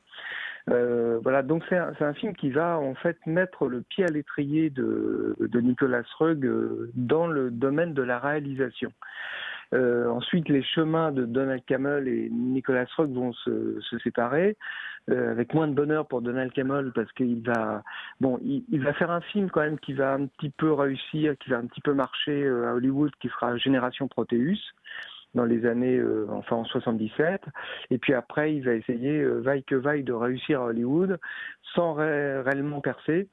Euh, 0.71 1.19
voilà, 1.23 1.43
donc 1.43 1.65
c'est 1.69 1.79
un, 1.79 1.93
c'est 1.97 2.05
un 2.05 2.13
film 2.13 2.35
qui 2.35 2.51
va 2.51 2.79
en 2.79 2.95
fait 2.95 3.17
mettre 3.25 3.69
le 3.69 3.83
pied 3.83 4.05
à 4.05 4.09
l'étrier 4.09 4.69
de, 4.69 5.37
de 5.39 5.61
Nicolas 5.61 6.03
Rugg 6.19 6.45
euh, 6.45 6.91
dans 6.95 7.27
le 7.27 7.51
domaine 7.51 7.95
de 7.95 8.03
la 8.03 8.19
réalisation. 8.19 8.91
Euh, 9.75 10.09
ensuite, 10.09 10.49
les 10.49 10.63
chemins 10.63 11.13
de 11.13 11.25
Donald 11.25 11.63
Cammell 11.67 12.09
et 12.09 12.31
Nicolas 12.31 12.87
Rock 12.97 13.11
vont 13.11 13.33
se, 13.33 13.79
se 13.81 13.99
séparer, 13.99 14.57
euh, 15.11 15.31
avec 15.31 15.55
moins 15.55 15.69
de 15.69 15.75
bonheur 15.75 16.07
pour 16.07 16.23
Donald 16.23 16.53
Cammell 16.53 16.93
parce 16.95 17.11
qu'il 17.13 17.43
va, 17.43 17.83
bon, 18.21 18.39
il, 18.43 18.65
il, 18.71 18.83
va 18.83 18.93
faire 18.95 19.11
un 19.11 19.21
film 19.21 19.51
quand 19.51 19.61
même 19.61 19.79
qui 19.79 19.93
va 19.93 20.15
un 20.15 20.27
petit 20.27 20.51
peu 20.51 20.73
réussir, 20.73 21.37
qui 21.39 21.51
va 21.51 21.59
un 21.59 21.67
petit 21.67 21.81
peu 21.81 21.93
marcher 21.95 22.45
euh, 22.45 22.69
à 22.69 22.75
Hollywood, 22.75 23.13
qui 23.21 23.29
sera 23.29 23.57
Génération 23.57 24.09
Proteus 24.09 24.59
dans 25.35 25.45
les 25.45 25.67
années, 25.67 25.99
euh, 25.99 26.27
enfin 26.31 26.57
en 26.57 26.65
77. 26.65 27.43
Et 27.91 27.99
puis 27.99 28.15
après, 28.15 28.55
il 28.55 28.65
va 28.65 28.75
essayer, 28.75 29.21
euh, 29.21 29.41
vaille 29.41 29.65
que 29.65 29.75
vaille, 29.75 30.03
de 30.03 30.13
réussir 30.13 30.61
à 30.61 30.67
Hollywood 30.67 31.19
sans 31.75 31.95
ré 31.95 32.41
réellement 32.41 32.81
percer 32.81 33.29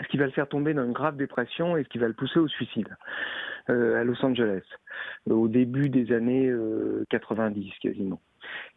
ce 0.00 0.08
qui 0.08 0.16
va 0.16 0.26
le 0.26 0.32
faire 0.32 0.48
tomber 0.48 0.74
dans 0.74 0.84
une 0.84 0.92
grave 0.92 1.16
dépression 1.16 1.76
et 1.76 1.84
ce 1.84 1.88
qui 1.88 1.98
va 1.98 2.08
le 2.08 2.14
pousser 2.14 2.38
au 2.38 2.48
suicide 2.48 2.88
euh, 3.70 4.00
à 4.00 4.04
Los 4.04 4.24
Angeles 4.24 4.62
au 5.28 5.48
début 5.48 5.88
des 5.88 6.12
années 6.12 6.48
euh, 6.48 7.04
90 7.10 7.70
quasiment. 7.80 8.20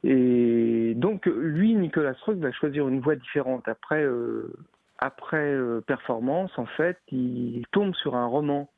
Et 0.03 0.93
donc 0.95 1.25
lui, 1.25 1.73
Nicolas 1.73 2.15
Rock 2.25 2.37
va 2.37 2.51
choisir 2.51 2.87
une 2.87 2.99
voie 2.99 3.15
différente. 3.15 3.67
Après, 3.67 4.03
euh, 4.03 4.53
après 4.99 5.53
euh, 5.53 5.81
performance, 5.81 6.51
en 6.57 6.65
fait, 6.65 6.97
il 7.11 7.65
tombe 7.71 7.93
sur 7.95 8.15
un 8.15 8.27
roman 8.27 8.69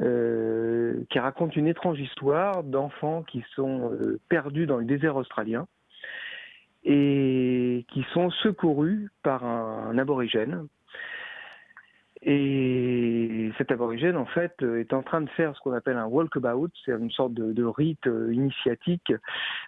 euh, 0.00 1.04
qui 1.10 1.18
raconte 1.18 1.56
une 1.56 1.66
étrange 1.66 2.00
histoire 2.00 2.64
d'enfants 2.64 3.22
qui 3.22 3.44
sont 3.54 3.92
euh, 3.92 4.18
perdus 4.28 4.66
dans 4.66 4.78
le 4.78 4.84
désert 4.84 5.16
australien 5.16 5.66
et 6.84 7.86
qui 7.92 8.04
sont 8.12 8.30
secourus 8.30 9.10
par 9.22 9.44
un 9.44 9.96
aborigène 9.96 10.66
et 12.26 13.52
cet 13.58 13.70
aborigène, 13.70 14.16
en 14.16 14.24
fait, 14.24 14.54
est 14.62 14.92
en 14.94 15.02
train 15.02 15.20
de 15.20 15.28
faire 15.30 15.54
ce 15.54 15.60
qu'on 15.60 15.72
appelle 15.72 15.98
un 15.98 16.06
walkabout, 16.06 16.70
c'est 16.84 16.92
une 16.92 17.10
sorte 17.10 17.34
de, 17.34 17.64
rite 17.64 18.08
initiatique 18.32 19.12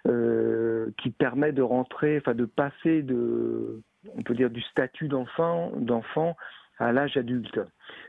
euh, 0.07 0.89
qui 0.97 1.11
permet 1.11 1.51
de 1.51 1.61
rentrer, 1.61 2.17
enfin 2.17 2.33
de 2.33 2.45
passer 2.45 3.03
de, 3.03 3.81
on 4.15 4.23
peut 4.23 4.33
dire, 4.33 4.49
du 4.49 4.61
statut 4.61 5.07
d'enfant, 5.07 5.71
d'enfant 5.75 6.35
à 6.79 6.91
l'âge 6.91 7.15
adulte. 7.17 7.59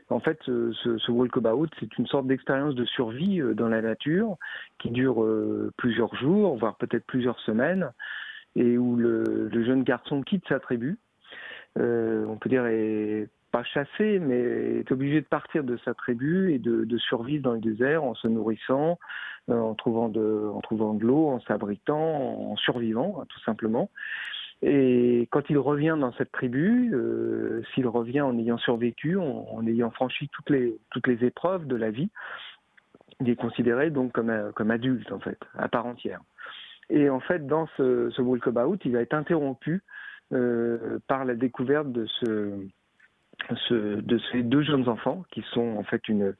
En 0.09 0.19
fait, 0.19 0.39
ce, 0.45 0.71
ce, 0.73 1.11
walkabout, 1.11 1.69
c'est 1.79 1.97
une 1.97 2.07
sorte 2.07 2.25
d'expérience 2.25 2.75
de 2.75 2.85
survie 2.85 3.41
dans 3.53 3.67
la 3.67 3.81
nature 3.81 4.35
qui 4.79 4.89
dure 4.89 5.23
euh, 5.23 5.71
plusieurs 5.77 6.15
jours, 6.15 6.57
voire 6.57 6.75
peut-être 6.77 7.05
plusieurs 7.05 7.39
semaines, 7.41 7.91
et 8.55 8.77
où 8.79 8.95
le, 8.95 9.49
le 9.51 9.63
jeune 9.63 9.83
garçon 9.83 10.23
quitte 10.23 10.47
sa 10.47 10.59
tribu. 10.59 10.97
Euh, 11.77 12.25
on 12.27 12.37
peut 12.37 12.49
dire 12.49 12.65
est 12.65 13.29
pas 13.51 13.63
chassé, 13.63 14.19
mais 14.19 14.79
est 14.79 14.91
obligé 14.91 15.21
de 15.21 15.25
partir 15.25 15.63
de 15.63 15.77
sa 15.85 15.93
tribu 15.93 16.53
et 16.53 16.59
de, 16.59 16.97
survivre 16.97 17.43
dans 17.43 17.53
le 17.53 17.59
désert 17.59 18.03
en 18.03 18.15
se 18.15 18.27
nourrissant, 18.27 18.99
euh, 19.49 19.59
en 19.59 19.73
trouvant 19.75 20.09
de, 20.09 20.49
en 20.53 20.61
trouvant 20.61 20.93
de 20.93 21.03
l'eau, 21.05 21.27
en 21.27 21.39
s'abritant, 21.41 21.97
en 21.99 22.55
survivant, 22.57 23.25
tout 23.29 23.39
simplement. 23.41 23.89
Et 24.61 25.27
quand 25.31 25.49
il 25.49 25.57
revient 25.57 25.97
dans 25.99 26.11
cette 26.13 26.31
tribu, 26.31 26.91
euh, 26.93 27.61
s'il 27.73 27.87
revient 27.87 28.21
en 28.21 28.37
ayant 28.37 28.57
survécu, 28.57 29.17
en, 29.17 29.65
ayant 29.65 29.89
franchi 29.91 30.29
toutes 30.29 30.49
les, 30.49 30.77
toutes 30.91 31.07
les 31.07 31.23
épreuves 31.25 31.65
de 31.65 31.75
la 31.75 31.91
vie, 31.91 32.09
il 33.21 33.29
est 33.29 33.35
considéré 33.35 33.89
donc 33.89 34.11
comme, 34.11 34.51
comme 34.55 34.71
adulte, 34.71 35.11
en 35.11 35.19
fait, 35.19 35.39
à 35.57 35.69
part 35.69 35.85
entière. 35.85 36.21
Et 36.89 37.09
en 37.09 37.19
fait, 37.19 37.45
dans 37.45 37.67
ce, 37.77 38.09
ce 38.09 38.21
walkabout, 38.21 38.79
il 38.83 38.93
va 38.93 39.01
être 39.01 39.13
interrompu 39.13 39.81
euh, 40.31 40.99
par 41.07 41.25
la 41.25 41.35
découverte 41.35 41.91
de 41.91 42.05
ce, 42.05 42.53
de 43.59 44.19
ces 44.31 44.43
deux 44.43 44.63
jeunes 44.63 44.87
enfants 44.87 45.23
qui 45.31 45.43
sont 45.53 45.75
en 45.77 45.83
fait 45.83 46.07
une, 46.07 46.35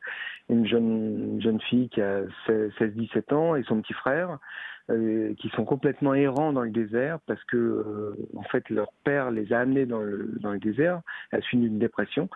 une 0.49 0.67
jeune, 0.67 1.39
jeune 1.41 1.59
fille 1.61 1.89
qui 1.89 2.01
a 2.01 2.21
16-17 2.47 3.33
ans 3.33 3.55
et 3.55 3.63
son 3.63 3.81
petit 3.81 3.93
frère 3.93 4.37
euh, 4.89 5.33
qui 5.35 5.49
sont 5.49 5.65
complètement 5.65 6.13
errants 6.13 6.51
dans 6.51 6.63
le 6.63 6.71
désert 6.71 7.19
parce 7.27 7.43
que 7.45 7.57
euh, 7.57 8.15
en 8.35 8.43
fait 8.43 8.69
leur 8.69 8.91
père 9.03 9.31
les 9.31 9.53
a 9.53 9.59
amenés 9.59 9.85
dans 9.85 9.99
le, 9.99 10.37
dans 10.39 10.51
le 10.51 10.59
désert 10.59 11.01
à 11.31 11.37
la 11.37 11.41
suite 11.41 11.61
d'une 11.61 11.79
dépression. 11.79 12.29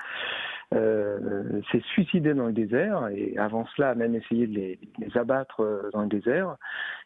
Euh, 0.74 1.62
s'est 1.72 1.84
suicidé 1.94 2.34
dans 2.34 2.48
le 2.48 2.54
désert 2.54 3.08
et 3.10 3.38
avant 3.38 3.66
cela 3.76 3.90
a 3.90 3.96
même 3.96 4.16
essayé 4.16 4.48
de 4.48 4.56
les, 4.56 4.80
les 4.98 5.18
abattre 5.18 5.62
euh, 5.62 5.90
dans 5.94 6.02
le 6.02 6.08
désert. 6.08 6.56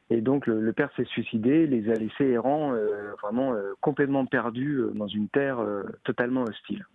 Et 0.09 0.21
donc 0.21 0.47
le, 0.47 0.61
le 0.61 0.73
père 0.73 0.89
s'est 0.95 1.05
suicidé, 1.05 1.67
les 1.67 1.89
a 1.89 1.95
laissés 1.95 2.27
errants, 2.27 2.73
euh, 2.73 3.11
vraiment 3.21 3.55
complètement 3.81 4.25
perdus 4.25 4.81
dans 4.95 5.07
une 5.07 5.27
terre 5.27 5.59
totalement 6.05 6.43
hostile. 6.43 6.85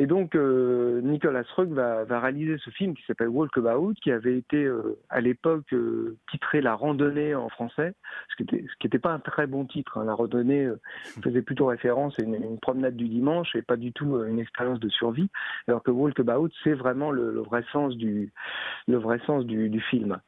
Et 0.00 0.06
donc, 0.06 0.36
euh, 0.36 1.00
Nicolas 1.00 1.42
Roeg 1.56 1.72
va, 1.72 2.04
réaliser 2.20 2.56
ce 2.58 2.70
film 2.70 2.94
qui 2.94 3.02
s'appelle 3.04 3.26
Walkabout, 3.26 3.94
qui 4.00 4.12
avait 4.12 4.38
été 4.38 4.62
euh, 4.62 4.96
à 5.10 5.20
l'époque 5.20 5.72
euh, 5.72 6.16
titré 6.30 6.60
La 6.60 6.76
randonnée 6.76 7.34
en 7.34 7.48
français, 7.48 7.94
ce 8.28 8.44
qui 8.44 8.46
n'était 8.84 9.00
pas 9.00 9.10
un 9.10 9.18
très 9.18 9.48
bon 9.48 9.64
titre. 9.64 9.98
Hein. 9.98 10.04
La 10.04 10.14
randonnée 10.14 10.70
faisait 11.20 11.42
plutôt 11.42 11.66
référence 11.66 12.14
à 12.20 12.22
une, 12.22 12.60
promenade 12.60 12.94
du 12.94 13.08
dimanche 13.08 13.56
et 13.56 13.62
pas 13.62 13.76
du 13.76 13.92
tout 13.92 14.22
une 14.24 14.38
expérience 14.38 14.78
de 14.78 14.88
survie, 14.88 15.30
alors 15.66 15.82
que 15.82 15.90
Walkabout, 15.90 16.50
c'est 16.62 16.74
vraiment 16.74 17.10
le, 17.10 17.40
vrai 17.40 17.64
sens 17.72 17.96
du, 17.96 18.30
film. 19.90 20.18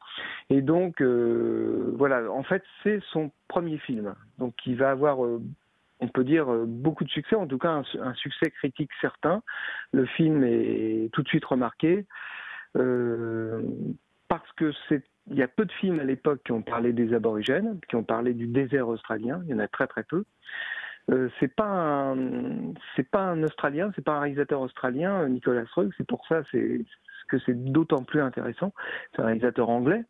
Et 0.49 0.61
donc, 0.61 1.01
voilà, 1.01 2.29
en 2.29 2.43
fait, 2.43 2.63
c'est 2.83 2.99
son 3.13 3.31
premier 3.47 3.77
film, 3.77 4.15
donc 4.37 4.53
il 4.65 4.75
va 4.75 4.91
avoir 4.91 5.19
on 6.01 6.07
peut 6.07 6.23
dire 6.23 6.47
beaucoup 6.65 7.03
de 7.03 7.09
succès, 7.09 7.35
en 7.35 7.47
tout 7.47 7.57
cas 7.57 7.83
un, 7.99 8.13
succès 8.15 8.51
critique 8.51 8.89
certain. 8.99 9.41
Le 9.93 10.05
film 10.05 10.43
est 10.43 11.09
tout 11.13 11.21
de 11.21 11.27
suite 11.27 11.45
remarqué 11.45 12.05
euh, 12.77 13.61
parce 14.27 14.51
que 14.53 14.71
c'est 14.89 15.03
il 15.29 15.37
y 15.37 15.43
a 15.43 15.47
peu 15.47 15.65
de 15.65 15.71
films 15.73 15.99
à 15.99 16.03
l'époque 16.03 16.41
qui 16.43 16.51
ont 16.51 16.63
parlé 16.63 16.93
des 16.93 17.13
aborigènes, 17.13 17.79
qui 17.87 17.95
ont 17.95 18.03
parlé 18.03 18.33
du 18.33 18.47
désert 18.47 18.87
australien. 18.87 19.41
Il 19.45 19.51
y 19.51 19.53
en 19.53 19.59
a 19.59 19.67
très 19.67 19.85
très 19.85 20.03
peu. 20.03 20.25
Euh, 21.11 21.29
c'est 21.39 21.53
pas 21.55 22.15
un 22.15 23.43
Australien, 23.43 23.91
c'est 23.95 24.03
pas 24.03 24.13
un 24.13 24.19
réalisateur 24.21 24.61
australien, 24.61 25.27
Nicolas 25.29 25.63
Roeg. 25.75 25.91
C'est 25.97 26.07
pour 26.07 26.25
ça 26.27 26.41
c'est 26.51 26.81
que 27.29 27.39
c'est 27.45 27.71
d'autant 27.71 28.03
plus 28.03 28.21
intéressant. 28.21 28.73
C'est 29.15 29.21
un 29.21 29.25
réalisateur 29.25 29.69
anglais, 29.69 30.03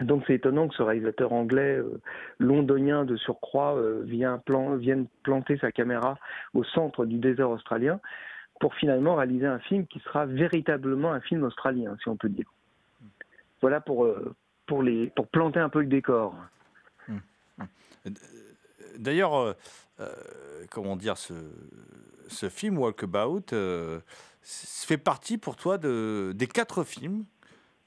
donc 0.00 0.24
c'est 0.26 0.34
étonnant 0.34 0.68
que 0.68 0.74
ce 0.74 0.82
réalisateur 0.82 1.32
anglais 1.32 1.76
euh, 1.76 2.00
londonien 2.38 3.04
de 3.04 3.16
surcroît 3.16 3.76
euh, 3.76 4.02
vienne 4.04 5.06
planter 5.22 5.56
sa 5.58 5.70
caméra 5.70 6.18
au 6.52 6.64
centre 6.64 7.04
du 7.04 7.18
désert 7.18 7.50
australien 7.50 8.00
pour 8.60 8.74
finalement 8.74 9.16
réaliser 9.16 9.46
un 9.46 9.58
film 9.60 9.86
qui 9.86 10.00
sera 10.00 10.26
véritablement 10.26 11.12
un 11.12 11.20
film 11.20 11.44
australien, 11.44 11.96
si 12.02 12.08
on 12.08 12.16
peut 12.16 12.28
dire. 12.28 12.50
Voilà 13.60 13.80
pour, 13.80 14.04
euh, 14.04 14.34
pour, 14.66 14.82
les, 14.82 15.10
pour 15.10 15.28
planter 15.28 15.60
un 15.60 15.68
peu 15.68 15.80
le 15.80 15.86
décor. 15.86 16.34
D'ailleurs, 18.98 19.56
comment 20.70 20.94
dire, 20.94 21.16
ce, 21.16 21.34
ce 22.28 22.48
film 22.48 22.78
Walkabout 22.78 23.54
fait 24.42 24.98
partie 24.98 25.38
pour 25.38 25.56
toi 25.56 25.78
de, 25.78 26.32
des 26.34 26.46
quatre 26.46 26.84
films 26.84 27.24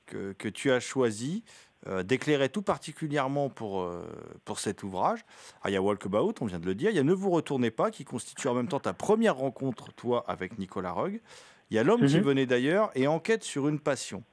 que, 0.05 0.33
que 0.33 0.49
tu 0.49 0.71
as 0.71 0.79
choisi 0.79 1.43
euh, 1.87 2.03
d'éclairer 2.03 2.49
tout 2.49 2.61
particulièrement 2.61 3.49
pour, 3.49 3.81
euh, 3.81 4.05
pour 4.45 4.59
cet 4.59 4.83
ouvrage. 4.83 5.25
Ah, 5.63 5.69
il 5.69 5.73
y 5.73 5.75
a 5.77 5.81
Walkabout, 5.81 6.33
on 6.41 6.45
vient 6.45 6.59
de 6.59 6.65
le 6.65 6.75
dire. 6.75 6.89
Il 6.89 6.95
y 6.95 6.99
a 6.99 7.03
Ne 7.03 7.13
vous 7.13 7.29
retournez 7.29 7.71
pas, 7.71 7.91
qui 7.91 8.03
constitue 8.05 8.47
en 8.47 8.53
même 8.53 8.67
temps 8.67 8.79
ta 8.79 8.93
première 8.93 9.35
rencontre, 9.35 9.91
toi, 9.93 10.23
avec 10.27 10.57
Nicolas 10.59 10.91
Rugg. 10.91 11.21
Il 11.69 11.75
y 11.75 11.79
a 11.79 11.83
L'homme 11.83 12.05
qui 12.05 12.17
Mhm. 12.17 12.23
venait 12.23 12.45
d'ailleurs 12.45 12.91
et 12.95 13.07
Enquête 13.07 13.43
sur 13.43 13.67
une 13.67 13.79
passion. 13.79 14.23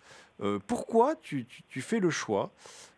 Euh, 0.42 0.58
pourquoi 0.66 1.14
tu, 1.16 1.46
tu- 1.46 1.62
tu 1.68 1.80
fais 1.80 2.00
le 2.00 2.10
choix 2.10 2.50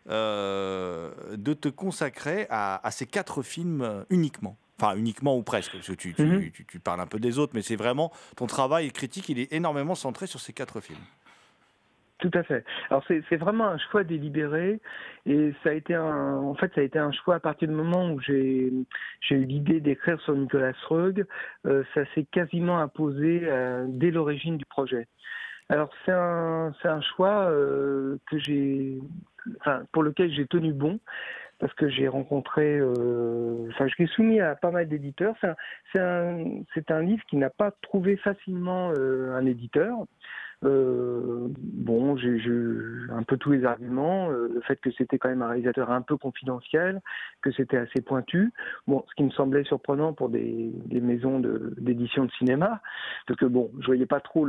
de 0.07 1.53
te 1.53 1.69
consacrer 1.69 2.47
à, 2.49 2.85
à 2.85 2.91
ces 2.91 3.05
quatre 3.05 3.41
films 3.43 4.05
uniquement? 4.09 4.57
Enfin, 4.79 4.95
uniquement 4.95 5.35
ou 5.35 5.41
presque, 5.41 5.71
parce 5.71 5.87
que 5.87 5.93
tu, 5.93 6.13
tu- 6.13 6.21
Mhm. 6.23 6.51
tu- 6.51 6.65
tu 6.65 6.79
parles 6.79 7.01
un 7.01 7.07
peu 7.07 7.19
des 7.19 7.39
autres, 7.39 7.53
mais 7.55 7.63
c'est 7.63 7.75
vraiment 7.75 8.11
ton 8.35 8.45
travail 8.45 8.91
critique, 8.91 9.27
il 9.29 9.39
est 9.39 9.51
énormément 9.51 9.95
centré 9.95 10.27
sur 10.27 10.39
ces 10.39 10.53
quatre 10.53 10.81
films. 10.81 10.99
Tout 12.19 12.31
à 12.33 12.41
fait. 12.41 12.65
Alors 12.89 13.03
c'est 13.07 13.37
vraiment 13.37 13.67
un 13.67 13.77
choix 13.77 14.03
délibéré 14.03 14.79
et 15.27 15.53
ça 15.63 15.69
a 15.69 15.73
été 15.73 15.93
un 15.93 16.37
en 16.37 16.55
fait 16.55 16.73
ça 16.73 16.81
a 16.81 16.83
été 16.83 16.97
un 16.97 17.11
choix 17.11 17.35
à 17.35 17.39
partir 17.39 17.67
du 17.67 17.75
moment 17.75 18.11
où 18.11 18.19
j'ai 18.19 18.71
eu 18.71 19.45
l'idée 19.45 19.79
d'écrire 19.79 20.19
sur 20.21 20.35
Nicolas 20.35 20.73
Rugg, 20.89 21.25
euh, 21.67 21.83
ça 21.93 22.01
s'est 22.15 22.25
quasiment 22.31 22.79
imposé 22.79 23.41
euh, 23.43 23.85
dès 23.87 24.09
l'origine 24.09 24.57
du 24.57 24.65
projet. 24.65 25.07
Alors 25.69 25.91
c'est 26.05 26.11
un 26.11 26.73
c'est 26.81 26.87
un 26.87 27.01
choix 27.01 27.51
euh, 27.51 28.17
que 28.31 28.39
j'ai 28.39 28.99
enfin 29.59 29.83
pour 29.91 30.01
lequel 30.01 30.31
j'ai 30.33 30.47
tenu 30.47 30.73
bon 30.73 30.99
parce 31.59 31.73
que 31.73 31.89
j'ai 31.89 32.07
rencontré 32.07 32.79
euh, 32.79 33.67
enfin 33.69 33.87
je 33.87 33.95
l'ai 33.99 34.07
soumis 34.07 34.39
à 34.39 34.55
pas 34.55 34.71
mal 34.71 34.87
d'éditeurs. 34.87 35.35
C'est 35.41 35.47
un 35.49 35.55
c'est 35.91 35.99
un 35.99 36.45
c'est 36.73 36.89
un 36.91 37.01
livre 37.01 37.23
qui 37.29 37.37
n'a 37.37 37.49
pas 37.51 37.71
trouvé 37.81 38.17
facilement 38.17 38.91
euh, 38.97 39.35
un 39.35 39.45
éditeur. 39.45 39.97
Euh, 40.63 41.47
bon, 41.49 42.17
j'ai 42.17 42.39
un 43.11 43.21
peu 43.23 43.37
tous 43.37 43.51
les 43.51 43.65
arguments, 43.65 44.31
euh, 44.31 44.49
le 44.51 44.61
fait 44.61 44.79
que 44.81 44.89
c'était 44.91 45.19
quand 45.19 45.29
même 45.29 45.43
un 45.43 45.49
réalisateur 45.49 45.91
un 45.91 46.01
peu 46.01 46.17
confidentiel, 46.17 46.99
que 47.41 47.51
c'était 47.51 47.77
assez 47.77 48.01
pointu. 48.01 48.51
Bon, 48.87 49.03
ce 49.07 49.13
qui 49.15 49.23
me 49.23 49.29
semblait 49.29 49.63
surprenant 49.65 50.13
pour 50.13 50.29
des, 50.29 50.71
des 50.85 50.99
maisons 50.99 51.39
d'édition 51.39 52.25
de, 52.25 52.31
cinéma, 52.31 52.81
parce 53.27 53.39
que 53.39 53.45
bon, 53.45 53.71
je 53.79 53.85
voyais 53.85 54.07
pas 54.07 54.19
trop 54.19 54.47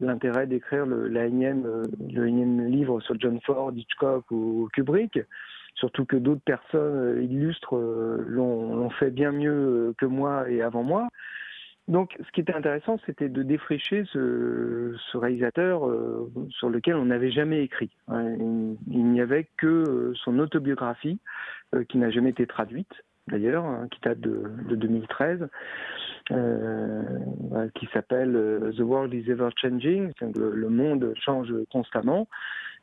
l'intérêt 0.00 0.46
d'écrire 0.46 0.86
le, 0.86 1.08
la 1.08 1.24
euh, 1.24 1.82
le 2.12 2.26
énième 2.26 2.66
livre 2.66 3.00
sur 3.00 3.18
John 3.20 3.38
Ford, 3.42 3.72
Hitchcock 3.74 4.30
ou 4.30 4.68
Kubrick. 4.72 5.18
Surtout 5.74 6.04
que 6.04 6.16
d'autres 6.16 6.44
personnes 6.44 7.18
euh, 7.18 7.22
illustres 7.22 7.74
l'ont 7.74 8.88
fait 8.90 9.10
bien 9.10 9.32
mieux 9.32 9.94
que 9.98 10.06
moi 10.06 10.48
et 10.48 10.62
avant 10.62 10.84
moi. 10.84 11.08
Donc, 11.86 12.16
ce 12.24 12.30
qui 12.32 12.40
était 12.40 12.54
intéressant, 12.54 12.98
c'était 13.04 13.28
de 13.28 13.42
défricher 13.42 14.04
ce, 14.12 14.94
réalisateur 15.14 15.86
euh, 15.86 16.30
sur 16.48 16.70
lequel 16.70 16.96
on 16.96 17.04
n'avait 17.06 17.30
jamais 17.30 17.62
écrit. 17.62 17.90
Il, 18.10 18.76
n'y 18.88 19.20
avait 19.20 19.48
que 19.58 19.66
euh, 19.66 20.14
son 20.16 20.38
autobiographie, 20.38 21.20
euh, 21.74 21.84
qui 21.84 21.98
n'a 21.98 22.10
jamais 22.10 22.30
été 22.30 22.46
traduite, 22.46 22.92
d'ailleurs, 23.28 23.66
hein, 23.66 23.88
qui 23.90 24.00
date 24.00 24.20
de, 24.20 24.44
de 24.68 24.76
2013, 24.76 25.46
euh, 26.30 27.02
euh, 27.52 27.68
qui 27.74 27.86
s'appelle 27.92 28.32
The 28.76 28.80
World 28.80 29.12
is 29.12 29.30
Ever 29.30 29.50
Changing, 29.60 30.10
le, 30.34 30.52
le 30.54 30.68
monde 30.70 31.12
change 31.16 31.52
constamment, 31.70 32.28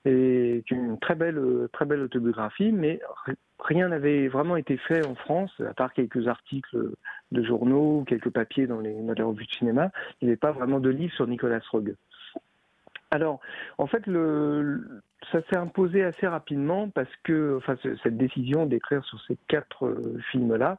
et 0.06 0.64
une 0.70 1.00
très 1.00 1.16
belle, 1.16 1.40
très 1.74 1.86
belle 1.86 2.02
autobiographie, 2.02 2.72
mais 2.72 3.00
ri- 3.26 3.36
rien 3.60 3.90
n'avait 3.90 4.28
vraiment 4.28 4.58
été 4.58 4.78
fait 4.78 5.06
en 5.06 5.16
France, 5.16 5.52
à 5.60 5.74
part 5.74 5.94
quelques 5.94 6.28
articles 6.28 6.92
de 7.32 7.44
journaux, 7.44 8.04
quelques 8.08 8.30
papiers 8.30 8.68
dans 8.68 8.80
les, 8.80 8.94
dans 8.94 9.14
les 9.14 9.24
revues 9.24 9.46
de 9.46 9.52
cinéma. 9.52 9.92
Il 10.22 10.26
n'y 10.26 10.32
avait 10.32 10.38
pas 10.38 10.52
vraiment 10.52 10.80
de 10.80 10.90
livre 10.90 11.14
sur 11.14 11.28
Nicolas 11.28 11.60
Roeg. 11.72 11.96
Alors, 13.12 13.42
en 13.78 13.88
fait, 13.88 14.04
ça 15.32 15.42
s'est 15.50 15.58
imposé 15.58 16.04
assez 16.04 16.28
rapidement 16.28 16.90
parce 16.90 17.14
que, 17.24 17.58
enfin, 17.58 17.76
ce- 17.84 17.96
cette 17.98 18.18
décision 18.18 18.66
d'écrire 18.66 19.04
sur 19.04 19.20
ces 19.28 19.38
quatre 19.48 19.86
euh, 19.86 20.18
films-là, 20.32 20.78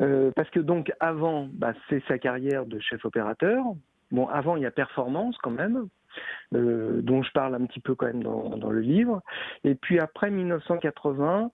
euh, 0.00 0.30
parce 0.36 0.50
que 0.50 0.60
donc 0.60 0.92
avant, 1.00 1.48
bah, 1.52 1.72
c'est 1.88 2.02
sa 2.06 2.18
carrière 2.18 2.66
de 2.66 2.78
chef 2.78 3.04
opérateur. 3.04 3.64
Bon, 4.10 4.28
avant, 4.28 4.56
il 4.56 4.62
y 4.62 4.66
a 4.66 4.70
Performance 4.70 5.36
quand 5.38 5.50
même, 5.50 5.88
euh, 6.54 7.00
dont 7.02 7.22
je 7.22 7.32
parle 7.32 7.54
un 7.54 7.66
petit 7.66 7.80
peu 7.80 7.94
quand 7.94 8.06
même 8.06 8.22
dans, 8.22 8.70
le 8.70 8.80
livre. 8.80 9.22
Et 9.64 9.74
puis 9.74 9.98
après 9.98 10.30
1980, 10.30 11.44
euh, 11.44 11.48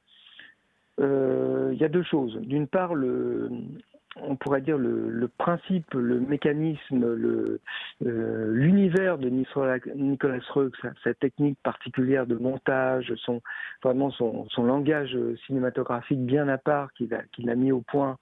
il 0.99 1.78
y 1.78 1.84
a 1.84 1.88
deux 1.88 2.03
choses. 2.03 2.36
D'une 2.42 2.66
part, 2.66 2.95
le, 2.95 3.51
on 4.16 4.36
pourrait 4.36 4.61
dire 4.61 4.78
le, 4.78 5.11
le 5.11 5.28
principe, 5.28 5.92
le 5.95 6.20
mécanisme, 6.20 7.14
le, 7.14 7.61
euh, 8.05 8.53
l'univers 8.53 9.18
de 9.18 9.28
Nicolas, 9.28 9.78
Roeg, 10.51 10.72
sa, 11.03 11.14
technique 11.14 11.59
particulière 11.62 12.26
de 12.26 12.36
montage, 12.36 13.12
son, 13.16 13.40
vraiment 13.82 14.11
son, 14.11 14.49
son 14.51 14.64
langage 14.64 15.16
cinématographique 15.47 16.20
bien 16.24 16.49
à 16.49 16.59
part 16.59 16.92
qu'il 16.92 17.14
a, 17.14 17.22
a 17.51 17.55
mis 17.55 17.72
au 17.72 17.80
point, 17.80 18.18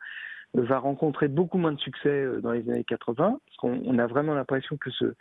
euh, 0.57 0.63
va 0.63 0.79
rencontrer 0.79 1.29
beaucoup 1.29 1.59
moins 1.59 1.73
de 1.73 1.81
succès 1.81 2.09
euh, 2.09 2.41
dans 2.41 2.53
les 2.53 2.69
années 2.71 2.85
80, 2.85 3.39
parce 3.45 3.57
qu'on 3.59 3.83
on 3.85 3.99
a 3.99 4.07
vraiment 4.07 4.35
l'impression 4.35 4.77
que 4.77 4.91
ce, 4.91 5.15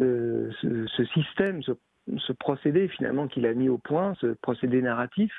euh, 0.00 0.50
ce 0.62 1.04
système, 1.06 1.62
ce, 1.62 1.72
ce 2.18 2.32
procédé 2.32 2.88
finalement 2.88 3.26
qu'il 3.26 3.46
a 3.46 3.54
mis 3.54 3.68
au 3.68 3.78
point, 3.78 4.14
ce 4.20 4.28
procédé 4.34 4.80
narratif, 4.82 5.32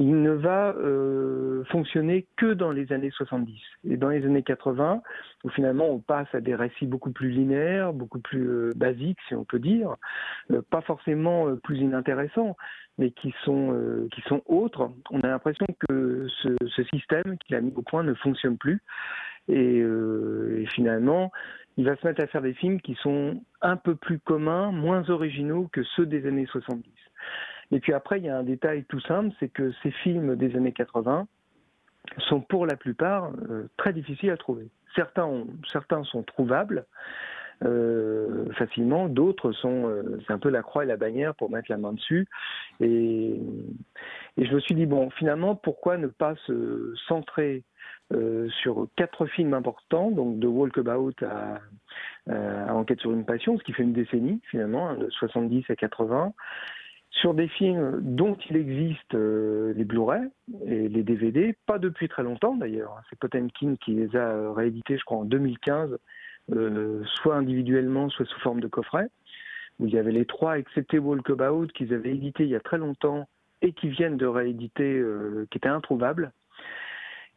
il 0.00 0.22
ne 0.22 0.30
va 0.30 0.74
euh, 0.78 1.62
fonctionner 1.64 2.26
que 2.38 2.54
dans 2.54 2.72
les 2.72 2.90
années 2.90 3.10
70. 3.10 3.60
Et 3.84 3.98
dans 3.98 4.08
les 4.08 4.24
années 4.24 4.42
80, 4.42 5.02
où 5.44 5.50
finalement 5.50 5.90
on 5.90 5.98
passe 5.98 6.34
à 6.34 6.40
des 6.40 6.54
récits 6.54 6.86
beaucoup 6.86 7.12
plus 7.12 7.28
linéaires, 7.28 7.92
beaucoup 7.92 8.18
plus 8.18 8.48
euh, 8.48 8.70
basiques, 8.74 9.18
si 9.28 9.34
on 9.34 9.44
peut 9.44 9.58
dire, 9.58 9.96
euh, 10.52 10.62
pas 10.70 10.80
forcément 10.80 11.54
plus 11.56 11.76
inintéressants, 11.80 12.56
mais 12.96 13.10
qui 13.10 13.34
sont, 13.44 14.08
qui 14.10 14.22
sont 14.22 14.42
autres, 14.46 14.90
on 15.10 15.20
a 15.20 15.28
l'impression 15.28 15.66
que 15.88 16.26
ce, 16.42 16.82
système 16.94 17.36
qu'il 17.38 17.56
a 17.56 17.60
mis 17.60 17.72
au 17.76 17.82
point 17.82 18.02
ne 18.02 18.14
fonctionne 18.14 18.56
plus. 18.56 18.82
Et, 19.48 19.78
et 19.78 20.66
finalement, 20.74 21.32
il 21.76 21.84
va 21.84 21.96
se 21.96 22.06
mettre 22.06 22.22
à 22.22 22.26
faire 22.26 22.42
des 22.42 22.52
films 22.54 22.80
qui 22.80 22.94
sont 22.96 23.42
un 23.62 23.76
peu 23.76 23.94
plus 23.94 24.18
communs, 24.18 24.70
moins 24.70 25.08
originaux 25.08 25.68
que 25.72 25.82
ceux 25.96 26.06
des 26.06 26.26
années 26.26 26.46
70. 26.46 26.90
Et 27.72 27.80
puis 27.80 27.92
après, 27.92 28.18
il 28.18 28.24
y 28.24 28.28
a 28.28 28.36
un 28.36 28.42
détail 28.42 28.84
tout 28.84 29.00
simple, 29.00 29.34
c'est 29.38 29.48
que 29.48 29.72
ces 29.82 29.90
films 29.90 30.36
des 30.36 30.56
années 30.56 30.72
80 30.72 31.26
sont 32.28 32.40
pour 32.40 32.66
la 32.66 32.76
plupart 32.76 33.30
euh, 33.50 33.68
très 33.76 33.92
difficiles 33.92 34.30
à 34.30 34.36
trouver. 34.36 34.68
Certains, 34.96 35.24
ont- 35.26 35.46
certains 35.70 36.02
sont 36.04 36.22
trouvables 36.22 36.86
euh, 37.62 38.50
facilement, 38.54 39.08
d'autres 39.08 39.52
sont, 39.52 39.86
euh, 39.88 40.18
c'est 40.26 40.32
un 40.32 40.38
peu 40.38 40.48
la 40.48 40.62
croix 40.62 40.84
et 40.84 40.86
la 40.86 40.96
bannière 40.96 41.34
pour 41.34 41.50
mettre 41.50 41.70
la 41.70 41.76
main 41.76 41.92
dessus. 41.92 42.26
Et, 42.80 43.38
et 44.38 44.44
je 44.46 44.54
me 44.54 44.60
suis 44.60 44.74
dit, 44.74 44.86
bon, 44.86 45.10
finalement, 45.10 45.54
pourquoi 45.54 45.98
ne 45.98 46.06
pas 46.06 46.34
se 46.46 46.94
centrer 47.06 47.62
euh, 48.12 48.48
sur 48.62 48.88
quatre 48.96 49.26
films 49.26 49.54
importants, 49.54 50.10
donc 50.10 50.38
de 50.38 50.46
Walkabout 50.46 51.12
à, 51.22 51.60
euh, 52.30 52.66
à 52.66 52.74
Enquête 52.74 53.00
sur 53.00 53.12
une 53.12 53.24
passion, 53.26 53.58
ce 53.58 53.62
qui 53.62 53.72
fait 53.72 53.82
une 53.82 53.92
décennie 53.92 54.40
finalement, 54.50 54.88
hein, 54.88 54.96
de 54.96 55.10
70 55.10 55.64
à 55.68 55.76
80, 55.76 56.32
sur 57.10 57.34
des 57.34 57.48
films 57.48 57.98
dont 58.02 58.36
il 58.48 58.56
existe 58.56 59.14
euh, 59.14 59.72
les 59.76 59.84
Blu-ray 59.84 60.22
et 60.66 60.88
les 60.88 61.02
DVD, 61.02 61.54
pas 61.66 61.78
depuis 61.78 62.08
très 62.08 62.22
longtemps 62.22 62.54
d'ailleurs. 62.54 62.96
C'est 63.10 63.18
Potemkin 63.18 63.74
qui 63.76 63.92
les 63.92 64.16
a 64.16 64.52
réédités, 64.52 64.96
je 64.96 65.04
crois, 65.04 65.18
en 65.18 65.24
2015, 65.24 65.98
euh, 66.52 67.02
soit 67.04 67.36
individuellement, 67.36 68.08
soit 68.10 68.26
sous 68.26 68.40
forme 68.40 68.60
de 68.60 68.68
coffret, 68.68 69.08
où 69.78 69.86
il 69.86 69.92
y 69.92 69.98
avait 69.98 70.12
les 70.12 70.24
trois, 70.24 70.58
excepté 70.58 70.98
Walkabout, 70.98 71.68
qu'ils 71.68 71.92
avaient 71.92 72.10
édité 72.10 72.44
il 72.44 72.50
y 72.50 72.56
a 72.56 72.60
très 72.60 72.78
longtemps 72.78 73.28
et 73.62 73.72
qui 73.72 73.88
viennent 73.88 74.16
de 74.16 74.26
rééditer, 74.26 74.96
euh, 74.96 75.46
qui 75.50 75.58
étaient 75.58 75.68
introuvables. 75.68 76.32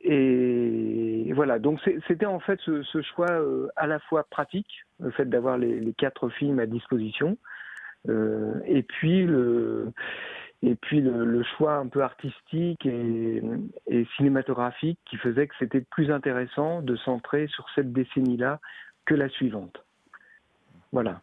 Et 0.02 1.32
voilà, 1.34 1.60
donc 1.60 1.80
c'était 2.08 2.26
en 2.26 2.40
fait 2.40 2.60
ce, 2.66 2.84
ce 2.84 3.02
choix 3.02 3.32
euh, 3.32 3.70
à 3.76 3.88
la 3.88 4.00
fois 4.00 4.24
pratique, 4.30 4.84
le 5.00 5.12
fait 5.12 5.26
d'avoir 5.26 5.58
les, 5.58 5.80
les 5.80 5.94
quatre 5.94 6.30
films 6.30 6.60
à 6.60 6.66
disposition, 6.66 7.38
et 8.08 8.84
puis 8.84 9.26
le 9.26 9.94
et 10.64 10.76
puis 10.76 11.02
le, 11.02 11.44
choix 11.58 11.76
un 11.76 11.88
peu 11.88 12.02
artistique 12.02 12.86
et, 12.86 13.42
cinématographique 14.16 14.98
qui 15.06 15.18
faisait 15.18 15.48
que 15.48 15.54
c'était 15.60 15.82
plus 15.82 16.10
intéressant 16.10 16.82
de 16.82 16.96
centrer 16.96 17.48
sur 17.48 17.66
cette 17.76 17.92
décennie-là 17.92 18.62
que 19.06 19.14
la 19.14 19.28
suivante. 19.28 19.84
Voilà. 20.94 21.22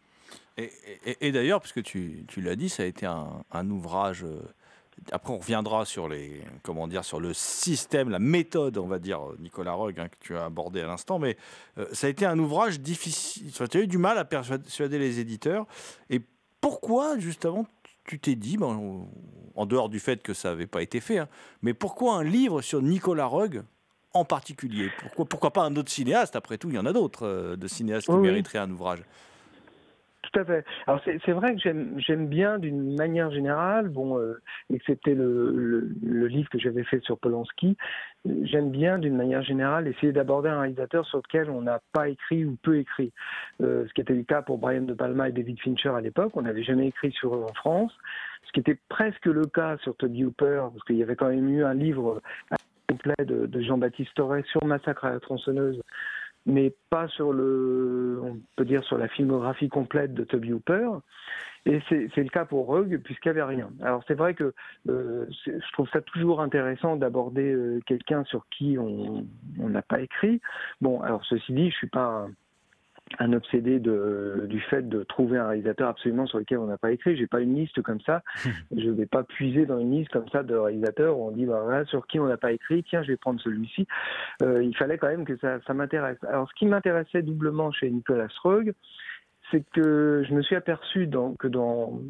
Et, 0.57 1.31
d'ailleurs, 1.31 1.59
puisque 1.59 1.81
tu, 1.81 2.23
tu 2.27 2.41
l'as 2.41 2.55
dit, 2.55 2.69
ça 2.69 2.83
a 2.83 2.85
été 2.85 3.07
un, 3.07 3.69
ouvrage. 3.69 4.23
euh, 4.23 4.41
après, 5.11 5.33
on 5.33 5.39
reviendra 5.39 5.85
sur 5.85 6.07
les, 6.07 6.41
comment 6.61 6.87
dire, 6.87 7.03
sur 7.03 7.19
le 7.19 7.33
système, 7.33 8.09
la 8.09 8.19
méthode, 8.19 8.77
on 8.77 8.85
va 8.85 8.99
dire, 8.99 9.21
Nicolas 9.39 9.71
Roeg, 9.71 9.99
hein, 9.99 10.07
que 10.07 10.17
tu 10.19 10.35
as 10.35 10.45
abordé 10.45 10.81
à 10.81 10.87
l'instant. 10.87 11.17
Mais 11.17 11.35
euh, 11.79 11.87
ça 11.93 12.05
a 12.05 12.09
été 12.11 12.27
un 12.27 12.37
ouvrage 12.37 12.79
difficile. 12.79 13.51
Tu 13.51 13.77
as 13.77 13.81
eu 13.81 13.87
du 13.87 13.97
mal 13.97 14.19
à 14.19 14.25
persuader 14.25 14.99
les 14.99 15.19
éditeurs. 15.19 15.65
Et 16.11 16.21
pourquoi, 16.61 17.17
justement, 17.17 17.65
tu 18.05 18.19
t'es 18.19 18.35
dit, 18.35 18.57
ben, 18.57 19.07
en 19.55 19.65
dehors 19.65 19.89
du 19.89 19.99
fait 19.99 20.23
que 20.23 20.33
ça 20.33 20.49
n'avait 20.49 20.67
pas 20.67 20.81
été 20.81 20.99
fait, 20.99 21.17
hein, 21.17 21.27
mais 21.61 21.73
pourquoi 21.73 22.15
un 22.15 22.23
livre 22.23 22.61
sur 22.61 22.81
Nicolas 22.81 23.25
Roeg 23.25 23.63
en 24.13 24.25
particulier? 24.25 24.89
Pourquoi, 24.99 25.25
pourquoi 25.25 25.51
pas 25.51 25.63
un 25.63 25.75
autre 25.75 25.91
cinéaste? 25.91 26.35
Après 26.35 26.57
tout, 26.57 26.69
il 26.69 26.75
y 26.75 26.79
en 26.79 26.85
a 26.85 26.93
d'autres 26.93 27.25
euh, 27.25 27.55
de 27.55 27.67
cinéastes 27.67 28.07
qui 28.07 28.13
oui. 28.13 28.21
mériteraient 28.21 28.59
un 28.59 28.71
ouvrage. 28.71 29.03
Tout 30.31 30.39
à 30.39 30.45
fait. 30.45 30.65
Alors 30.87 31.01
c'est 31.03 31.31
vrai 31.31 31.55
que 31.55 31.59
j'aime 31.97 32.27
bien 32.27 32.57
d'une 32.57 32.95
manière 32.95 33.31
générale, 33.31 33.89
bon, 33.89 34.17
euh, 34.17 34.39
excepté 34.73 35.13
le, 35.13 35.51
le, 35.51 35.89
le 36.01 36.27
livre 36.27 36.49
que 36.49 36.57
j'avais 36.57 36.85
fait 36.85 37.01
sur 37.03 37.17
Polanski, 37.17 37.75
euh, 38.27 38.31
j'aime 38.43 38.71
bien 38.71 38.97
d'une 38.97 39.17
manière 39.17 39.43
générale 39.43 39.89
essayer 39.89 40.13
d'aborder 40.13 40.47
un 40.47 40.61
réalisateur 40.61 41.05
sur 41.05 41.17
lequel 41.17 41.49
on 41.49 41.61
n'a 41.61 41.81
pas 41.91 42.07
écrit 42.07 42.45
ou 42.45 42.55
peu 42.61 42.77
écrit. 42.77 43.11
Euh, 43.61 43.85
ce 43.87 43.93
qui 43.93 43.99
était 43.99 44.13
le 44.13 44.23
cas 44.23 44.41
pour 44.41 44.57
Brian 44.57 44.83
De 44.83 44.93
Palma 44.93 45.27
et 45.27 45.33
David 45.33 45.59
Fincher 45.59 45.89
à 45.89 45.99
l'époque, 46.01 46.31
on 46.35 46.43
n'avait 46.43 46.63
jamais 46.63 46.87
écrit 46.87 47.11
sur 47.11 47.35
eux 47.35 47.43
en 47.43 47.53
France. 47.53 47.93
Ce 48.45 48.51
qui 48.53 48.61
était 48.61 48.79
presque 48.87 49.25
le 49.25 49.45
cas 49.47 49.77
sur 49.79 49.95
Toby 49.97 50.23
Hooper, 50.23 50.67
parce 50.71 50.83
qu'il 50.85 50.95
y 50.95 51.03
avait 51.03 51.17
quand 51.17 51.29
même 51.29 51.49
eu 51.49 51.65
un 51.65 51.73
livre 51.73 52.21
complet 52.87 53.15
de, 53.25 53.47
de 53.47 53.61
Jean-Baptiste 53.61 54.13
Torres 54.15 54.45
sur 54.45 54.63
Massacre 54.63 55.05
à 55.05 55.11
la 55.11 55.19
tronçonneuse 55.19 55.81
mais 56.45 56.73
pas 56.89 57.07
sur 57.07 57.33
le, 57.33 58.19
on 58.23 58.39
peut 58.55 58.65
dire 58.65 58.83
sur 58.83 58.97
la 58.97 59.07
filmographie 59.07 59.69
complète 59.69 60.13
de 60.13 60.23
Toby 60.23 60.53
Hooper. 60.53 60.89
Et 61.67 61.79
c'est 61.89 62.17
le 62.17 62.29
cas 62.29 62.45
pour 62.45 62.65
Rogue, 62.65 62.99
puisqu'il 63.03 63.31
n'y 63.31 63.39
avait 63.39 63.55
rien. 63.55 63.69
Alors 63.83 64.03
c'est 64.07 64.15
vrai 64.15 64.33
que 64.33 64.51
euh, 64.89 65.27
je 65.45 65.71
trouve 65.73 65.87
ça 65.89 66.01
toujours 66.01 66.41
intéressant 66.41 66.95
d'aborder 66.95 67.51
euh, 67.51 67.79
quelqu'un 67.85 68.23
sur 68.23 68.47
qui 68.49 68.79
on 68.79 69.25
n'a 69.59 69.83
pas 69.83 70.01
écrit. 70.01 70.41
Bon, 70.81 71.01
alors 71.01 71.23
ceci 71.25 71.53
dit, 71.53 71.69
je 71.69 71.75
suis 71.75 71.89
pas 71.89 72.27
un, 73.19 73.33
obsédé 73.33 73.79
de, 73.79 74.45
du 74.47 74.59
fait 74.59 74.87
de 74.87 75.03
trouver 75.03 75.37
un 75.37 75.47
réalisateur 75.47 75.89
absolument 75.89 76.25
sur 76.27 76.39
lequel 76.39 76.59
on 76.59 76.67
n'a 76.67 76.77
pas 76.77 76.91
écrit. 76.91 77.15
J'ai 77.15 77.27
pas 77.27 77.41
une 77.41 77.55
liste 77.55 77.81
comme 77.81 78.01
ça. 78.01 78.23
je 78.75 78.89
vais 78.89 79.05
pas 79.05 79.23
puiser 79.23 79.65
dans 79.65 79.79
une 79.79 79.91
liste 79.91 80.11
comme 80.11 80.27
ça 80.29 80.43
de 80.43 80.55
réalisateurs 80.55 81.17
où 81.17 81.27
on 81.27 81.31
dit 81.31 81.45
bah, 81.45 81.61
voilà, 81.63 81.85
sur 81.85 82.07
qui 82.07 82.19
on 82.19 82.27
n'a 82.27 82.37
pas 82.37 82.51
écrit. 82.51 82.83
Tiens, 82.83 83.03
je 83.03 83.09
vais 83.09 83.17
prendre 83.17 83.39
celui-ci. 83.41 83.87
Euh, 84.41 84.63
il 84.63 84.75
fallait 84.75 84.97
quand 84.97 85.07
même 85.07 85.25
que 85.25 85.37
ça, 85.37 85.59
ça 85.65 85.73
m'intéresse. 85.73 86.17
Alors, 86.27 86.49
ce 86.49 86.55
qui 86.55 86.65
m'intéressait 86.65 87.21
doublement 87.21 87.71
chez 87.71 87.89
Nicolas 87.89 88.27
Roeg, 88.43 88.73
c'est 89.51 89.63
que 89.73 90.23
je 90.27 90.33
me 90.33 90.41
suis 90.41 90.55
aperçu 90.55 91.07
dans, 91.07 91.33
que 91.33 91.47
dans, 91.47 92.01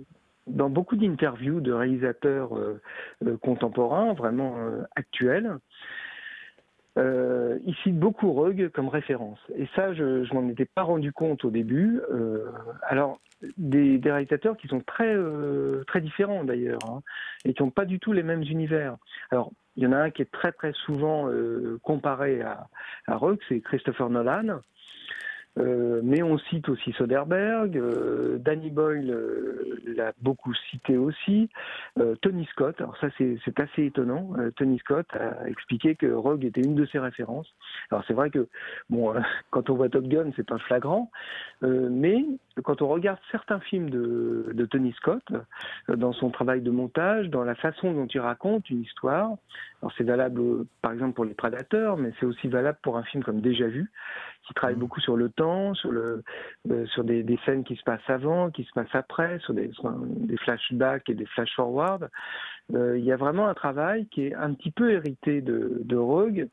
dans 0.48 0.70
beaucoup 0.70 0.96
d'interviews 0.96 1.62
de 1.62 1.72
réalisateurs 1.72 2.58
euh, 2.58 2.82
euh, 3.26 3.38
contemporains, 3.38 4.14
vraiment 4.14 4.56
actuels, 4.96 5.58
euh, 6.98 7.58
il 7.66 7.76
cite 7.76 7.98
beaucoup 7.98 8.32
Roeg 8.32 8.70
comme 8.70 8.90
référence. 8.90 9.40
Et 9.56 9.68
ça, 9.76 9.94
je 9.94 10.04
ne 10.04 10.34
m'en 10.34 10.50
étais 10.50 10.66
pas 10.66 10.84
rendu 10.84 11.12
compte 11.12 11.46
au 11.46 11.50
début. 11.50 12.02
Euh, 12.12 12.52
alors, 12.84 13.20
des, 13.58 13.98
des 13.98 14.12
réalisateurs 14.12 14.58
qui 14.58 14.68
sont 14.68 14.82
très, 14.82 15.14
euh, 15.16 15.84
très 15.88 16.02
différents 16.02 16.44
d'ailleurs, 16.44 16.80
hein, 16.90 17.02
et 17.46 17.54
qui 17.54 17.64
n'ont 17.64 17.72
pas 17.72 17.86
du 17.86 18.00
tout 18.00 18.14
les 18.14 18.24
mêmes 18.24 18.44
univers. 18.44 18.98
Alors, 19.32 19.52
il 19.78 19.84
y 19.84 19.88
en 19.88 19.94
a 19.94 19.98
un 19.98 20.10
qui 20.10 20.22
est 20.22 20.32
très 20.32 20.52
très 20.52 20.74
souvent 20.74 21.30
euh, 21.30 21.80
comparé 21.82 22.42
à, 22.42 22.68
à 23.08 23.16
Roeg, 23.16 23.40
c'est 23.48 23.62
Christopher 23.62 24.10
Nolan. 24.10 24.60
Euh, 25.58 26.00
mais 26.02 26.24
on 26.24 26.38
cite 26.38 26.70
aussi 26.70 26.94
Soderbergh, 26.94 27.76
euh, 27.78 28.38
Danny 28.40 28.70
Boyle 28.70 29.12
euh, 29.12 29.82
l'a 29.86 30.14
beaucoup 30.22 30.54
cité 30.70 30.98
aussi, 30.98 31.50
euh, 32.00 32.16
Tony 32.22 32.46
Scott, 32.46 32.76
alors 32.80 32.98
ça 32.98 33.08
c'est 33.18 33.60
assez 33.60 33.86
étonnant, 33.86 34.32
Euh, 34.38 34.52
Tony 34.52 34.80
Scott 34.80 35.08
a 35.14 35.48
expliqué 35.50 35.96
que 35.96 36.08
Rogue 36.08 36.46
était 36.46 36.62
une 36.62 36.76
de 36.76 36.86
ses 36.86 37.00
références. 37.00 37.54
Alors 37.92 38.04
c'est 38.08 38.14
vrai 38.14 38.30
que 38.30 38.48
bon, 38.90 39.14
quand 39.52 39.70
on 39.70 39.76
voit 39.76 39.90
Top 39.90 40.08
Gun 40.08 40.32
c'est 40.38 40.48
pas 40.48 40.58
flagrant, 40.58 41.12
mais 41.62 42.26
quand 42.64 42.82
on 42.82 42.88
regarde 42.88 43.20
certains 43.32 43.60
films 43.60 43.90
de, 43.90 44.52
de 44.54 44.66
Tony 44.66 44.92
Scott, 44.94 45.24
euh, 45.32 45.96
dans 45.96 46.14
son 46.14 46.30
travail 46.30 46.62
de 46.62 46.72
montage, 46.72 47.30
dans 47.30 47.44
la 47.44 47.56
façon 47.56 47.94
dont 47.94 48.08
il 48.08 48.20
raconte 48.20 48.70
une 48.70 48.82
histoire, 48.82 49.32
alors 49.82 49.94
c'est 49.98 50.04
valable 50.04 50.66
par 50.82 50.92
exemple 50.92 51.14
pour 51.14 51.26
les 51.26 51.34
prédateurs, 51.34 51.98
mais 51.98 52.12
c'est 52.20 52.26
aussi 52.26 52.48
valable 52.48 52.78
pour 52.82 52.98
un 52.98 53.04
film 53.04 53.24
comme 53.24 53.42
Déjà 53.42 53.68
Vu, 53.68 53.90
qui 54.48 54.54
travaille 54.54 54.76
beaucoup 54.76 55.00
sur 55.00 55.16
le 55.16 55.30
temps, 55.30 55.74
sur 55.74 55.92
le 55.92 56.24
euh, 56.70 56.86
sur 56.88 57.04
des, 57.04 57.24
des 57.24 57.40
scènes 57.46 57.64
qui 57.64 57.76
se 57.76 57.84
passent 57.84 58.10
avant, 58.10 58.50
qui 58.52 58.64
se 58.64 58.72
passent 58.74 58.94
après, 58.94 59.40
sur 59.40 59.54
des, 59.54 59.72
sur 59.72 59.86
un- 59.88 60.02
des 60.06 60.38
flashbacks 60.38 61.10
et 61.10 61.14
des 61.14 61.26
flash 61.28 61.56
forward. 61.56 62.10
Euh, 62.74 62.98
il 62.98 63.06
y 63.06 63.12
a 63.12 63.18
vraiment 63.18 63.48
un 63.48 63.54
travail 63.54 64.08
qui 64.08 64.28
est 64.28 64.34
un 64.34 64.54
petit 64.54 64.72
peu 64.72 64.92
hérité 64.92 65.42
de, 65.42 65.82
de 65.84 65.96
Rogue 65.96 66.48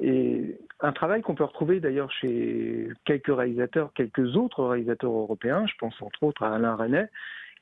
et 0.00 0.58
un 0.80 0.92
travail 0.92 1.22
qu'on 1.22 1.34
peut 1.34 1.44
retrouver 1.44 1.80
d'ailleurs 1.80 2.10
chez 2.10 2.88
quelques 3.04 3.34
réalisateurs, 3.34 3.92
quelques 3.94 4.36
autres 4.36 4.64
réalisateurs 4.64 5.12
européens. 5.12 5.66
Je 5.66 5.74
pense 5.78 6.00
entre 6.02 6.22
autres 6.22 6.42
à 6.42 6.54
Alain 6.54 6.74
Renet, 6.74 7.08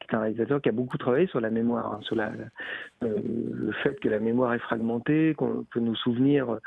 qui 0.01 0.07
est 0.09 0.14
un 0.16 0.20
réalisateur 0.20 0.61
qui 0.61 0.68
a 0.68 0.72
beaucoup 0.72 0.99
travaillé 0.99 1.26
sur 1.26 1.41
la 1.41 1.51
mémoire, 1.51 1.93
hein, 1.93 2.01
sur 2.03 2.18
euh, 2.18 2.37
le 3.03 3.72
fait 3.83 4.01
que 4.01 4.09
la 4.09 4.18
mémoire 4.18 4.55
est 4.55 4.59
fragmentée, 4.59 5.35
qu'on- 5.37 5.64
que 5.70 5.78
nos 5.78 5.95
souvenirs 5.95 6.59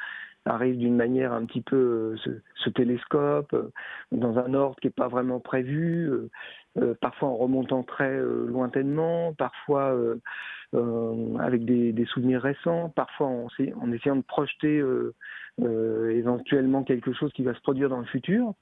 arrivent 0.45 0.77
d'une 0.77 0.95
manière 0.95 1.33
un 1.33 1.45
petit 1.45 1.61
peu 1.61 2.15
euh, 2.25 2.31
se 2.55 2.69
télescope, 2.69 3.53
euh, 3.53 3.71
dans 4.11 4.37
un 4.37 4.53
ordre 4.53 4.75
qui 4.79 4.87
n'est 4.87 4.93
pas 4.93 5.07
vraiment 5.07 5.39
prévu, 5.39 6.07
euh, 6.07 6.29
euh, 6.77 6.93
parfois 7.01 7.29
en 7.29 7.35
remontant 7.35 7.83
très 7.83 8.11
euh, 8.11 8.45
lointainement, 8.47 9.33
parfois 9.33 9.93
euh, 9.95 10.15
euh, 10.75 11.37
avec 11.39 11.65
des, 11.65 12.05
souvenirs 12.05 12.41
récents, 12.41 12.89
parfois 12.95 13.27
en, 13.27 13.47
en 13.81 13.91
essayant 13.91 14.15
de 14.17 14.21
projeter 14.21 14.77
euh, 14.77 14.85
euh, 14.85 15.13
éventuellement 15.61 16.83
quelque 16.83 17.13
chose 17.13 17.31
qui 17.33 17.43
va 17.43 17.53
se 17.53 17.61
produire 17.61 17.89
dans 17.89 17.99
le 17.99 18.05
futur. 18.05 18.53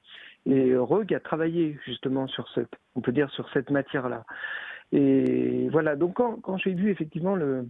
Et 0.45 0.75
Rogue 0.75 1.13
a 1.13 1.19
travaillé 1.19 1.77
justement 1.85 2.27
sur 2.27 2.47
cette, 2.53 2.73
on 2.95 3.01
peut 3.01 3.11
dire 3.11 3.29
sur 3.31 3.49
cette 3.51 3.69
matière-là. 3.69 4.25
Et 4.91 5.69
voilà, 5.69 5.95
donc 5.95 6.15
quand, 6.15 6.57
j'ai 6.57 6.73
vu 6.73 6.91
effectivement 6.91 7.35
le, 7.35 7.65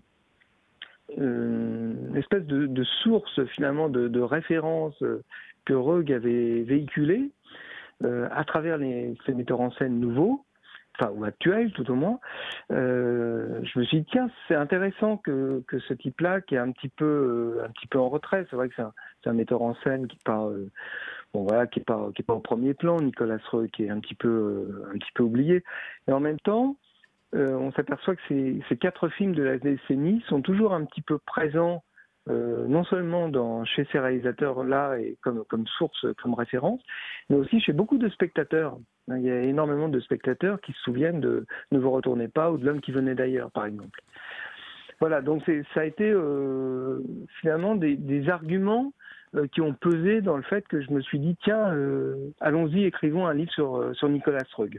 euh, 1.20 2.14
espèce 2.16 2.46
de, 2.46 2.84
source 3.04 3.46
finalement 3.56 3.90
de, 3.90 4.20
référence 4.20 5.02
euh, 5.04 5.24
que 5.66 5.74
Rogue 5.74 6.12
avait 6.12 6.64
véhiculée 6.64 7.32
euh, 8.04 8.28
à 8.32 8.44
travers 8.44 8.78
les, 8.78 9.16
ces 9.26 9.34
metteurs 9.34 9.62
en 9.62 9.72
scène 9.72 10.00
nouveaux, 10.00 10.44
enfin 11.00 11.12
ou 11.16 11.24
actuels 11.24 11.72
tout 11.74 11.90
au 11.90 11.96
moins, 11.96 12.20
euh, 12.72 13.60
je 13.64 13.80
me 13.80 13.84
suis 13.86 14.02
dit 14.02 14.08
tiens 14.12 14.30
c'est 14.48 14.56
intéressant 14.56 15.18
que, 15.18 15.64
que 15.68 15.80
ce 15.80 15.94
type-là 15.94 16.42
qui 16.42 16.56
est 16.56 16.60
un 16.60 16.72
petit 16.72 16.90
peu 16.90 17.06
euh, 17.60 17.66
un 17.66 17.70
petit 17.70 17.88
peu 17.88 18.00
en 18.00 18.10
retrait, 18.10 18.46
c'est 18.50 18.56
vrai 18.56 18.70
que 18.70 18.76
c'est 18.76 19.30
un, 19.30 19.34
metteur 19.34 19.62
en 19.62 19.76
scène 19.84 20.08
qui 20.08 20.18
pas 20.24 20.46
euh, 20.46 20.70
bon 21.34 21.44
voilà 21.44 21.68
qui 21.68 21.80
est 21.80 21.84
pas 21.84 22.10
qui 22.16 22.22
est 22.22 22.26
pas 22.26 22.36
au 22.36 22.40
premier 22.40 22.74
plan, 22.74 23.00
Nicolas 23.00 23.38
Roeg 23.52 23.70
qui 23.72 23.86
est 23.86 23.90
un 23.90 24.00
petit 24.00 24.16
peu 24.16 24.86
un 24.94 24.98
petit 24.98 25.12
peu 25.16 25.24
oublié, 25.24 25.64
et 26.08 26.12
en 26.12 26.20
même 26.20 26.40
temps 26.40 26.78
on 27.36 27.72
s'aperçoit 27.72 28.16
que 28.16 28.22
ces 28.28 28.78
quatre 28.78 29.10
films 29.10 29.34
de 29.34 29.42
la 29.42 29.58
décennie 29.58 30.24
sont 30.30 30.44
toujours 30.44 30.76
un 30.76 30.86
petit 30.86 31.02
peu 31.02 31.18
présents, 31.18 31.84
euh, 32.30 32.66
non 32.68 32.84
seulement 32.86 33.66
chez 33.66 33.86
ces 33.92 34.00
réalisateurs-là 34.00 34.98
et 34.98 35.18
comme, 35.22 35.68
source, 35.78 36.06
comme 36.22 36.34
référence, 36.34 36.82
mais 37.30 37.36
aussi 37.36 37.60
chez 37.60 37.74
beaucoup 37.74 37.98
de 37.98 38.10
spectateurs. 38.10 38.78
Il 39.10 39.22
y 39.22 39.32
a 39.32 39.42
énormément 39.42 39.90
de 39.90 40.00
spectateurs 40.00 40.62
qui 40.62 40.72
se 40.72 40.80
souviennent 40.82 41.20
de 41.20 41.46
Ne 41.72 41.80
vous 41.80 41.92
retournez 41.92 42.30
pas 42.30 42.52
ou 42.52 42.58
de 42.58 42.66
L'homme 42.66 42.80
qui 42.80 42.94
venait 42.94 43.16
d'ailleurs, 43.16 43.52
par 43.52 43.66
exemple. 43.66 44.00
Voilà, 45.02 45.22
donc 45.22 45.44
ça 45.74 45.82
a 45.82 45.84
été 45.84 46.10
euh, 46.10 47.02
finalement 47.42 47.76
des, 47.76 48.30
arguments 48.30 48.94
euh, 49.36 49.48
qui 49.48 49.60
ont 49.60 49.74
pesé 49.74 50.22
dans 50.22 50.38
le 50.38 50.44
fait 50.44 50.66
que 50.70 50.80
je 50.80 50.92
me 50.92 51.02
suis 51.02 51.20
dit 51.20 51.36
tiens, 51.44 51.76
allons-y, 52.40 52.86
écrivons 52.86 53.28
un 53.28 53.34
livre 53.34 53.52
sur, 53.52 53.90
sur 53.96 54.08
Nicolas 54.08 54.46
Roeg. 54.56 54.78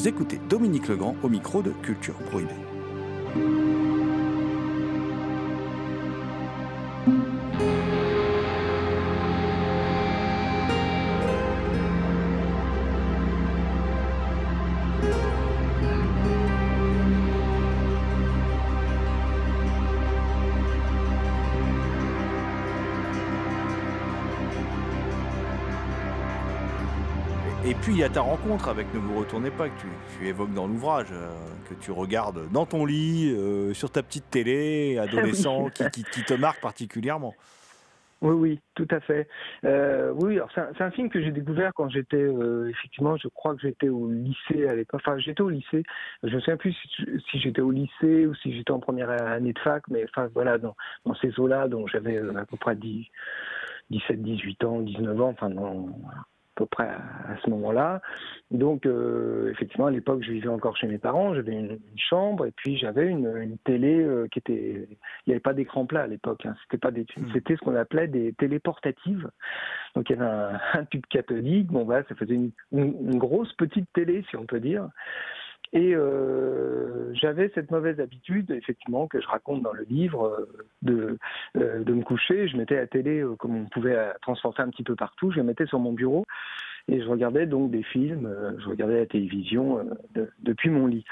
Vous 0.00 0.08
écoutez 0.08 0.40
Dominique 0.48 0.88
Legrand 0.88 1.14
au 1.22 1.28
micro 1.28 1.60
de 1.60 1.72
Culture 1.82 2.14
Prohibée. 2.30 2.54
Puis 27.90 27.98
il 27.98 28.02
y 28.02 28.04
a 28.04 28.08
ta 28.08 28.20
rencontre 28.20 28.68
avec 28.68 28.86
Ne 28.94 29.00
vous 29.00 29.18
retournez 29.18 29.50
pas 29.50 29.68
que 29.68 29.80
tu, 29.80 29.88
tu 30.16 30.28
évoques 30.28 30.54
dans 30.54 30.68
l'ouvrage, 30.68 31.08
euh, 31.10 31.28
que 31.68 31.74
tu 31.74 31.90
regardes 31.90 32.48
dans 32.52 32.64
ton 32.64 32.84
lit, 32.86 33.34
euh, 33.36 33.74
sur 33.74 33.90
ta 33.90 34.04
petite 34.04 34.30
télé, 34.30 34.96
adolescent, 34.96 35.70
qui, 35.70 35.90
qui- 35.90 36.04
qui 36.04 36.22
te 36.22 36.34
marque 36.34 36.60
particulièrement. 36.60 37.34
Oui, 38.22 38.34
oui, 38.34 38.60
tout 38.76 38.86
à 38.92 39.00
fait. 39.00 39.26
Euh, 39.64 40.12
oui, 40.14 40.36
alors 40.36 40.50
c'est 40.54 40.84
un, 40.84 40.90
film 40.92 41.10
que 41.10 41.20
j'ai 41.20 41.32
découvert 41.32 41.72
quand 41.74 41.88
j'étais, 41.88 42.28
effectivement, 42.68 43.16
je 43.16 43.26
crois 43.26 43.56
que 43.56 43.62
j'étais 43.62 43.88
au 43.88 44.08
lycée 44.08 44.68
à 44.68 44.76
l'époque. 44.76 45.00
Enfin, 45.04 45.18
j'étais 45.18 45.42
au 45.42 45.48
lycée. 45.48 45.82
Je 46.22 46.32
me 46.32 46.38
souviens 46.38 46.58
plus 46.58 46.72
si, 46.74 47.06
si 47.28 47.40
j'étais 47.40 47.60
au 47.62 47.72
lycée 47.72 48.26
ou 48.26 48.34
si 48.36 48.54
j'étais 48.54 48.70
en 48.70 48.78
première 48.78 49.10
année 49.10 49.52
de 49.52 49.58
fac, 49.58 49.82
mais 49.90 50.04
enfin 50.04 50.28
voilà, 50.32 50.58
dans, 50.58 50.76
dans 51.06 51.16
ces 51.16 51.40
eaux-là, 51.40 51.66
dont 51.66 51.88
j'avais 51.88 52.18
à 52.18 52.46
peu 52.46 52.56
près 52.56 52.76
10, 52.76 53.04
17, 53.90 54.22
18 54.22 54.64
ans, 54.64 54.80
19 54.80 55.20
ans, 55.20 55.30
enfin 55.30 55.50
dans, 55.50 55.88
peu 56.60 56.66
près 56.66 56.88
à, 56.88 57.36
ce 57.42 57.50
moment-là. 57.50 58.02
Donc, 58.50 58.84
euh, 58.84 59.50
effectivement, 59.50 59.86
à 59.86 59.90
l'époque, 59.90 60.22
je 60.22 60.32
vivais 60.32 60.48
encore 60.48 60.76
chez 60.76 60.86
mes 60.86 60.98
parents, 60.98 61.34
j'avais 61.34 61.52
une, 61.52 61.78
chambre 61.96 62.46
et 62.46 62.50
puis 62.50 62.76
j'avais 62.76 63.06
une, 63.06 63.56
télé 63.64 64.06
qui 64.30 64.38
était. 64.38 64.88
Il 65.26 65.28
n'y 65.28 65.32
avait 65.32 65.40
pas 65.40 65.54
d'écran 65.54 65.86
plat 65.86 66.02
à 66.02 66.06
l'époque, 66.06 66.44
hein. 66.44 66.54
c'était 66.62 66.78
pas 66.78 66.90
des, 66.90 67.06
hmm. 67.16 67.32
c'était 67.32 67.56
ce 67.56 67.60
qu'on 67.60 67.74
appelait 67.76 68.08
des 68.08 68.32
télé 68.34 68.58
portatives. 68.58 69.30
Donc, 69.94 70.10
il 70.10 70.16
y 70.16 70.20
avait 70.20 70.56
un, 70.74 70.84
tube 70.84 71.06
cathodique, 71.08 71.68
bon, 71.68 71.84
voilà, 71.84 72.04
ça 72.08 72.14
faisait 72.14 72.34
une, 72.34 72.50
une 72.72 73.18
grosse 73.18 73.52
petite 73.54 73.90
télé, 73.92 74.24
si 74.28 74.36
on 74.36 74.44
peut 74.44 74.60
dire. 74.60 74.88
Et 75.72 75.94
euh, 75.94 77.14
j'avais 77.14 77.50
cette 77.54 77.70
mauvaise 77.70 78.00
habitude, 78.00 78.50
effectivement, 78.50 79.06
que 79.06 79.20
je 79.20 79.28
raconte 79.28 79.62
dans 79.62 79.72
le 79.72 79.84
livre, 79.84 80.48
euh, 80.88 81.16
euh, 81.56 81.84
de 81.84 81.92
me 81.92 82.02
coucher. 82.02 82.48
Je 82.48 82.56
mettais 82.56 82.74
la 82.74 82.88
télé, 82.88 83.24
comme 83.38 83.56
on 83.56 83.64
pouvait 83.66 83.96
transporter 84.20 84.62
un 84.62 84.70
petit 84.70 84.82
peu 84.82 84.96
partout, 84.96 85.30
je 85.30 85.36
la 85.36 85.44
mettais 85.44 85.66
sur 85.66 85.78
mon 85.78 85.92
bureau 85.92 86.24
et 86.88 87.00
je 87.00 87.06
regardais 87.06 87.46
donc 87.46 87.70
des 87.70 87.84
films, 87.84 88.28
je 88.58 88.68
regardais 88.68 89.00
la 89.00 89.06
télévision 89.06 89.78
depuis 90.40 90.70
mon 90.70 90.86
lit. 90.86 91.04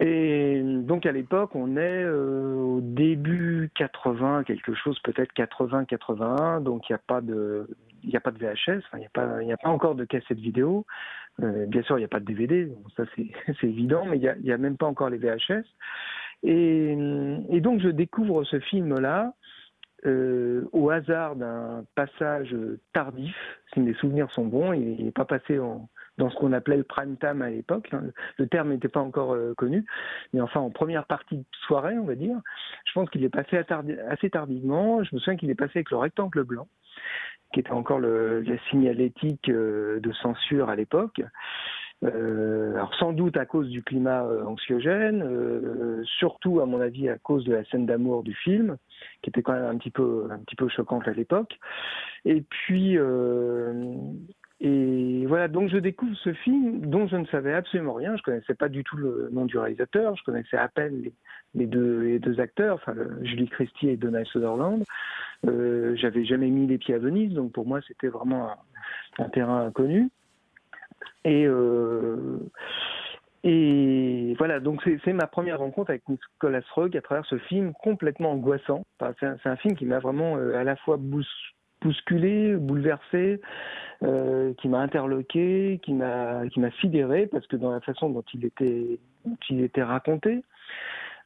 Et 0.00 0.62
donc 0.62 1.04
à 1.04 1.12
l'époque, 1.12 1.54
on 1.54 1.76
est 1.76 2.06
au 2.06 2.80
début 2.80 3.70
80, 3.74 4.44
quelque 4.44 4.72
chose 4.74 4.98
peut-être 5.00 5.32
80-81, 5.34 6.62
donc 6.62 6.88
il 6.88 6.92
n'y 6.92 6.96
a 6.96 7.02
pas 7.06 7.20
de 7.20 7.68
il 8.02 8.10
n'y 8.10 8.16
a 8.16 8.20
pas 8.20 8.30
de 8.30 8.38
VHS, 8.38 8.82
il 8.94 8.98
n'y 8.98 9.06
a, 9.52 9.56
pas, 9.56 9.68
encore 9.68 9.94
de 9.94 10.04
cassette 10.04 10.38
vidéo. 10.38 10.86
Euh, 11.42 11.66
bien 11.66 11.82
sûr, 11.82 11.96
il 11.96 12.00
n'y 12.00 12.06
a 12.06 12.08
pas 12.08 12.20
de 12.20 12.24
DVD, 12.24 12.70
ça 12.96 13.04
c'est 13.16 13.66
évident, 13.66 14.04
mais 14.06 14.18
il 14.18 14.42
n'y 14.42 14.52
a, 14.52 14.58
même 14.58 14.76
pas 14.76 14.86
encore 14.86 15.10
les 15.10 15.18
VHS. 15.18 15.64
Et, 16.42 16.96
donc 17.60 17.80
je 17.80 17.88
découvre 17.88 18.44
ce 18.44 18.58
film-là 18.58 19.32
euh, 20.04 20.68
au 20.72 20.90
hasard 20.90 21.36
d'un 21.36 21.84
passage 21.94 22.54
tardif, 22.92 23.36
si 23.72 23.80
mes 23.80 23.94
souvenirs 23.94 24.30
sont 24.32 24.46
bons, 24.46 24.72
il 24.72 25.04
n'est 25.04 25.12
pas 25.12 25.24
passé 25.24 25.56
dans 26.18 26.30
ce 26.30 26.36
qu'on 26.36 26.52
appelait 26.52 26.76
le 26.76 26.82
prime 26.82 27.16
time 27.18 27.40
à 27.40 27.50
l'époque. 27.50 27.88
Hein. 27.92 28.02
Le 28.36 28.48
terme 28.48 28.70
n'était 28.70 28.88
pas 28.88 29.00
encore 29.00 29.34
euh, 29.34 29.54
connu, 29.56 29.86
mais 30.32 30.40
enfin 30.40 30.60
en 30.60 30.70
première 30.70 31.06
partie 31.06 31.38
de 31.38 31.44
soirée, 31.66 31.96
on 31.96 32.04
va 32.04 32.16
dire. 32.16 32.36
Je 32.84 32.92
pense 32.92 33.08
qu'il 33.10 33.22
est 33.22 33.28
passé 33.28 33.62
assez 34.08 34.30
tardivement. 34.30 35.04
Je 35.04 35.14
me 35.14 35.20
souviens 35.20 35.36
qu'il 35.36 35.50
est 35.50 35.54
passé 35.54 35.72
avec 35.76 35.90
le 35.92 35.98
rectangle 35.98 36.42
blanc 36.42 36.66
qui 37.52 37.60
était 37.60 37.72
encore 37.72 37.98
le, 37.98 38.40
la 38.40 38.58
signalétique 38.70 39.48
euh, 39.48 40.00
de 40.00 40.12
censure 40.12 40.68
à 40.68 40.76
l'époque. 40.76 41.20
Euh, 42.04 42.74
alors 42.74 42.92
sans 42.96 43.12
doute 43.12 43.36
à 43.36 43.46
cause 43.46 43.68
du 43.68 43.84
climat 43.84 44.24
euh, 44.24 44.44
anxiogène, 44.44 45.24
surtout 46.18 46.60
à 46.60 46.66
mon 46.66 46.80
avis 46.80 47.08
à 47.08 47.16
cause 47.18 47.44
de 47.44 47.52
la 47.52 47.64
scène 47.66 47.86
d'amour 47.86 48.24
du 48.24 48.34
film, 48.34 48.76
qui 49.22 49.30
était 49.30 49.42
quand 49.42 49.52
même 49.52 49.66
un 49.66 49.76
petit 49.76 49.90
peu 49.90 50.26
un 50.30 50.38
petit 50.38 50.56
peu 50.56 50.68
choquante 50.68 51.06
à 51.06 51.12
l'époque. 51.12 51.58
Et 52.24 52.42
puis 52.42 52.98
et 54.64 55.26
voilà, 55.26 55.48
donc 55.48 55.70
je 55.70 55.76
découvre 55.76 56.16
ce 56.22 56.32
film 56.32 56.86
dont 56.86 57.08
je 57.08 57.16
ne 57.16 57.26
savais 57.26 57.52
absolument 57.52 57.94
rien. 57.94 58.16
Je 58.16 58.22
connaissais 58.22 58.54
pas 58.54 58.68
du 58.68 58.84
tout 58.84 58.96
le 58.96 59.28
nom 59.32 59.44
du 59.44 59.58
réalisateur. 59.58 60.14
Je 60.16 60.22
connaissais 60.22 60.56
à 60.56 60.68
peine 60.68 61.02
les, 61.54 61.66
deux, 61.66 62.02
les 62.02 62.20
deux 62.20 62.38
acteurs, 62.38 62.76
enfin 62.76 62.94
Julie 63.22 63.48
Christie 63.48 63.88
et 63.88 63.96
Donald 63.96 64.24
Sutherland. 64.28 64.84
Euh, 65.46 65.96
J'avais 65.96 66.24
jamais 66.24 66.48
mis 66.48 66.66
les 66.66 66.78
pieds 66.78 66.94
à 66.94 66.98
Venise, 66.98 67.32
donc 67.34 67.52
pour 67.52 67.66
moi 67.66 67.80
c'était 67.86 68.08
vraiment 68.08 68.50
un, 69.18 69.28
terrain 69.30 69.66
inconnu. 69.66 70.10
Et 71.24 71.46
euh, 71.46 72.38
et 73.44 74.34
voilà, 74.38 74.60
donc 74.60 74.82
c'est 75.04 75.12
ma 75.12 75.26
première 75.26 75.58
rencontre 75.58 75.90
avec 75.90 76.08
Nicolas 76.08 76.60
Roeg 76.74 76.96
à 76.96 77.00
travers 77.00 77.26
ce 77.26 77.38
film 77.38 77.72
complètement 77.72 78.32
angoissant. 78.32 78.84
C'est 79.18 79.48
un, 79.48 79.56
film 79.56 79.74
qui 79.74 79.84
m'a 79.84 79.98
vraiment 79.98 80.36
euh, 80.36 80.54
à 80.56 80.62
la 80.62 80.76
fois 80.76 80.96
bousculé, 81.80 82.54
bouleversé, 82.54 83.40
euh, 84.04 84.54
qui 84.54 84.68
m'a 84.68 84.78
interloqué, 84.78 85.80
qui 85.82 85.92
m'a 85.92 86.46
qui 86.50 86.60
sidéré 86.80 87.26
parce 87.26 87.46
que 87.48 87.56
dans 87.56 87.72
la 87.72 87.80
façon 87.80 88.10
dont 88.10 88.24
il 88.32 88.44
était 88.44 89.00
dont 89.24 89.36
il 89.50 89.62
était 89.64 89.82
raconté, 89.82 90.44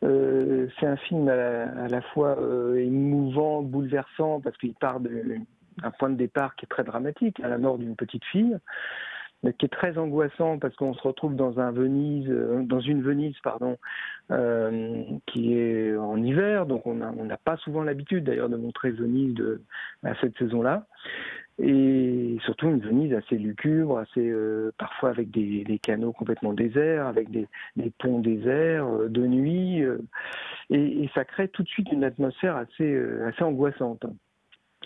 euh, 0.05 0.68
c'est 0.78 0.86
un 0.86 0.97
film 0.97 1.28
à 1.28 1.88
la, 1.88 2.01
fois 2.01 2.38
euh, 2.40 2.76
émouvant, 2.76 3.62
bouleversant, 3.62 4.40
parce 4.40 4.57
qu'il 4.59 4.74
part 4.74 5.01
d'un 5.01 5.90
point 5.99 6.11
de 6.11 6.16
départ 6.16 6.55
qui 6.57 6.66
est 6.66 6.68
très 6.68 6.84
dramatique, 6.84 7.40
à 7.40 7.49
la 7.49 7.59
mort 7.59 7.78
d'une 7.78 7.97
petite 7.97 8.24
fille, 8.26 8.57
mais 9.42 9.53
qui 9.53 9.66
est 9.66 9.70
très 9.70 9.99
angoissant 9.99 10.59
parce 10.59 10.74
qu'on 10.76 10.94
se 10.94 11.03
retrouve 11.03 11.36
dans 11.36 11.61
un 11.61 11.70
Venise, 11.70 12.28
euh, 12.28 12.62
dans 12.62 12.80
une 12.80 13.03
Venise, 13.03 13.36
pardon, 13.42 13.76
qui 15.26 15.57
est 15.57 15.97
en 15.97 16.20
hiver, 16.20 16.66
donc 16.66 16.84
on 16.86 16.94
n'a 16.94 17.36
pas 17.36 17.57
souvent 17.59 17.84
l'habitude 17.84 18.24
d'ailleurs 18.24 18.49
de 18.49 18.57
montrer 18.57 18.90
Venise 18.90 19.34
de, 19.34 19.62
à 20.03 20.14
cette 20.20 20.36
saison-là 20.36 20.86
et 21.59 22.37
surtout 22.45 22.69
une 22.69 22.81
Venise 22.81 23.15
assez 23.15 23.39
lucubre, 23.39 23.99
assez 23.99 24.29
euh, 24.29 24.73
parfois 24.79 25.09
avec 25.11 25.31
des, 25.31 25.65
des, 25.65 25.79
canaux 25.79 26.13
complètement 26.13 26.53
déserts, 26.53 27.07
avec 27.07 27.31
des, 27.31 27.49
des 27.77 27.91
ponts 27.99 28.19
déserts 28.19 28.87
euh, 28.87 29.09
de 29.09 29.27
nuit, 29.27 29.83
euh, 29.83 29.99
et, 30.69 31.05
et, 31.05 31.11
ça 31.15 31.25
crée 31.25 31.49
tout 31.49 31.63
de 31.63 31.69
suite 31.69 31.91
une 31.93 32.05
atmosphère 32.05 32.57
assez 32.57 33.03
assez 33.27 33.43
angoissante, 33.43 34.05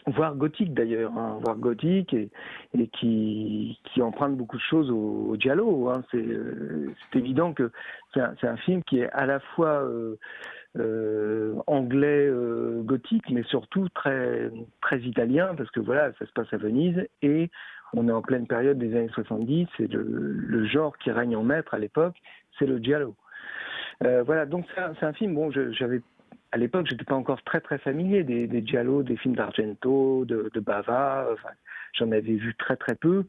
voire 0.07 0.37
gothique 0.37 0.73
d'ailleurs, 0.73 1.17
hein, 1.19 1.39
voire 1.43 1.57
gothique 1.57 2.15
et, 2.15 2.31
et 2.79 2.87
qui, 2.87 3.81
qui 3.93 4.01
emprunte 4.01 4.37
beaucoup 4.37 4.57
de 4.57 4.63
choses 4.63 4.91
au, 4.91 5.37
au. 5.37 5.89
Hein. 5.89 6.03
C'est 6.13 7.19
évident 7.19 7.53
que 7.53 7.73
c'est 8.15 8.21
un, 8.21 8.35
un, 8.43 8.57
film 8.59 8.85
qui 8.85 9.01
est 9.01 9.11
à 9.11 9.27
la 9.27 9.41
fois 9.41 9.85
euh, 10.79 11.55
anglais 11.67 12.29
euh, 12.29 12.83
gothique, 12.83 13.29
mais 13.31 13.43
surtout 13.43 13.89
très, 13.89 14.51
très 14.81 15.01
italien, 15.01 15.55
parce 15.57 15.71
que 15.71 15.81
voilà, 15.81 16.13
ça 16.19 16.27
se 16.27 16.33
passe 16.33 16.53
à 16.53 16.59
Venise 16.59 17.09
et 17.23 17.51
on 17.93 18.09
est 18.09 18.13
en 18.13 18.23
pleine 18.23 18.47
période 18.47 18.79
des 18.79 18.95
années 18.95 19.11
70, 19.13 19.67
et 19.81 19.89
le, 19.89 20.65
genre 20.67 20.97
qui 20.99 21.11
règne 21.11 21.35
en 21.35 21.43
maître 21.43 21.75
à 21.75 21.79
l'époque, 21.79 22.15
c'est 22.57 22.67
le 22.67 22.79
giallo. 22.79 23.17
Euh, 24.05 24.23
voilà, 24.23 24.47
donc 24.47 24.65
c'est 24.75 25.05
un, 25.05 25.13
film, 25.13 25.35
bon, 25.35 25.51
j'avais 25.51 26.03
à 26.53 26.57
l'époque, 26.57 26.87
j'étais 26.89 27.05
pas 27.05 27.17
encore 27.17 27.43
très 27.43 27.61
très 27.61 27.79
familier 27.79 28.23
des, 28.23 28.47
des 28.47 28.65
giallo, 28.65 29.03
des 29.03 29.17
films 29.17 29.35
d'Argento, 29.35 30.25
de, 30.25 30.61
Bava, 30.61 31.27
j'en 31.95 32.13
avais 32.13 32.35
vu 32.35 32.55
très 32.55 32.77
très 32.77 32.95
peu. 32.95 33.25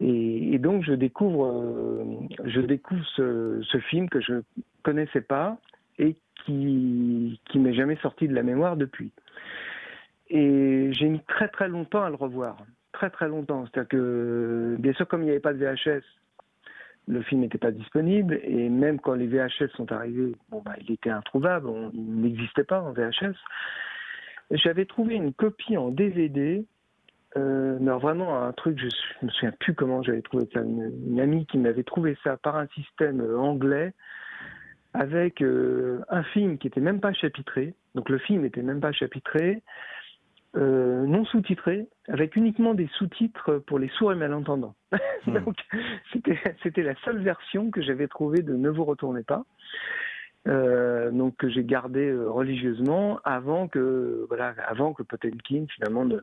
Et, 0.00 0.54
et 0.54 0.58
donc 0.58 0.84
je 0.84 0.92
découvre, 0.92 2.28
je 2.44 2.60
découvre 2.60 3.04
ce, 3.16 3.60
ce, 3.62 3.78
film 3.78 4.08
que 4.08 4.20
je 4.20 4.34
connaissais 4.84 5.20
pas 5.20 5.58
et 5.98 6.16
qui, 6.44 7.40
qui 7.46 7.58
m'est 7.58 7.74
jamais 7.74 7.96
sorti 7.96 8.28
de 8.28 8.34
la 8.34 8.42
mémoire 8.42 8.76
depuis. 8.76 9.12
Et 10.30 10.90
j'ai 10.92 11.08
mis 11.08 11.20
très 11.20 11.48
très 11.48 11.68
longtemps 11.68 12.04
à 12.04 12.10
le 12.10 12.16
revoir. 12.16 12.56
Très 12.92 13.10
très 13.10 13.28
longtemps. 13.28 13.64
C'est-à-dire 13.66 13.88
que, 13.88 14.76
bien 14.78 14.92
sûr, 14.92 15.06
comme 15.08 15.22
il 15.22 15.26
n'y 15.26 15.30
avait 15.30 15.40
pas 15.40 15.54
de 15.54 15.64
VHS, 15.64 16.02
le 17.06 17.22
film 17.22 17.40
n'était 17.40 17.58
pas 17.58 17.70
disponible. 17.70 18.38
Et 18.42 18.68
même 18.68 19.00
quand 19.00 19.14
les 19.14 19.26
VHS 19.26 19.70
sont 19.76 19.90
arrivés, 19.92 20.34
bon, 20.50 20.60
bah, 20.62 20.74
il 20.80 20.92
était 20.92 21.10
introuvable. 21.10 21.68
il 21.94 22.20
n'existait 22.20 22.64
pas 22.64 22.80
en 22.80 22.92
VHS. 22.92 23.36
J'avais 24.50 24.84
trouvé 24.84 25.14
une 25.14 25.32
copie 25.32 25.76
en 25.76 25.90
DVD. 25.90 26.64
Euh, 27.36 27.78
vraiment 28.00 28.42
un 28.42 28.52
truc, 28.52 28.78
je, 28.78 28.86
ne 29.22 29.26
me 29.26 29.32
souviens 29.32 29.52
plus 29.60 29.74
comment 29.74 30.02
j'avais 30.02 30.22
trouvé 30.22 30.48
ça. 30.52 30.60
une 30.60 31.20
amie 31.20 31.46
qui 31.46 31.58
m'avait 31.58 31.82
trouvé 31.82 32.16
ça 32.24 32.36
par 32.36 32.56
un 32.56 32.66
système 32.68 33.20
anglais 33.36 33.92
avec 34.94 35.42
euh, 35.42 36.00
un 36.08 36.22
film 36.22 36.58
qui 36.58 36.66
était 36.66 36.80
même 36.80 37.00
pas 37.00 37.12
chapitré. 37.12 37.74
Donc 37.94 38.08
le 38.08 38.18
film 38.18 38.44
était 38.44 38.62
même 38.62 38.80
pas 38.80 38.92
chapitré, 38.92 39.62
euh, 40.56 41.04
non 41.06 41.24
sous-titré, 41.26 41.86
avec 42.08 42.36
uniquement 42.36 42.74
des 42.74 42.88
sous-titres 42.98 43.58
pour 43.66 43.78
les 43.78 43.88
sourds 43.88 44.12
et 44.12 44.16
malentendants. 44.16 44.74
Hmm. 45.26 45.32
Donc 45.44 45.56
c'était 46.12 46.84
la 46.84 46.94
seule 47.04 47.20
version 47.20 47.72
que 47.72 47.82
j'avais 47.82 48.06
trouvée 48.06 48.40
de 48.40 48.54
Ne 48.54 48.70
vous 48.70 48.84
retournez 48.84 49.24
pas. 49.24 49.44
Euh, 50.46 51.10
donc 51.10 51.36
que 51.36 51.50
j'ai 51.50 51.64
gardé 51.64 52.14
religieusement 52.14 53.18
avant 53.24 53.66
que 53.66 54.24
voilà 54.28 54.54
avant 54.66 54.94
que 54.94 55.02
Potemkin 55.02 55.66
finalement 55.74 56.04
ne, 56.04 56.20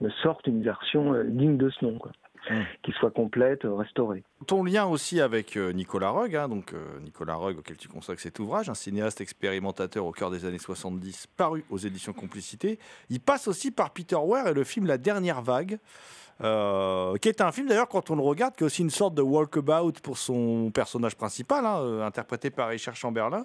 ne 0.00 0.08
sorte 0.22 0.46
une 0.46 0.62
version 0.62 1.24
digne 1.24 1.56
de 1.56 1.68
ce 1.70 1.84
nom 1.84 1.98
quoi. 1.98 2.12
Mmh. 2.48 2.62
qui 2.84 2.92
soit 2.92 3.10
complète, 3.10 3.64
euh, 3.64 3.74
restaurée. 3.74 4.22
Ton 4.46 4.62
lien 4.62 4.86
aussi 4.86 5.20
avec 5.20 5.56
euh, 5.56 5.72
Nicolas 5.72 6.10
Rugg, 6.10 6.36
hein, 6.36 6.48
donc 6.48 6.74
euh, 6.74 7.00
Nicolas 7.00 7.34
Rugg 7.34 7.58
auquel 7.58 7.76
tu 7.76 7.88
consacres 7.88 8.20
cet 8.20 8.38
ouvrage, 8.38 8.68
un 8.68 8.74
cinéaste 8.74 9.20
expérimentateur 9.20 10.06
au 10.06 10.12
cœur 10.12 10.30
des 10.30 10.44
années 10.44 10.60
70, 10.60 11.26
paru 11.36 11.64
aux 11.70 11.78
éditions 11.78 12.12
Complicité. 12.12 12.78
Il 13.10 13.18
passe 13.18 13.48
aussi 13.48 13.72
par 13.72 13.90
Peter 13.90 14.14
Ware 14.16 14.46
et 14.46 14.54
le 14.54 14.62
film 14.62 14.86
La 14.86 14.96
Dernière 14.96 15.42
Vague. 15.42 15.78
qui 16.38 17.28
est 17.28 17.40
un 17.40 17.50
film 17.50 17.66
d'ailleurs 17.66 17.88
quand 17.88 18.10
on 18.10 18.16
le 18.16 18.22
regarde 18.22 18.54
qui 18.54 18.62
est 18.62 18.66
aussi 18.66 18.82
une 18.82 18.90
sorte 18.90 19.14
de 19.14 19.22
walkabout 19.22 20.00
pour 20.02 20.16
son 20.16 20.70
personnage 20.70 21.16
principal, 21.16 21.66
hein, 21.66 22.02
interprété 22.02 22.50
par 22.50 22.68
Richard 22.68 22.94
Chamberlain, 22.94 23.44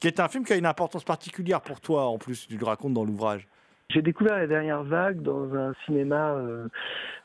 qui 0.00 0.06
est 0.06 0.20
un 0.20 0.28
film 0.28 0.44
qui 0.44 0.54
a 0.54 0.56
une 0.56 0.66
importance 0.66 1.04
particulière 1.04 1.60
pour 1.60 1.80
toi 1.80 2.06
en 2.06 2.16
plus, 2.16 2.48
tu 2.48 2.56
le 2.56 2.64
racontes 2.64 2.94
dans 2.94 3.04
l'ouvrage. 3.04 3.46
J'ai 3.90 4.02
découvert 4.02 4.36
la 4.36 4.46
dernière 4.46 4.82
vague 4.82 5.22
dans 5.22 5.54
un 5.54 5.72
cinéma 5.86 6.34
euh, 6.34 6.68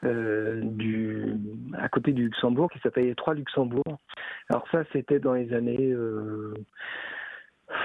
euh, 0.05 0.61
du, 0.63 1.35
à 1.77 1.89
côté 1.89 2.13
du 2.13 2.23
Luxembourg 2.23 2.71
qui 2.71 2.79
s'appelait 2.79 3.13
Trois 3.15 3.33
Luxembourg. 3.33 3.83
Alors 4.49 4.65
ça, 4.71 4.83
c'était 4.93 5.19
dans 5.19 5.33
les 5.33 5.53
années, 5.53 5.91
euh, 5.91 6.53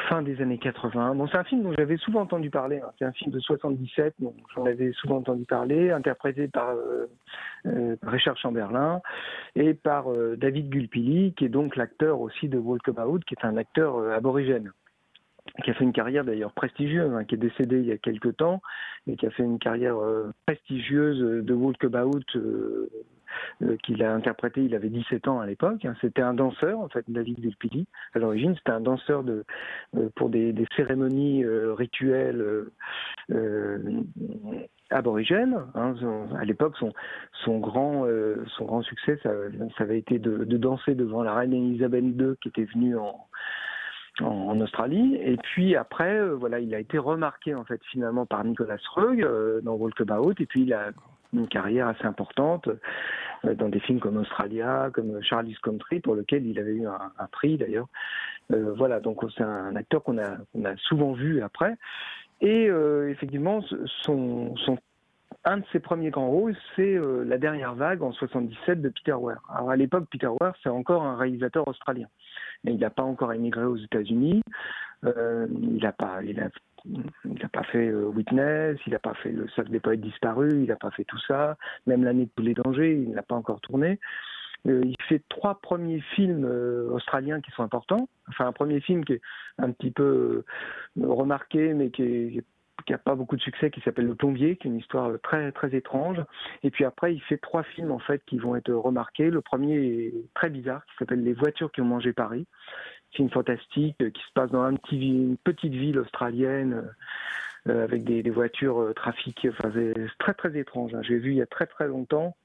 fin 0.08 0.22
des 0.22 0.40
années 0.40 0.58
80. 0.58 1.16
Bon, 1.16 1.26
c'est 1.26 1.38
un 1.38 1.42
film 1.42 1.64
dont 1.64 1.72
j'avais 1.76 1.96
souvent 1.96 2.20
entendu 2.20 2.50
parler. 2.50 2.78
hein. 2.80 2.92
C'est 3.00 3.04
un 3.04 3.10
film 3.10 3.32
de 3.32 3.40
77, 3.40 4.14
donc 4.20 4.36
j'en 4.54 4.64
avais 4.64 4.92
souvent 4.92 5.16
entendu 5.16 5.44
parler, 5.44 5.90
interprété 5.90 6.46
par 6.46 6.76
Richard 8.04 8.36
Chamberlain 8.36 9.00
et 9.56 9.74
par 9.74 10.04
David 10.36 10.68
Gulpilly, 10.68 11.34
qui 11.34 11.46
est 11.46 11.48
donc 11.48 11.74
l'acteur 11.74 12.20
aussi 12.20 12.48
de 12.48 12.58
Walkabout, 12.58 13.18
qui 13.26 13.34
est 13.34 13.44
un 13.44 13.56
acteur 13.56 13.98
aborigène 14.12 14.70
qui 15.64 15.70
a 15.70 15.74
fait 15.74 15.84
une 15.84 15.92
carrière 15.92 16.24
d'ailleurs 16.24 16.52
prestigieuse, 16.52 17.12
hein, 17.12 17.24
qui 17.24 17.34
est 17.34 17.38
décédé 17.38 17.78
il 17.80 17.86
y 17.86 17.92
a 17.92 17.98
quelques 17.98 18.36
temps, 18.36 18.60
et 19.06 19.16
qui 19.16 19.26
a 19.26 19.30
fait 19.30 19.42
une 19.42 19.58
carrière 19.58 19.96
euh, 19.98 20.32
prestigieuse 20.46 21.44
de 21.44 21.54
Walkabout 21.54 22.22
euh, 22.36 22.88
euh, 23.62 23.76
qu'il 23.82 24.02
a 24.02 24.14
interprété, 24.14 24.64
il 24.64 24.74
avait 24.74 24.88
17 24.88 25.28
ans 25.28 25.40
à 25.40 25.46
l'époque. 25.46 25.84
hein. 25.84 25.94
C'était 26.00 26.22
un 26.22 26.34
danseur, 26.34 26.80
en 26.80 26.88
fait, 26.88 27.04
David 27.08 27.40
Delpili. 27.40 27.86
À 28.14 28.18
l'origine, 28.18 28.54
c'était 28.56 28.70
un 28.70 28.80
danseur 28.80 29.22
de, 29.22 29.44
euh, 29.96 30.08
pour 30.16 30.28
des, 30.30 30.54
cérémonies 30.76 31.44
euh, 31.44 31.74
rituelles 31.74 32.40
euh, 32.40 32.72
euh, 33.32 33.78
aborigènes. 34.90 35.58
hein. 35.74 35.94
À 36.38 36.44
l'époque, 36.44 36.76
son, 36.78 36.92
son, 37.44 37.58
grand, 37.58 38.06
euh, 38.06 38.44
son 38.56 38.64
grand 38.64 38.82
succès, 38.82 39.18
ça, 39.22 39.30
ça 39.76 39.84
avait 39.84 39.98
été 39.98 40.18
de, 40.18 40.44
de 40.44 40.56
danser 40.56 40.94
devant 40.94 41.22
la 41.22 41.34
reine 41.34 41.52
Elisabeth 41.52 42.04
II, 42.04 42.34
qui 42.40 42.48
était 42.48 42.64
venue 42.64 42.96
en, 42.96 43.26
en, 44.20 44.60
Australie. 44.60 45.18
Et 45.22 45.36
puis 45.36 45.76
après, 45.76 46.18
euh, 46.18 46.34
voilà, 46.34 46.60
il 46.60 46.74
a 46.74 46.78
été 46.78 46.98
remarqué 46.98 47.54
en 47.54 47.64
fait 47.64 47.80
finalement 47.90 48.26
par 48.26 48.44
Nicolas 48.44 48.76
Roeg 48.94 49.22
euh, 49.22 49.60
dans 49.62 49.74
Walkabout. 49.74 50.34
Et 50.40 50.46
puis 50.46 50.62
il 50.62 50.72
a 50.72 50.90
une 51.32 51.48
carrière 51.48 51.88
assez 51.88 52.04
importante 52.04 52.68
euh, 53.44 53.54
dans 53.54 53.68
des 53.68 53.80
films 53.80 54.00
comme 54.00 54.16
Australia, 54.16 54.90
comme 54.92 55.22
Charlie's 55.22 55.58
Country, 55.58 56.00
pour 56.00 56.14
lequel 56.14 56.46
il 56.46 56.58
avait 56.58 56.74
eu 56.74 56.86
un, 56.86 57.26
prix 57.30 57.56
d'ailleurs. 57.56 57.88
Euh, 58.52 58.72
voilà, 58.76 59.00
donc 59.00 59.22
c'est 59.36 59.44
un 59.44 59.76
acteur 59.76 60.02
qu'on 60.02 60.18
a, 60.18 60.32
a 60.64 60.76
souvent 60.76 61.12
vu 61.12 61.42
après. 61.42 61.74
Et 62.40 62.68
euh, 62.68 63.10
effectivement, 63.10 63.62
son, 64.02 64.56
son 64.56 64.78
un 65.44 65.58
de 65.58 65.64
ses 65.72 65.80
premiers 65.80 66.10
grands 66.10 66.28
rôles, 66.28 66.56
c'est 66.76 66.94
euh, 66.94 67.24
la 67.24 67.38
dernière 67.38 67.74
vague 67.74 68.02
en 68.02 68.12
77 68.12 68.82
de 68.82 68.88
Peter 68.88 69.14
Weir. 69.14 69.40
Alors 69.48 69.70
à 69.70 69.76
l'époque, 69.76 70.06
Peter 70.10 70.28
Weir, 70.40 70.52
c'est 70.62 70.68
encore 70.68 71.04
un 71.04 71.16
réalisateur 71.16 71.66
australien. 71.66 72.06
Mais 72.64 72.74
il 72.74 72.80
n'a 72.80 72.90
pas 72.90 73.02
encore 73.02 73.32
émigré 73.32 73.64
aux 73.64 73.76
États-Unis. 73.76 74.42
Euh, 75.04 75.46
il 75.50 75.82
n'a 75.82 75.92
pas, 75.92 76.22
il 76.22 76.40
a, 76.40 77.48
pas 77.48 77.62
fait 77.64 77.88
euh, 77.88 78.06
Witness, 78.06 78.78
il 78.86 78.92
n'a 78.92 78.98
pas 78.98 79.14
fait 79.14 79.30
Le 79.30 79.48
Cercle 79.50 79.70
des 79.70 79.80
poètes 79.80 80.00
disparus, 80.00 80.52
il 80.54 80.66
n'a 80.66 80.76
pas 80.76 80.90
fait 80.90 81.04
tout 81.04 81.20
ça. 81.26 81.56
Même 81.86 82.04
l'année 82.04 82.26
de 82.26 82.30
tous 82.34 82.42
les 82.42 82.54
dangers, 82.54 82.94
il 82.94 83.10
n'a 83.12 83.22
pas 83.22 83.36
encore 83.36 83.60
tourné. 83.60 84.00
Euh, 84.66 84.82
il 84.84 84.96
fait 85.08 85.22
trois 85.28 85.60
premiers 85.60 86.00
films 86.16 86.44
australiens 86.92 87.40
qui 87.40 87.52
sont 87.52 87.62
importants. 87.62 88.08
Enfin, 88.28 88.46
un 88.46 88.52
premier 88.52 88.80
film 88.80 89.04
qui 89.04 89.14
est 89.14 89.22
un 89.58 89.70
petit 89.70 89.92
peu 89.92 90.44
remarqué, 91.00 91.74
mais 91.74 91.90
qui 91.90 92.02
est 92.02 92.44
n'a 92.88 92.98
pas 92.98 93.14
beaucoup 93.14 93.36
de 93.36 93.40
succès, 93.40 93.70
qui 93.70 93.80
s'appelle 93.80 94.06
Le 94.06 94.14
Plombier, 94.14 94.56
qui 94.56 94.68
est 94.68 94.70
une 94.70 94.78
histoire 94.78 95.12
très 95.22 95.52
très 95.52 95.74
étrange. 95.74 96.18
Et 96.62 96.70
puis 96.70 96.84
après, 96.84 97.14
il 97.14 97.20
fait 97.20 97.38
trois 97.38 97.62
films 97.62 97.90
en 97.90 97.98
fait 97.98 98.22
qui 98.26 98.38
vont 98.38 98.56
être 98.56 98.72
remarqués. 98.72 99.30
Le 99.30 99.40
premier 99.40 99.76
est 99.76 100.14
très 100.34 100.50
bizarre, 100.50 100.84
qui 100.86 100.96
s'appelle 100.98 101.22
Les 101.22 101.34
voitures 101.34 101.72
qui 101.72 101.80
ont 101.80 101.86
mangé 101.86 102.12
Paris. 102.12 102.46
Film 103.12 103.30
fantastique 103.30 103.96
euh, 104.02 104.10
qui 104.10 104.22
se 104.22 104.32
passe 104.34 104.50
dans 104.50 104.62
un 104.62 104.74
petit, 104.74 104.98
une 104.98 105.38
petite 105.38 105.72
ville 105.72 105.98
australienne 105.98 106.84
euh, 107.68 107.84
avec 107.84 108.04
des, 108.04 108.22
voitures 108.30 108.80
euh, 108.80 108.92
trafiquées. 108.92 109.50
Enfin, 109.50 109.70
c'est 109.74 109.94
très 110.18 110.34
très 110.34 110.56
étrange. 110.58 110.94
hein. 110.94 111.02
J'ai 111.02 111.18
vu 111.18 111.30
il 111.30 111.36
y 111.36 111.42
a 111.42 111.46
très 111.46 111.66
très 111.66 111.88
longtemps. 111.88 112.36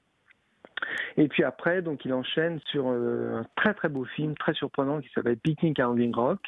Et 1.16 1.28
puis 1.28 1.44
après, 1.44 1.82
donc 1.82 2.04
il 2.04 2.12
enchaîne 2.12 2.60
sur 2.66 2.88
euh, 2.88 3.36
un 3.36 3.46
très 3.56 3.74
très 3.74 3.88
beau 3.88 4.04
film, 4.04 4.36
très 4.36 4.54
surprenant, 4.54 5.00
qui 5.00 5.08
s'appelle 5.14 5.36
Picnic 5.36 5.78
à 5.80 5.88
Hanging 5.88 6.14
Rock. 6.14 6.40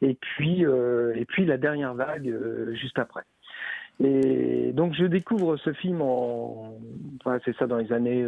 Et 0.00 0.14
puis, 0.14 0.64
euh, 0.64 1.14
et 1.16 1.24
puis 1.24 1.44
la 1.44 1.58
dernière 1.58 1.94
vague 1.94 2.28
euh, 2.28 2.74
juste 2.74 2.98
après. 2.98 3.22
Et 4.02 4.72
donc 4.72 4.94
je 4.94 5.04
découvre 5.04 5.56
ce 5.58 5.72
film 5.72 6.00
en, 6.00 6.78
c'est 7.44 7.54
ça 7.56 7.66
dans 7.66 7.76
les 7.76 7.92
années 7.92 8.26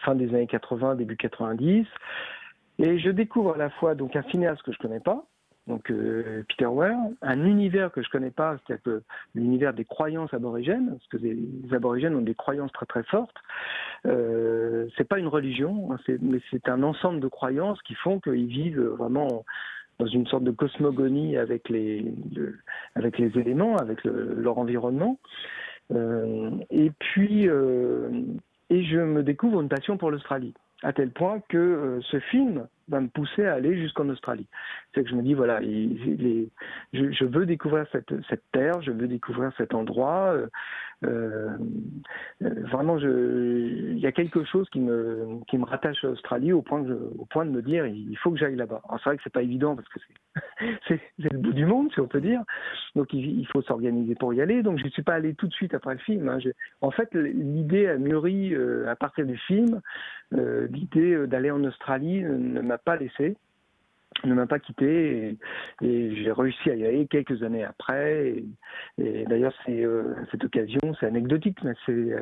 fin 0.00 0.14
des 0.14 0.28
années 0.34 0.48
80, 0.48 0.96
début 0.96 1.16
90. 1.16 1.86
Et 2.78 2.98
je 2.98 3.10
découvre 3.10 3.54
à 3.54 3.56
la 3.56 3.70
fois 3.70 3.94
donc 3.94 4.16
un 4.16 4.22
cinéaste 4.24 4.62
que 4.62 4.72
je 4.72 4.78
connais 4.78 5.00
pas, 5.00 5.24
donc 5.66 5.90
euh, 5.90 6.44
Peter 6.48 6.66
Weir, 6.66 6.96
un 7.22 7.44
univers 7.44 7.90
que 7.90 8.02
je 8.02 8.08
connais 8.08 8.30
pas, 8.30 8.56
c'est-à-dire 8.66 9.00
l'univers 9.34 9.74
des 9.74 9.84
croyances 9.84 10.32
aborigènes, 10.32 10.90
parce 10.90 11.06
que 11.08 11.16
les 11.16 11.48
aborigènes 11.72 12.14
ont 12.14 12.22
des 12.22 12.34
croyances 12.34 12.72
très 12.72 12.86
très 12.86 13.02
fortes. 13.02 13.36
Euh, 14.06 14.86
c'est 14.96 15.08
pas 15.08 15.18
une 15.18 15.26
religion, 15.26 15.88
hein, 15.90 15.98
mais 16.22 16.38
c'est 16.50 16.68
un 16.68 16.82
ensemble 16.82 17.20
de 17.20 17.28
croyances 17.28 17.82
qui 17.82 17.94
font 17.94 18.20
qu'ils 18.20 18.46
vivent 18.46 18.80
vraiment 18.80 19.44
dans 19.98 20.06
une 20.06 20.26
sorte 20.26 20.44
de 20.44 20.50
cosmogonie 20.52 21.36
avec 21.36 21.68
les, 21.68 22.14
éléments, 23.34 23.76
avec 23.76 24.04
le- 24.04 24.34
leur 24.34 24.58
environnement. 24.58 25.18
Euh, 25.92 26.50
et 26.70 26.90
puis, 26.90 27.48
euh, 27.48 28.10
et 28.70 28.84
je 28.84 28.98
me 28.98 29.22
découvre 29.22 29.60
une 29.62 29.68
passion 29.68 29.96
pour 29.96 30.10
l'Australie, 30.10 30.54
à 30.82 30.92
tel 30.92 31.10
point 31.10 31.40
que 31.48 31.98
ce 32.02 32.20
film 32.20 32.66
va 32.88 33.00
me 33.00 33.08
pousser 33.08 33.44
à 33.44 33.54
aller 33.54 33.76
jusqu'en 33.76 34.08
Australie. 34.08 34.46
C'est 34.94 35.02
que 35.04 35.10
je 35.10 35.14
me 35.14 35.22
dis, 35.22 35.34
voilà, 35.34 35.60
je, 35.60 36.46
je 36.92 37.24
veux 37.24 37.46
découvrir 37.46 37.86
cette, 37.92 38.14
cette 38.28 38.44
terre, 38.52 38.80
je 38.82 38.90
veux 38.90 39.08
découvrir 39.08 39.52
cet 39.56 39.74
endroit. 39.74 40.36
Euh, 41.04 41.56
euh, 42.42 42.50
vraiment, 42.70 42.96
il 42.98 43.98
y 43.98 44.06
a 44.06 44.12
quelque 44.12 44.44
chose 44.44 44.68
qui 44.70 44.80
me, 44.80 45.40
qui 45.48 45.58
me 45.58 45.64
rattache 45.64 46.02
à 46.04 46.08
l'Australie 46.08 46.52
au 46.52 46.62
point, 46.62 46.84
je- 46.86 46.92
au 47.18 47.26
point 47.26 47.44
de 47.44 47.50
me 47.50 47.62
dire, 47.62 47.86
il 47.86 48.16
faut 48.18 48.30
que 48.30 48.38
j'aille 48.38 48.56
là-bas. 48.56 48.80
Alors 48.88 49.00
c'est 49.02 49.10
vrai 49.10 49.16
que 49.16 49.22
c'est 49.22 49.32
pas 49.32 49.42
évident 49.42 49.76
parce 49.76 49.88
que 49.88 50.00
c'est, 50.88 51.00
le 51.18 51.38
bout 51.38 51.52
du 51.52 51.66
monde, 51.66 51.92
si 51.92 52.00
on 52.00 52.08
peut 52.08 52.20
dire. 52.20 52.42
Donc 52.94 53.12
il, 53.12 53.46
faut 53.48 53.62
s'organiser 53.62 54.14
pour 54.14 54.32
y 54.34 54.40
aller. 54.40 54.62
Donc 54.62 54.78
je 54.78 54.84
ne 54.84 54.90
suis 54.90 55.02
pas 55.02 55.14
allé 55.14 55.34
tout 55.34 55.46
de 55.46 55.52
suite 55.52 55.74
après 55.74 55.94
le 55.94 56.00
film. 56.00 56.28
hein. 56.28 56.38
En 56.80 56.90
fait, 56.90 57.12
l'idée 57.14 57.88
a 57.88 57.98
mûri 57.98 58.54
euh, 58.54 58.88
à 58.90 58.96
partir 58.96 59.26
du 59.26 59.36
film. 59.36 59.80
L'idée 60.32 61.26
d'aller 61.28 61.50
en 61.50 61.62
Australie 61.64 62.22
ne 62.22 62.60
m'a 62.60 62.78
pas 62.78 62.96
laissé 62.96 63.36
ne 64.24 64.34
m'a 64.34 64.46
pas 64.46 64.58
quitté 64.58 65.36
et, 65.80 65.86
et 65.86 66.16
j'ai 66.16 66.32
réussi 66.32 66.70
à 66.70 66.74
y 66.74 66.86
aller 66.86 67.06
quelques 67.06 67.42
années 67.42 67.64
après. 67.64 68.28
Et, 68.28 68.44
et 68.98 69.24
d'ailleurs, 69.24 69.54
c'est 69.64 69.84
euh, 69.84 70.14
cette 70.30 70.44
occasion, 70.44 70.80
c'est 70.98 71.06
anecdotique, 71.06 71.58
mais 71.62 71.74
c'est 71.84 72.14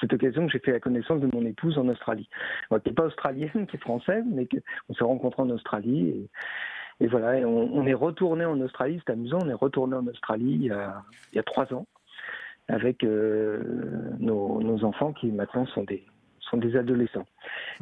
cette 0.00 0.12
occasion 0.12 0.46
que 0.46 0.52
j'ai 0.52 0.58
fait 0.58 0.72
la 0.72 0.80
connaissance 0.80 1.20
de 1.20 1.28
mon 1.32 1.46
épouse 1.46 1.78
en 1.78 1.88
Australie. 1.88 2.28
Qui 2.70 2.88
n'est 2.88 2.94
pas 2.94 3.04
australienne, 3.06 3.66
qui 3.68 3.76
est 3.76 3.80
française, 3.80 4.24
mais 4.26 4.46
que- 4.46 4.56
on 4.88 4.94
s'est 4.94 5.04
rencontrés 5.04 5.42
en 5.42 5.50
Australie. 5.50 6.28
Et, 7.00 7.04
et 7.04 7.06
voilà, 7.06 7.46
on, 7.46 7.70
on 7.72 7.86
est 7.86 7.94
retourné 7.94 8.44
en 8.44 8.60
Australie, 8.60 9.00
c'est 9.06 9.12
amusant, 9.12 9.38
on 9.42 9.48
est 9.48 9.54
retourné 9.54 9.94
en 9.94 10.06
Australie 10.06 10.52
il 10.54 10.62
y 10.64 10.70
a, 10.70 11.02
il 11.32 11.36
y 11.36 11.38
a 11.38 11.42
trois 11.42 11.72
ans 11.72 11.86
avec 12.68 13.04
euh, 13.04 13.62
nos, 14.18 14.60
nos 14.60 14.82
enfants 14.82 15.12
qui 15.12 15.28
maintenant 15.28 15.66
sont 15.66 15.84
des 15.84 16.02
sont 16.50 16.56
des 16.56 16.76
adolescents. 16.76 17.26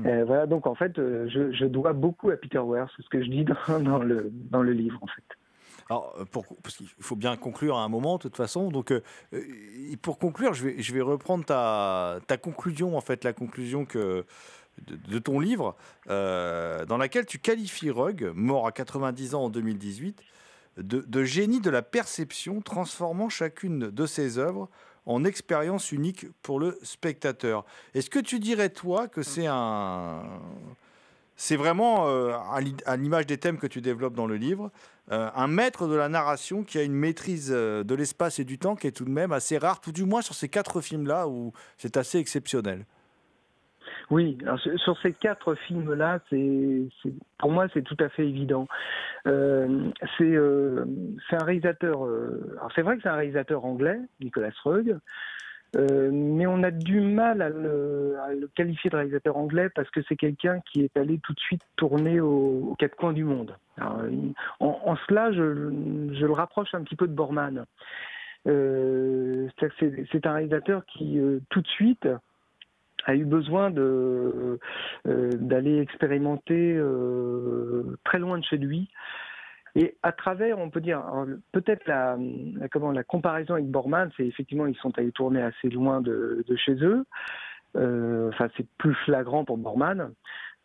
Euh, 0.05 0.25
voilà, 0.25 0.47
donc 0.47 0.67
en 0.67 0.75
fait, 0.75 0.99
euh, 0.99 1.29
je, 1.29 1.53
je 1.53 1.65
dois 1.65 1.93
beaucoup 1.93 2.31
à 2.31 2.37
Peter 2.37 2.61
Weir, 2.61 2.89
c'est 2.97 3.03
ce 3.03 3.09
que 3.09 3.23
je 3.23 3.29
dis 3.29 3.45
dans, 3.45 3.79
dans 3.81 3.99
le, 3.99 4.31
dans 4.33 4.63
le 4.63 4.73
livre 4.73 4.99
en 5.03 5.07
fait. 5.07 5.25
Alors, 5.91 6.15
euh, 6.19 6.25
pour, 6.25 6.47
parce 6.63 6.77
qu'il 6.77 6.89
faut 7.01 7.17
bien 7.17 7.37
conclure 7.37 7.77
à 7.77 7.85
un 7.85 7.89
moment, 7.89 8.17
de 8.17 8.23
toute 8.23 8.37
façon. 8.37 8.71
Donc, 8.71 8.91
euh, 8.91 9.01
pour 10.03 10.19
conclure, 10.19 10.55
je 10.55 10.65
vais, 10.65 10.83
je 10.83 10.95
vais 10.95 11.01
reprendre 11.01 11.45
ta, 11.45 12.21
ta 12.27 12.37
conclusion, 12.37 12.97
en 12.97 13.01
fait, 13.01 13.25
la 13.25 13.33
conclusion 13.33 13.85
que, 13.85 14.25
de, 14.87 14.97
de 14.97 15.19
ton 15.19 15.41
livre, 15.41 15.77
euh, 16.09 16.85
dans 16.87 16.97
laquelle 16.97 17.27
tu 17.27 17.39
qualifies 17.39 17.91
Rugg, 17.91 18.33
mort 18.35 18.67
à 18.67 18.73
90 18.73 19.35
ans 19.35 19.45
en 19.45 19.51
2018, 19.51 20.23
de, 20.79 21.01
de 21.07 21.25
génie 21.25 21.61
de 21.61 21.71
la 21.71 21.83
perception, 21.83 22.61
transformant 22.61 23.29
chacune 23.29 23.91
de 23.91 24.07
ses 24.07 24.39
œuvres 24.39 24.69
en 25.07 25.25
expérience 25.25 25.93
unique 25.93 26.27
pour 26.43 26.59
le 26.61 26.79
spectateur. 26.83 27.65
Est-ce 27.95 28.11
que 28.11 28.19
tu 28.19 28.39
dirais, 28.39 28.71
toi, 28.71 29.09
que 29.09 29.23
c'est 29.23 29.47
un... 29.47 30.23
C'est 31.37 31.57
vraiment, 31.57 32.07
euh, 32.07 32.31
à 32.31 32.61
à 32.87 32.97
l'image 32.97 33.27
des 33.27 33.39
thèmes 33.39 33.59
que 33.59 33.67
tu 33.67 33.81
développes 33.81 34.15
dans 34.15 34.29
le 34.29 34.37
livre, 34.37 34.71
euh, 35.11 35.29
un 35.35 35.49
maître 35.49 35.89
de 35.89 35.97
la 35.97 36.09
narration 36.09 36.63
qui 36.63 36.79
a 36.79 36.85
une 36.85 36.95
maîtrise 36.95 37.51
euh, 37.51 37.83
de 37.83 37.95
l'espace 37.97 38.39
et 38.39 38.45
du 38.45 38.57
temps 38.57 38.77
qui 38.77 38.87
est 38.87 38.93
tout 38.93 39.05
de 39.05 39.11
même 39.11 39.33
assez 39.33 39.59
rare, 39.59 39.81
tout 39.81 39.91
du 39.91 40.05
moins 40.05 40.23
sur 40.23 40.37
ces 40.37 40.49
quatre 40.49 40.81
films-là 40.81 41.27
où 41.27 41.53
c'est 41.77 41.97
assez 41.97 42.19
exceptionnel? 42.19 42.87
Oui, 44.11 44.39
sur 44.77 44.99
ces 45.01 45.13
quatre 45.13 45.55
films-là, 45.55 46.21
c'est, 46.29 46.83
pour 47.39 47.51
moi, 47.51 47.67
c'est 47.73 47.83
tout 47.83 47.97
à 48.01 48.09
fait 48.09 48.27
évident. 48.27 48.67
Euh, 49.27 49.91
c'est, 50.19 50.25
euh, 50.25 50.85
c'est 51.29 51.37
un 51.37 51.45
réalisateur. 51.45 52.05
euh, 52.05 52.57
c'est 52.75 52.83
vrai 52.83 52.97
que 52.97 53.03
c'est 53.03 53.09
un 53.09 53.17
réalisateur 53.17 53.65
anglais, 53.65 53.99
Nicolas 54.21 54.51
euh, 55.77 56.11
mais 56.13 56.47
on 56.47 56.63
a 56.63 56.71
du 56.71 57.01
mal 57.01 57.43
à 57.43 57.49
le, 57.49 58.49
qualifier 58.55 58.91
de 58.91 58.97
réalisateur 58.97 59.37
anglais 59.37 59.69
parce 59.75 59.91
que 59.91 60.03
c'est 60.09 60.15
quelqu'un 60.15 60.61
qui 60.71 60.83
est 60.83 60.97
allé 60.97 61.19
tout 61.19 61.33
de 61.33 61.41
suite 61.41 61.63
tourner 61.75 62.21
aux, 62.21 62.77
quatre 62.79 62.95
coins 62.95 63.13
du 63.13 63.25
monde. 63.25 63.57
En, 64.61 64.95
cela, 65.09 65.33
je, 65.33 66.13
je 66.15 66.27
le 66.27 66.33
rapproche 66.33 66.73
un 66.75 66.85
petit 66.85 66.95
peu 66.95 67.09
de 67.09 67.13
Borman. 67.13 67.65
C'est, 68.45 68.53
un 70.27 70.33
réalisateur 70.33 70.87
qui 70.87 71.21
tout 71.49 71.61
de 71.61 71.67
suite 71.67 72.07
a 73.07 73.15
eu 73.15 73.25
besoin 73.25 73.71
de 73.71 74.59
euh, 75.07 75.31
d'aller 75.35 75.79
expérimenter 75.81 76.75
euh, 76.77 77.99
très 78.05 78.19
loin 78.19 78.39
de 78.39 78.45
chez 78.45 78.57
lui 78.57 78.89
Et 79.75 79.97
à 80.03 80.13
travers, 80.13 80.59
on 80.59 80.71
peut 80.71 80.81
dire, 80.81 81.03
peut-être 81.53 81.87
la, 81.87 82.17
comment, 82.71 82.93
la 82.93 83.05
comparaison 83.05 83.55
avec 83.55 83.67
Borman, 83.67 84.11
c'est 84.17 84.27
effectivement, 84.27 84.67
ils 84.67 84.77
sont 84.77 84.97
allés 84.99 85.13
tourner 85.13 85.43
assez 85.43 85.69
loin 85.69 86.01
de, 86.01 86.45
chez 86.57 86.75
eux. 86.83 87.05
Euh, 87.77 88.29
enfin, 88.29 88.49
c'est 88.57 88.67
plus 88.79 88.95
flagrant 89.05 89.45
pour 89.45 89.59
Borman. 89.59 90.13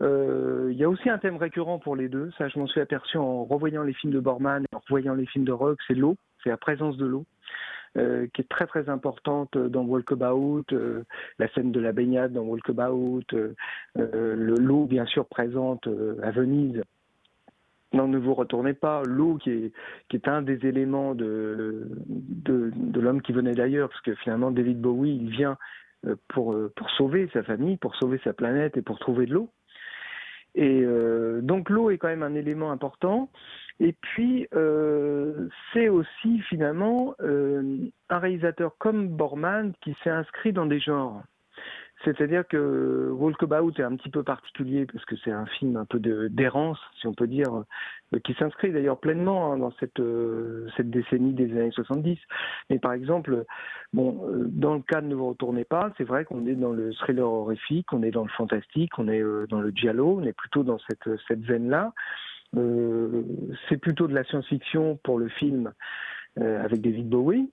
Euh, 0.01 0.69
il 0.71 0.77
y 0.77 0.83
a 0.83 0.89
aussi 0.89 1.09
un 1.09 1.17
thème 1.17 1.37
récurrent 1.37 1.79
pour 1.79 1.95
les 1.95 2.07
deux. 2.07 2.31
Ça, 2.37 2.47
je 2.47 2.59
m'en 2.59 2.67
suis 2.67 2.79
aperçu 2.81 3.17
en 3.17 3.43
revoyant 3.43 3.83
les 3.83 3.93
films 3.93 4.13
de 4.13 4.19
Borman 4.19 4.63
et 4.63 4.75
en 4.75 4.79
revoyant 4.79 5.13
les 5.13 5.25
films 5.25 5.45
de 5.45 5.51
Rock. 5.51 5.79
C'est 5.87 5.95
l'eau, 5.95 6.15
c'est 6.43 6.49
la 6.49 6.57
présence 6.57 6.97
de 6.97 7.05
l'eau. 7.05 7.25
Euh, 7.97 8.27
qui 8.33 8.41
est 8.41 8.49
très 8.49 8.67
très 8.67 8.87
importante 8.87 9.57
dans 9.57 9.83
Walkabout, 9.83 10.65
euh, 10.73 11.03
la 11.39 11.47
scène 11.49 11.71
de 11.71 11.79
la 11.79 11.91
baignade 11.91 12.33
dans 12.33 12.43
Walkabout, 12.43 13.23
euh, 13.33 13.55
le 13.95 14.55
l'eau 14.59 14.85
bien 14.85 15.07
sûr 15.07 15.25
présente 15.25 15.87
à 16.21 16.29
Venise. 16.29 16.83
Non, 17.93 18.07
ne 18.07 18.19
vous 18.19 18.35
retournez 18.35 18.73
pas. 18.73 19.01
L'eau 19.03 19.37
qui 19.37 19.49
est, 19.49 19.73
qui 20.07 20.17
est 20.17 20.27
un 20.27 20.43
des 20.43 20.67
éléments 20.67 21.15
de, 21.15 21.89
de, 22.05 22.71
de 22.75 22.99
l'homme 22.99 23.23
qui 23.23 23.33
venait 23.33 23.55
d'ailleurs, 23.55 23.89
parce 23.89 24.01
que 24.01 24.13
finalement 24.13 24.51
David 24.51 24.79
Bowie, 24.79 25.17
il 25.23 25.31
vient 25.31 25.57
pour, 26.27 26.55
pour 26.75 26.89
sauver 26.91 27.27
sa 27.33 27.41
famille, 27.41 27.77
pour 27.77 27.95
sauver 27.95 28.19
sa 28.23 28.33
planète 28.33 28.77
et 28.77 28.83
pour 28.83 28.99
trouver 28.99 29.25
de 29.25 29.33
l'eau. 29.33 29.49
Et 30.55 30.81
euh, 30.83 31.41
donc 31.41 31.69
l'eau 31.69 31.89
est 31.89 31.97
quand 31.97 32.07
même 32.07 32.23
un 32.23 32.35
élément 32.35 32.71
important. 32.71 33.29
Et 33.79 33.93
puis 33.93 34.47
c'est 35.73 35.89
aussi 35.89 36.39
finalement 36.49 37.15
un 37.19 38.17
réalisateur 38.19 38.75
comme 38.77 39.07
Borman 39.07 39.73
qui 39.81 39.95
s'est 40.03 40.09
inscrit 40.09 40.53
dans 40.53 40.65
des 40.65 40.79
genres. 40.79 41.23
C'est-à-dire 42.05 42.47
que 42.47 43.09
Walkabout 43.11 43.73
est 43.77 43.83
un 43.83 43.95
petit 43.97 44.09
peu 44.09 44.23
particulier 44.23 44.85
parce 44.85 45.03
que 45.03 45.15
c'est 45.17 45.31
un 45.31 45.45
film 45.45 45.75
un 45.75 45.83
peu 45.83 45.99
d'errance, 45.99 46.79
si 46.99 47.07
on 47.07 47.13
peut 47.13 47.27
dire, 47.27 47.63
euh, 48.13 48.19
qui 48.19 48.33
s'inscrit 48.35 48.71
d'ailleurs 48.71 48.99
pleinement 48.99 49.51
hein, 49.51 49.57
dans 49.57 49.71
cette, 49.79 49.99
euh, 49.99 50.69
cette 50.77 50.89
décennie 50.89 51.33
des 51.33 51.51
années 51.51 51.71
70. 51.71 52.17
Mais 52.69 52.79
par 52.79 52.93
exemple, 52.93 53.43
bon, 53.91 54.25
euh, 54.29 54.45
dans 54.47 54.75
le 54.75 54.81
cas 54.81 55.01
de 55.01 55.07
Ne 55.07 55.15
vous 55.15 55.29
retournez 55.29 55.65
pas, 55.65 55.91
c'est 55.97 56.05
vrai 56.05 56.23
qu'on 56.23 56.45
est 56.45 56.55
dans 56.55 56.71
le 56.71 56.93
thriller 56.93 57.29
horrifique, 57.29 57.91
on 57.91 58.01
est 58.01 58.11
dans 58.11 58.23
le 58.23 58.29
fantastique, 58.29 58.97
on 58.97 59.09
est 59.09 59.23
dans 59.49 59.59
le 59.59 59.71
giallo, 59.71 60.19
on 60.21 60.23
est 60.23 60.33
plutôt 60.33 60.63
dans 60.63 60.79
cette, 60.87 61.09
cette 61.27 61.41
veine-là. 61.41 61.91
C'est 62.53 63.77
plutôt 63.77 64.07
de 64.07 64.13
la 64.13 64.23
science-fiction 64.23 64.99
pour 65.03 65.19
le 65.19 65.29
film 65.29 65.71
avec 66.37 66.81
David 66.81 67.09
Bowie. 67.09 67.49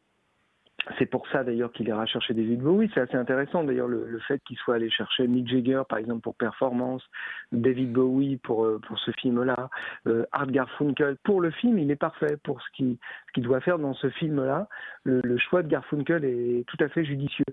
C'est 0.98 1.06
pour 1.06 1.26
ça 1.28 1.42
d'ailleurs 1.42 1.72
qu'il 1.72 1.88
ira 1.88 2.06
chercher 2.06 2.32
David 2.32 2.60
Bowie. 2.60 2.90
C'est 2.94 3.00
assez 3.00 3.16
intéressant 3.16 3.64
d'ailleurs 3.64 3.88
le, 3.88 4.18
fait 4.28 4.40
qu'il 4.44 4.56
soit 4.56 4.76
allé 4.76 4.88
chercher 4.88 5.26
Mick 5.26 5.48
Jagger 5.48 5.82
par 5.88 5.98
exemple 5.98 6.20
pour 6.20 6.36
Performance, 6.36 7.02
David 7.50 7.92
Bowie 7.92 8.36
pour, 8.36 8.64
euh, 8.64 8.80
pour 8.86 8.98
ce 8.98 9.10
film-là, 9.12 9.68
euh, 10.06 10.24
Garfunkel 10.46 11.16
pour 11.24 11.40
le 11.40 11.50
film. 11.50 11.78
Il 11.78 11.90
est 11.90 11.96
parfait 11.96 12.36
pour 12.44 12.60
ce 12.62 12.66
qu'il 12.76 12.98
doit 13.42 13.60
faire 13.60 13.78
dans 13.78 13.94
ce 13.94 14.10
film-là. 14.10 14.68
Le, 15.04 15.36
choix 15.38 15.62
de 15.62 15.68
Garfunkel 15.68 16.24
est 16.24 16.64
tout 16.66 16.78
à 16.80 16.88
fait 16.88 17.04
judicieux. 17.04 17.44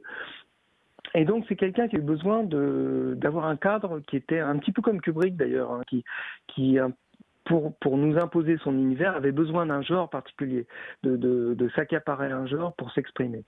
Et 1.16 1.26
donc 1.26 1.46
c'est 1.48 1.56
quelqu'un 1.56 1.88
qui 1.88 1.96
a 1.96 2.00
eu 2.00 2.04
besoin 2.04 2.44
d'avoir 2.44 3.46
un 3.46 3.58
cadre 3.58 4.00
qui 4.02 4.16
était 4.16 4.40
un 4.40 4.58
petit 4.58 4.72
peu 4.72 4.82
comme 4.82 5.02
Kubrick 5.02 5.36
d'ailleurs, 5.36 5.72
hein, 5.72 5.82
qui, 5.88 6.04
qui 6.48 6.80
pour, 7.46 7.76
pour 7.78 7.98
nous 7.98 8.18
imposer 8.18 8.58
son 8.64 8.74
univers, 8.74 9.16
avait 9.16 9.32
besoin 9.32 9.66
d'un 9.66 9.82
genre 9.82 10.10
particulier, 10.10 10.66
de, 11.04 11.18
de, 11.18 11.54
de 11.54 11.70
s'accaparer 11.70 12.32
un 12.32 12.46
genre 12.46 12.74
pour 12.76 12.92
s'exprimer. 12.92 13.44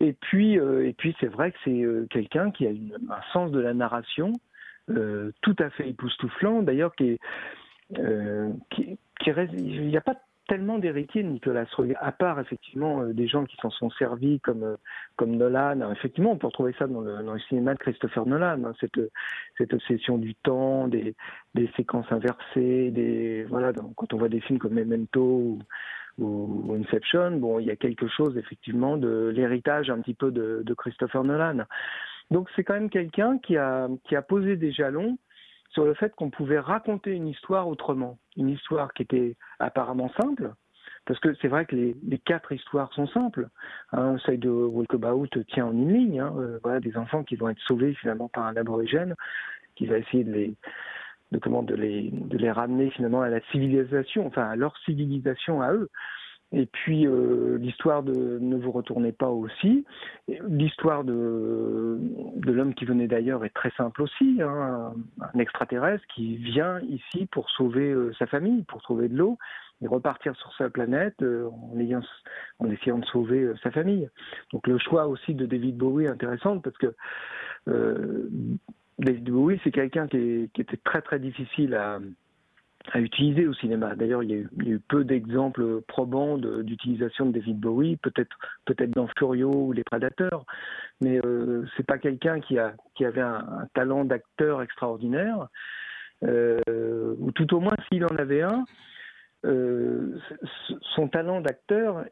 Et 0.00 0.14
puis, 0.14 0.58
euh, 0.58 0.86
et 0.86 0.92
puis 0.92 1.14
c'est 1.20 1.26
vrai 1.26 1.52
que 1.52 1.58
c'est 1.64 1.82
euh, 1.82 2.06
quelqu'un 2.10 2.50
qui 2.50 2.66
a 2.66 2.70
une, 2.70 2.96
un 3.10 3.32
sens 3.32 3.50
de 3.50 3.60
la 3.60 3.74
narration 3.74 4.32
euh, 4.90 5.30
tout 5.42 5.56
à 5.58 5.70
fait 5.70 5.88
époustouflant, 5.88 6.62
d'ailleurs, 6.62 6.94
qui 6.94 7.18
qui, 8.70 8.98
qui, 9.20 9.30
il 9.30 9.88
n'y 9.88 9.96
a 9.96 10.00
pas 10.00 10.14
tellement 10.50 10.78
d'héritiers 10.78 11.22
de 11.22 11.28
Nicolas 11.28 11.64
Roeg, 11.76 11.94
à 12.00 12.10
part 12.10 12.40
effectivement 12.40 13.02
euh, 13.02 13.12
des 13.12 13.28
gens 13.28 13.44
qui 13.44 13.56
s'en 13.58 13.70
sont 13.70 13.88
servis 13.90 14.40
comme, 14.40 14.64
euh, 14.64 14.76
Nolan. 15.24 15.92
effectivement, 15.92 16.32
on 16.32 16.38
peut 16.38 16.48
retrouver 16.48 16.74
ça 16.76 16.88
dans 16.88 17.02
le, 17.02 17.38
cinéma 17.48 17.74
de 17.74 17.78
Christopher 17.78 18.26
Nolan, 18.26 18.64
hein, 18.64 18.72
cette, 18.80 19.72
obsession 19.72 20.18
du 20.18 20.34
temps, 20.34 20.88
des, 20.88 21.14
séquences 21.76 22.10
inversées, 22.10 22.90
des 22.90 23.44
voilà, 23.48 23.72
quand 23.94 24.12
on 24.12 24.16
voit 24.16 24.28
des 24.28 24.40
films 24.40 24.58
comme 24.58 24.74
Memento 24.74 25.58
ou, 26.18 26.74
Inception, 26.74 27.36
bon, 27.36 27.60
il 27.60 27.66
y 27.66 27.70
a 27.70 27.76
quelque 27.76 28.08
chose 28.08 28.36
effectivement 28.36 28.96
de 28.96 29.32
l'héritage 29.32 29.88
un 29.88 30.00
petit 30.00 30.14
peu 30.14 30.32
de, 30.32 30.74
Christopher 30.74 31.22
Nolan. 31.22 31.64
Donc 32.32 32.48
c'est 32.56 32.64
quand 32.64 32.74
même 32.74 32.90
quelqu'un 32.90 33.38
qui 33.38 33.56
a 33.56 33.88
posé 34.26 34.56
des 34.56 34.72
jalons 34.72 35.16
sur 35.70 35.84
le 35.84 35.94
fait 35.94 36.14
qu'on 36.14 36.30
pouvait 36.30 36.58
raconter 36.58 37.12
une 37.12 37.28
histoire 37.28 37.68
autrement, 37.68 38.18
une 38.36 38.48
histoire 38.48 38.92
qui 38.92 39.02
était 39.02 39.36
apparemment 39.58 40.10
simple, 40.20 40.52
parce 41.06 41.18
que 41.20 41.34
c'est 41.40 41.48
vrai 41.48 41.64
que 41.64 41.74
les, 41.74 42.18
quatre 42.18 42.52
histoires 42.52 42.92
sont 42.92 43.06
simples. 43.08 43.48
Hein, 43.92 44.16
celle 44.24 44.40
de 44.40 44.50
Walkabout 44.50 45.28
tient 45.48 45.66
en 45.66 45.72
une 45.72 45.92
ligne, 45.92 46.20
hein, 46.20 46.34
euh, 46.36 46.58
voilà, 46.62 46.80
des 46.80 46.96
enfants 46.96 47.24
qui 47.24 47.36
vont 47.36 47.48
être 47.48 47.60
sauvés 47.60 47.94
finalement 47.94 48.28
par 48.28 48.44
un 48.44 48.56
aborigène 48.56 49.14
qui 49.76 49.86
va 49.86 49.98
essayer 49.98 50.24
de 50.24 50.32
les 50.32 50.54
de 51.32 51.38
comment 51.38 51.62
de 51.62 51.74
les 51.74 52.10
de 52.10 52.36
les 52.36 52.50
ramener 52.50 52.90
finalement 52.90 53.22
à 53.22 53.28
la 53.28 53.40
civilisation, 53.52 54.26
enfin 54.26 54.50
à 54.50 54.56
leur 54.56 54.76
civilisation 54.78 55.62
à 55.62 55.72
eux. 55.72 55.88
Et 56.52 56.66
puis 56.66 57.06
euh, 57.06 57.58
l'histoire 57.58 58.02
de 58.02 58.38
Ne 58.40 58.56
vous 58.56 58.72
retournez 58.72 59.12
pas 59.12 59.28
aussi. 59.28 59.84
L'histoire 60.48 61.04
de, 61.04 61.98
de 62.36 62.52
l'homme 62.52 62.74
qui 62.74 62.84
venait 62.84 63.06
d'ailleurs 63.06 63.44
est 63.44 63.54
très 63.54 63.70
simple 63.76 64.02
aussi. 64.02 64.40
Hein, 64.42 64.92
un 65.20 65.38
extraterrestre 65.38 66.04
qui 66.12 66.36
vient 66.36 66.80
ici 66.80 67.26
pour 67.30 67.48
sauver 67.50 67.92
euh, 67.92 68.12
sa 68.18 68.26
famille, 68.26 68.64
pour 68.64 68.82
trouver 68.82 69.08
de 69.08 69.16
l'eau 69.16 69.38
et 69.82 69.86
repartir 69.86 70.34
sur 70.36 70.52
sa 70.54 70.68
planète 70.68 71.22
euh, 71.22 71.48
en, 71.72 71.78
ayant, 71.78 72.02
en 72.58 72.70
essayant 72.70 72.98
de 72.98 73.06
sauver 73.06 73.52
sa 73.62 73.70
famille. 73.70 74.08
Donc 74.52 74.66
le 74.66 74.78
choix 74.78 75.06
aussi 75.06 75.34
de 75.34 75.46
David 75.46 75.76
Bowie 75.76 76.06
est 76.06 76.10
intéressant 76.10 76.58
parce 76.58 76.76
que 76.78 76.94
David 78.98 79.24
Bowie 79.30 79.60
c'est 79.62 79.70
quelqu'un 79.70 80.08
qui, 80.08 80.50
qui 80.52 80.60
était 80.62 80.78
très 80.78 81.02
très 81.02 81.20
difficile 81.20 81.74
à 81.74 82.00
à 82.92 83.00
utiliser 83.00 83.46
au 83.46 83.52
cinéma. 83.54 83.94
D'ailleurs, 83.94 84.22
il, 84.22 84.30
y 84.30 84.34
a 84.34 84.68
eu 84.68 84.80
peu 84.80 85.04
d'exemples 85.04 85.82
probants 85.82 86.38
d'utilisation 86.38 87.26
de, 87.26 87.32
David 87.32 87.58
Bowie, 87.60 87.96
peut-être 87.98 88.36
peut-être 88.64 88.90
dans 88.90 89.06
Furio 89.18 89.52
ou 89.52 89.72
Les 89.72 89.84
Prédateurs, 89.84 90.44
mais 91.00 91.20
euh, 91.24 91.66
c'est 91.76 91.86
pas 91.86 91.98
quelqu'un 91.98 92.40
qui 92.40 92.58
a 92.58 92.74
qui 92.94 93.04
avait 93.04 93.20
un, 93.20 93.68
talent 93.74 94.04
d'acteur 94.04 94.62
extraordinaire, 94.62 95.48
euh, 96.24 97.14
ou 97.18 97.32
tout 97.32 97.54
au 97.54 97.60
moins 97.60 97.76
s'il 97.88 98.04
en 98.04 98.16
avait 98.16 98.42
un, 98.42 98.64
euh, 99.46 100.18
son 100.94 101.08
talent 101.08 101.40
d'acteur 101.40 102.04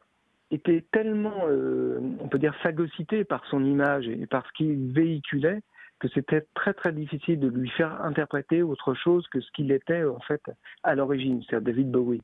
était 0.51 0.83
tellement, 0.91 1.45
euh, 1.47 1.99
on 2.19 2.27
peut 2.27 2.39
dire, 2.39 2.55
phagocyté 2.63 3.23
par 3.23 3.45
son 3.49 3.63
image 3.63 4.07
et 4.07 4.25
par 4.25 4.45
ce 4.47 4.51
qu'il 4.53 4.91
véhiculait 4.91 5.61
que 5.99 6.07
c'était 6.09 6.45
très 6.53 6.73
très 6.73 6.91
difficile 6.91 7.39
de 7.39 7.47
lui 7.47 7.69
faire 7.69 8.01
interpréter 8.03 8.63
autre 8.63 8.93
chose 8.93 9.27
que 9.27 9.41
ce 9.41 9.51
qu'il 9.51 9.71
était 9.71 10.03
en 10.03 10.19
fait 10.21 10.41
à 10.83 10.95
l'origine, 10.95 11.43
c'est-à-dire 11.43 11.73
David 11.73 11.91
Bowie. 11.91 12.21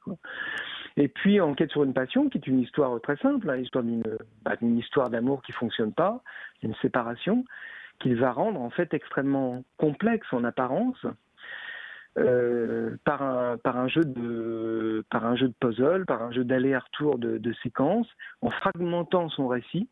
Et 0.98 1.08
puis 1.10 1.42
Enquête 1.42 1.72
sur 1.72 1.84
une 1.84 1.94
passion, 1.94 2.30
qui 2.30 2.38
est 2.38 2.48
une 2.48 2.62
histoire 2.62 3.00
très 3.02 3.18
simple, 3.18 3.50
hein, 3.50 3.58
l'histoire 3.58 3.84
d'une 3.84 4.04
bah, 4.44 4.56
histoire 4.62 5.10
d'amour 5.10 5.42
qui 5.44 5.52
fonctionne 5.52 5.94
pas, 5.94 6.22
une 6.64 6.76
séparation, 6.76 7.44
qu'il 8.00 8.16
va 8.16 8.32
rendre 8.32 8.62
en 8.62 8.70
fait 8.70 8.94
extrêmement 8.94 9.64
complexe 9.78 10.28
en 10.32 10.44
apparence. 10.44 11.06
Euh, 12.18 12.96
par 13.04 13.76
un 13.76 13.90
jeu 13.90 14.06
de 14.06 15.04
par 15.10 15.26
un 15.26 15.36
jeu 15.36 15.50
de 15.50 15.54
puzzle, 15.60 16.06
par 16.06 16.24
un 16.24 16.32
jeu 16.32 16.46
d'aller-retour 16.46 17.18
de 17.18 17.54
séquences, 17.62 18.08
en 18.42 18.52
fragmentant 18.52 19.28
son 19.28 19.50
récit, 19.50 19.90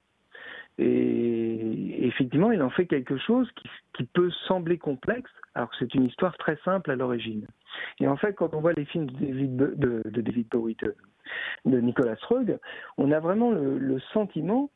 et 0.78 2.08
effectivement, 2.08 2.52
il 2.52 2.62
en 2.62 2.70
fait 2.70 2.86
quelque 2.88 3.18
chose 3.18 3.50
qui, 3.94 4.04
peut 4.14 4.32
sembler 4.48 4.78
complexe, 4.78 5.32
alors 5.56 5.70
que 5.70 5.76
c'est 5.80 5.94
une 5.94 6.06
histoire 6.06 6.36
très 6.38 6.58
simple 6.66 6.92
à 6.92 6.96
l'origine. 6.96 7.48
Et 8.00 8.08
en 8.08 8.18
fait, 8.18 8.34
quand 8.34 8.54
on 8.54 8.60
voit 8.60 8.74
les 8.74 8.86
films 8.86 9.08
de 9.08 9.14
David, 9.14 9.56
de, 9.56 10.04
de 10.06 10.44
Bowie, 10.52 10.76
de, 10.82 10.96
de, 11.66 11.80
Nicolas 11.80 12.18
Roeg, 12.28 12.58
on 12.98 13.12
a 13.12 13.20
vraiment 13.20 13.52
le, 13.52 14.00
sentiment 14.14 14.70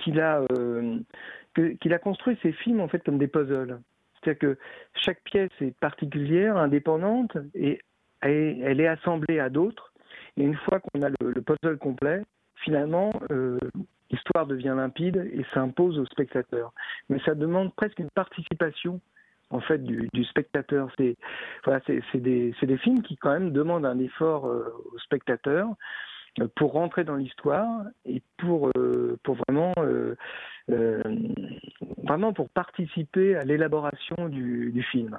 qu'il 0.00 0.20
a, 0.20 0.42
euh, 0.52 0.98
qu'il 1.80 1.92
a 1.92 1.98
construit 1.98 2.38
ses 2.42 2.52
films 2.52 2.80
en 2.80 2.88
fait 2.88 3.04
comme 3.04 3.18
des 3.18 3.28
puzzles. 3.28 3.80
C'est-à-dire 4.14 4.38
que 4.38 4.58
chaque 4.94 5.22
pièce 5.24 5.50
est 5.60 5.78
particulière, 5.78 6.56
indépendante, 6.56 7.36
et, 7.54 7.80
elle 8.20 8.80
est 8.80 8.88
assemblée 8.88 9.38
à 9.38 9.48
d'autres. 9.48 9.92
Et 10.36 10.42
une 10.42 10.56
fois 10.56 10.80
qu'on 10.80 11.02
a 11.02 11.08
le, 11.08 11.30
le, 11.30 11.40
puzzle 11.40 11.78
complet, 11.78 12.22
finalement, 12.56 13.12
euh, 13.30 13.58
l'histoire 14.10 14.46
devient 14.46 14.74
limpide 14.76 15.28
et 15.32 15.44
s'impose 15.54 15.98
au 15.98 16.06
spectateur. 16.06 16.72
Mais 17.08 17.18
ça 17.20 17.34
demande 17.34 17.74
presque 17.74 17.98
une 17.98 18.10
participation 18.10 19.00
en 19.50 19.60
fait 19.60 19.82
du, 19.82 20.24
spectateur. 20.24 20.90
C'est 20.98 21.16
voilà, 21.64 21.80
des, 22.14 22.54
des 22.60 22.78
films 22.78 23.02
qui 23.02 23.16
quand 23.16 23.32
même 23.32 23.52
demandent 23.52 23.86
un 23.86 23.98
effort 23.98 24.46
euh, 24.46 24.72
au 24.92 24.98
spectateur 24.98 25.68
euh, 26.40 26.48
pour 26.56 26.72
rentrer 26.72 27.04
dans 27.04 27.16
l'histoire 27.16 27.82
et 28.04 28.22
pour 28.36 28.70
euh, 28.76 29.18
pour 29.22 29.36
vraiment 29.48 29.72
vraiment 32.04 32.32
pour 32.32 32.50
participer 32.50 33.36
à 33.36 33.44
l'élaboration 33.44 34.28
du 34.28 34.82
film. 34.90 35.18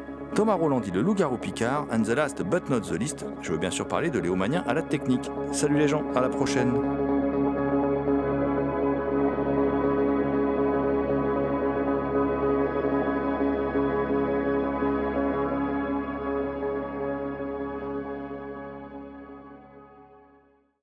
Thomas 0.35 0.53
Roland 0.53 0.79
dit 0.79 0.91
le 0.91 1.01
loup-garou 1.01 1.37
Picard, 1.37 1.87
and 1.91 2.03
the 2.03 2.15
last 2.15 2.41
but 2.43 2.69
not 2.69 2.81
the 2.81 2.97
least, 2.97 3.25
je 3.41 3.51
veux 3.51 3.57
bien 3.57 3.71
sûr 3.71 3.87
parler 3.87 4.09
de 4.09 4.19
Léo 4.19 4.37
à 4.65 4.73
la 4.73 4.81
technique. 4.81 5.29
Salut 5.51 5.77
les 5.77 5.89
gens, 5.89 6.03
à 6.15 6.21
la 6.21 6.29
prochaine. 6.29 7.10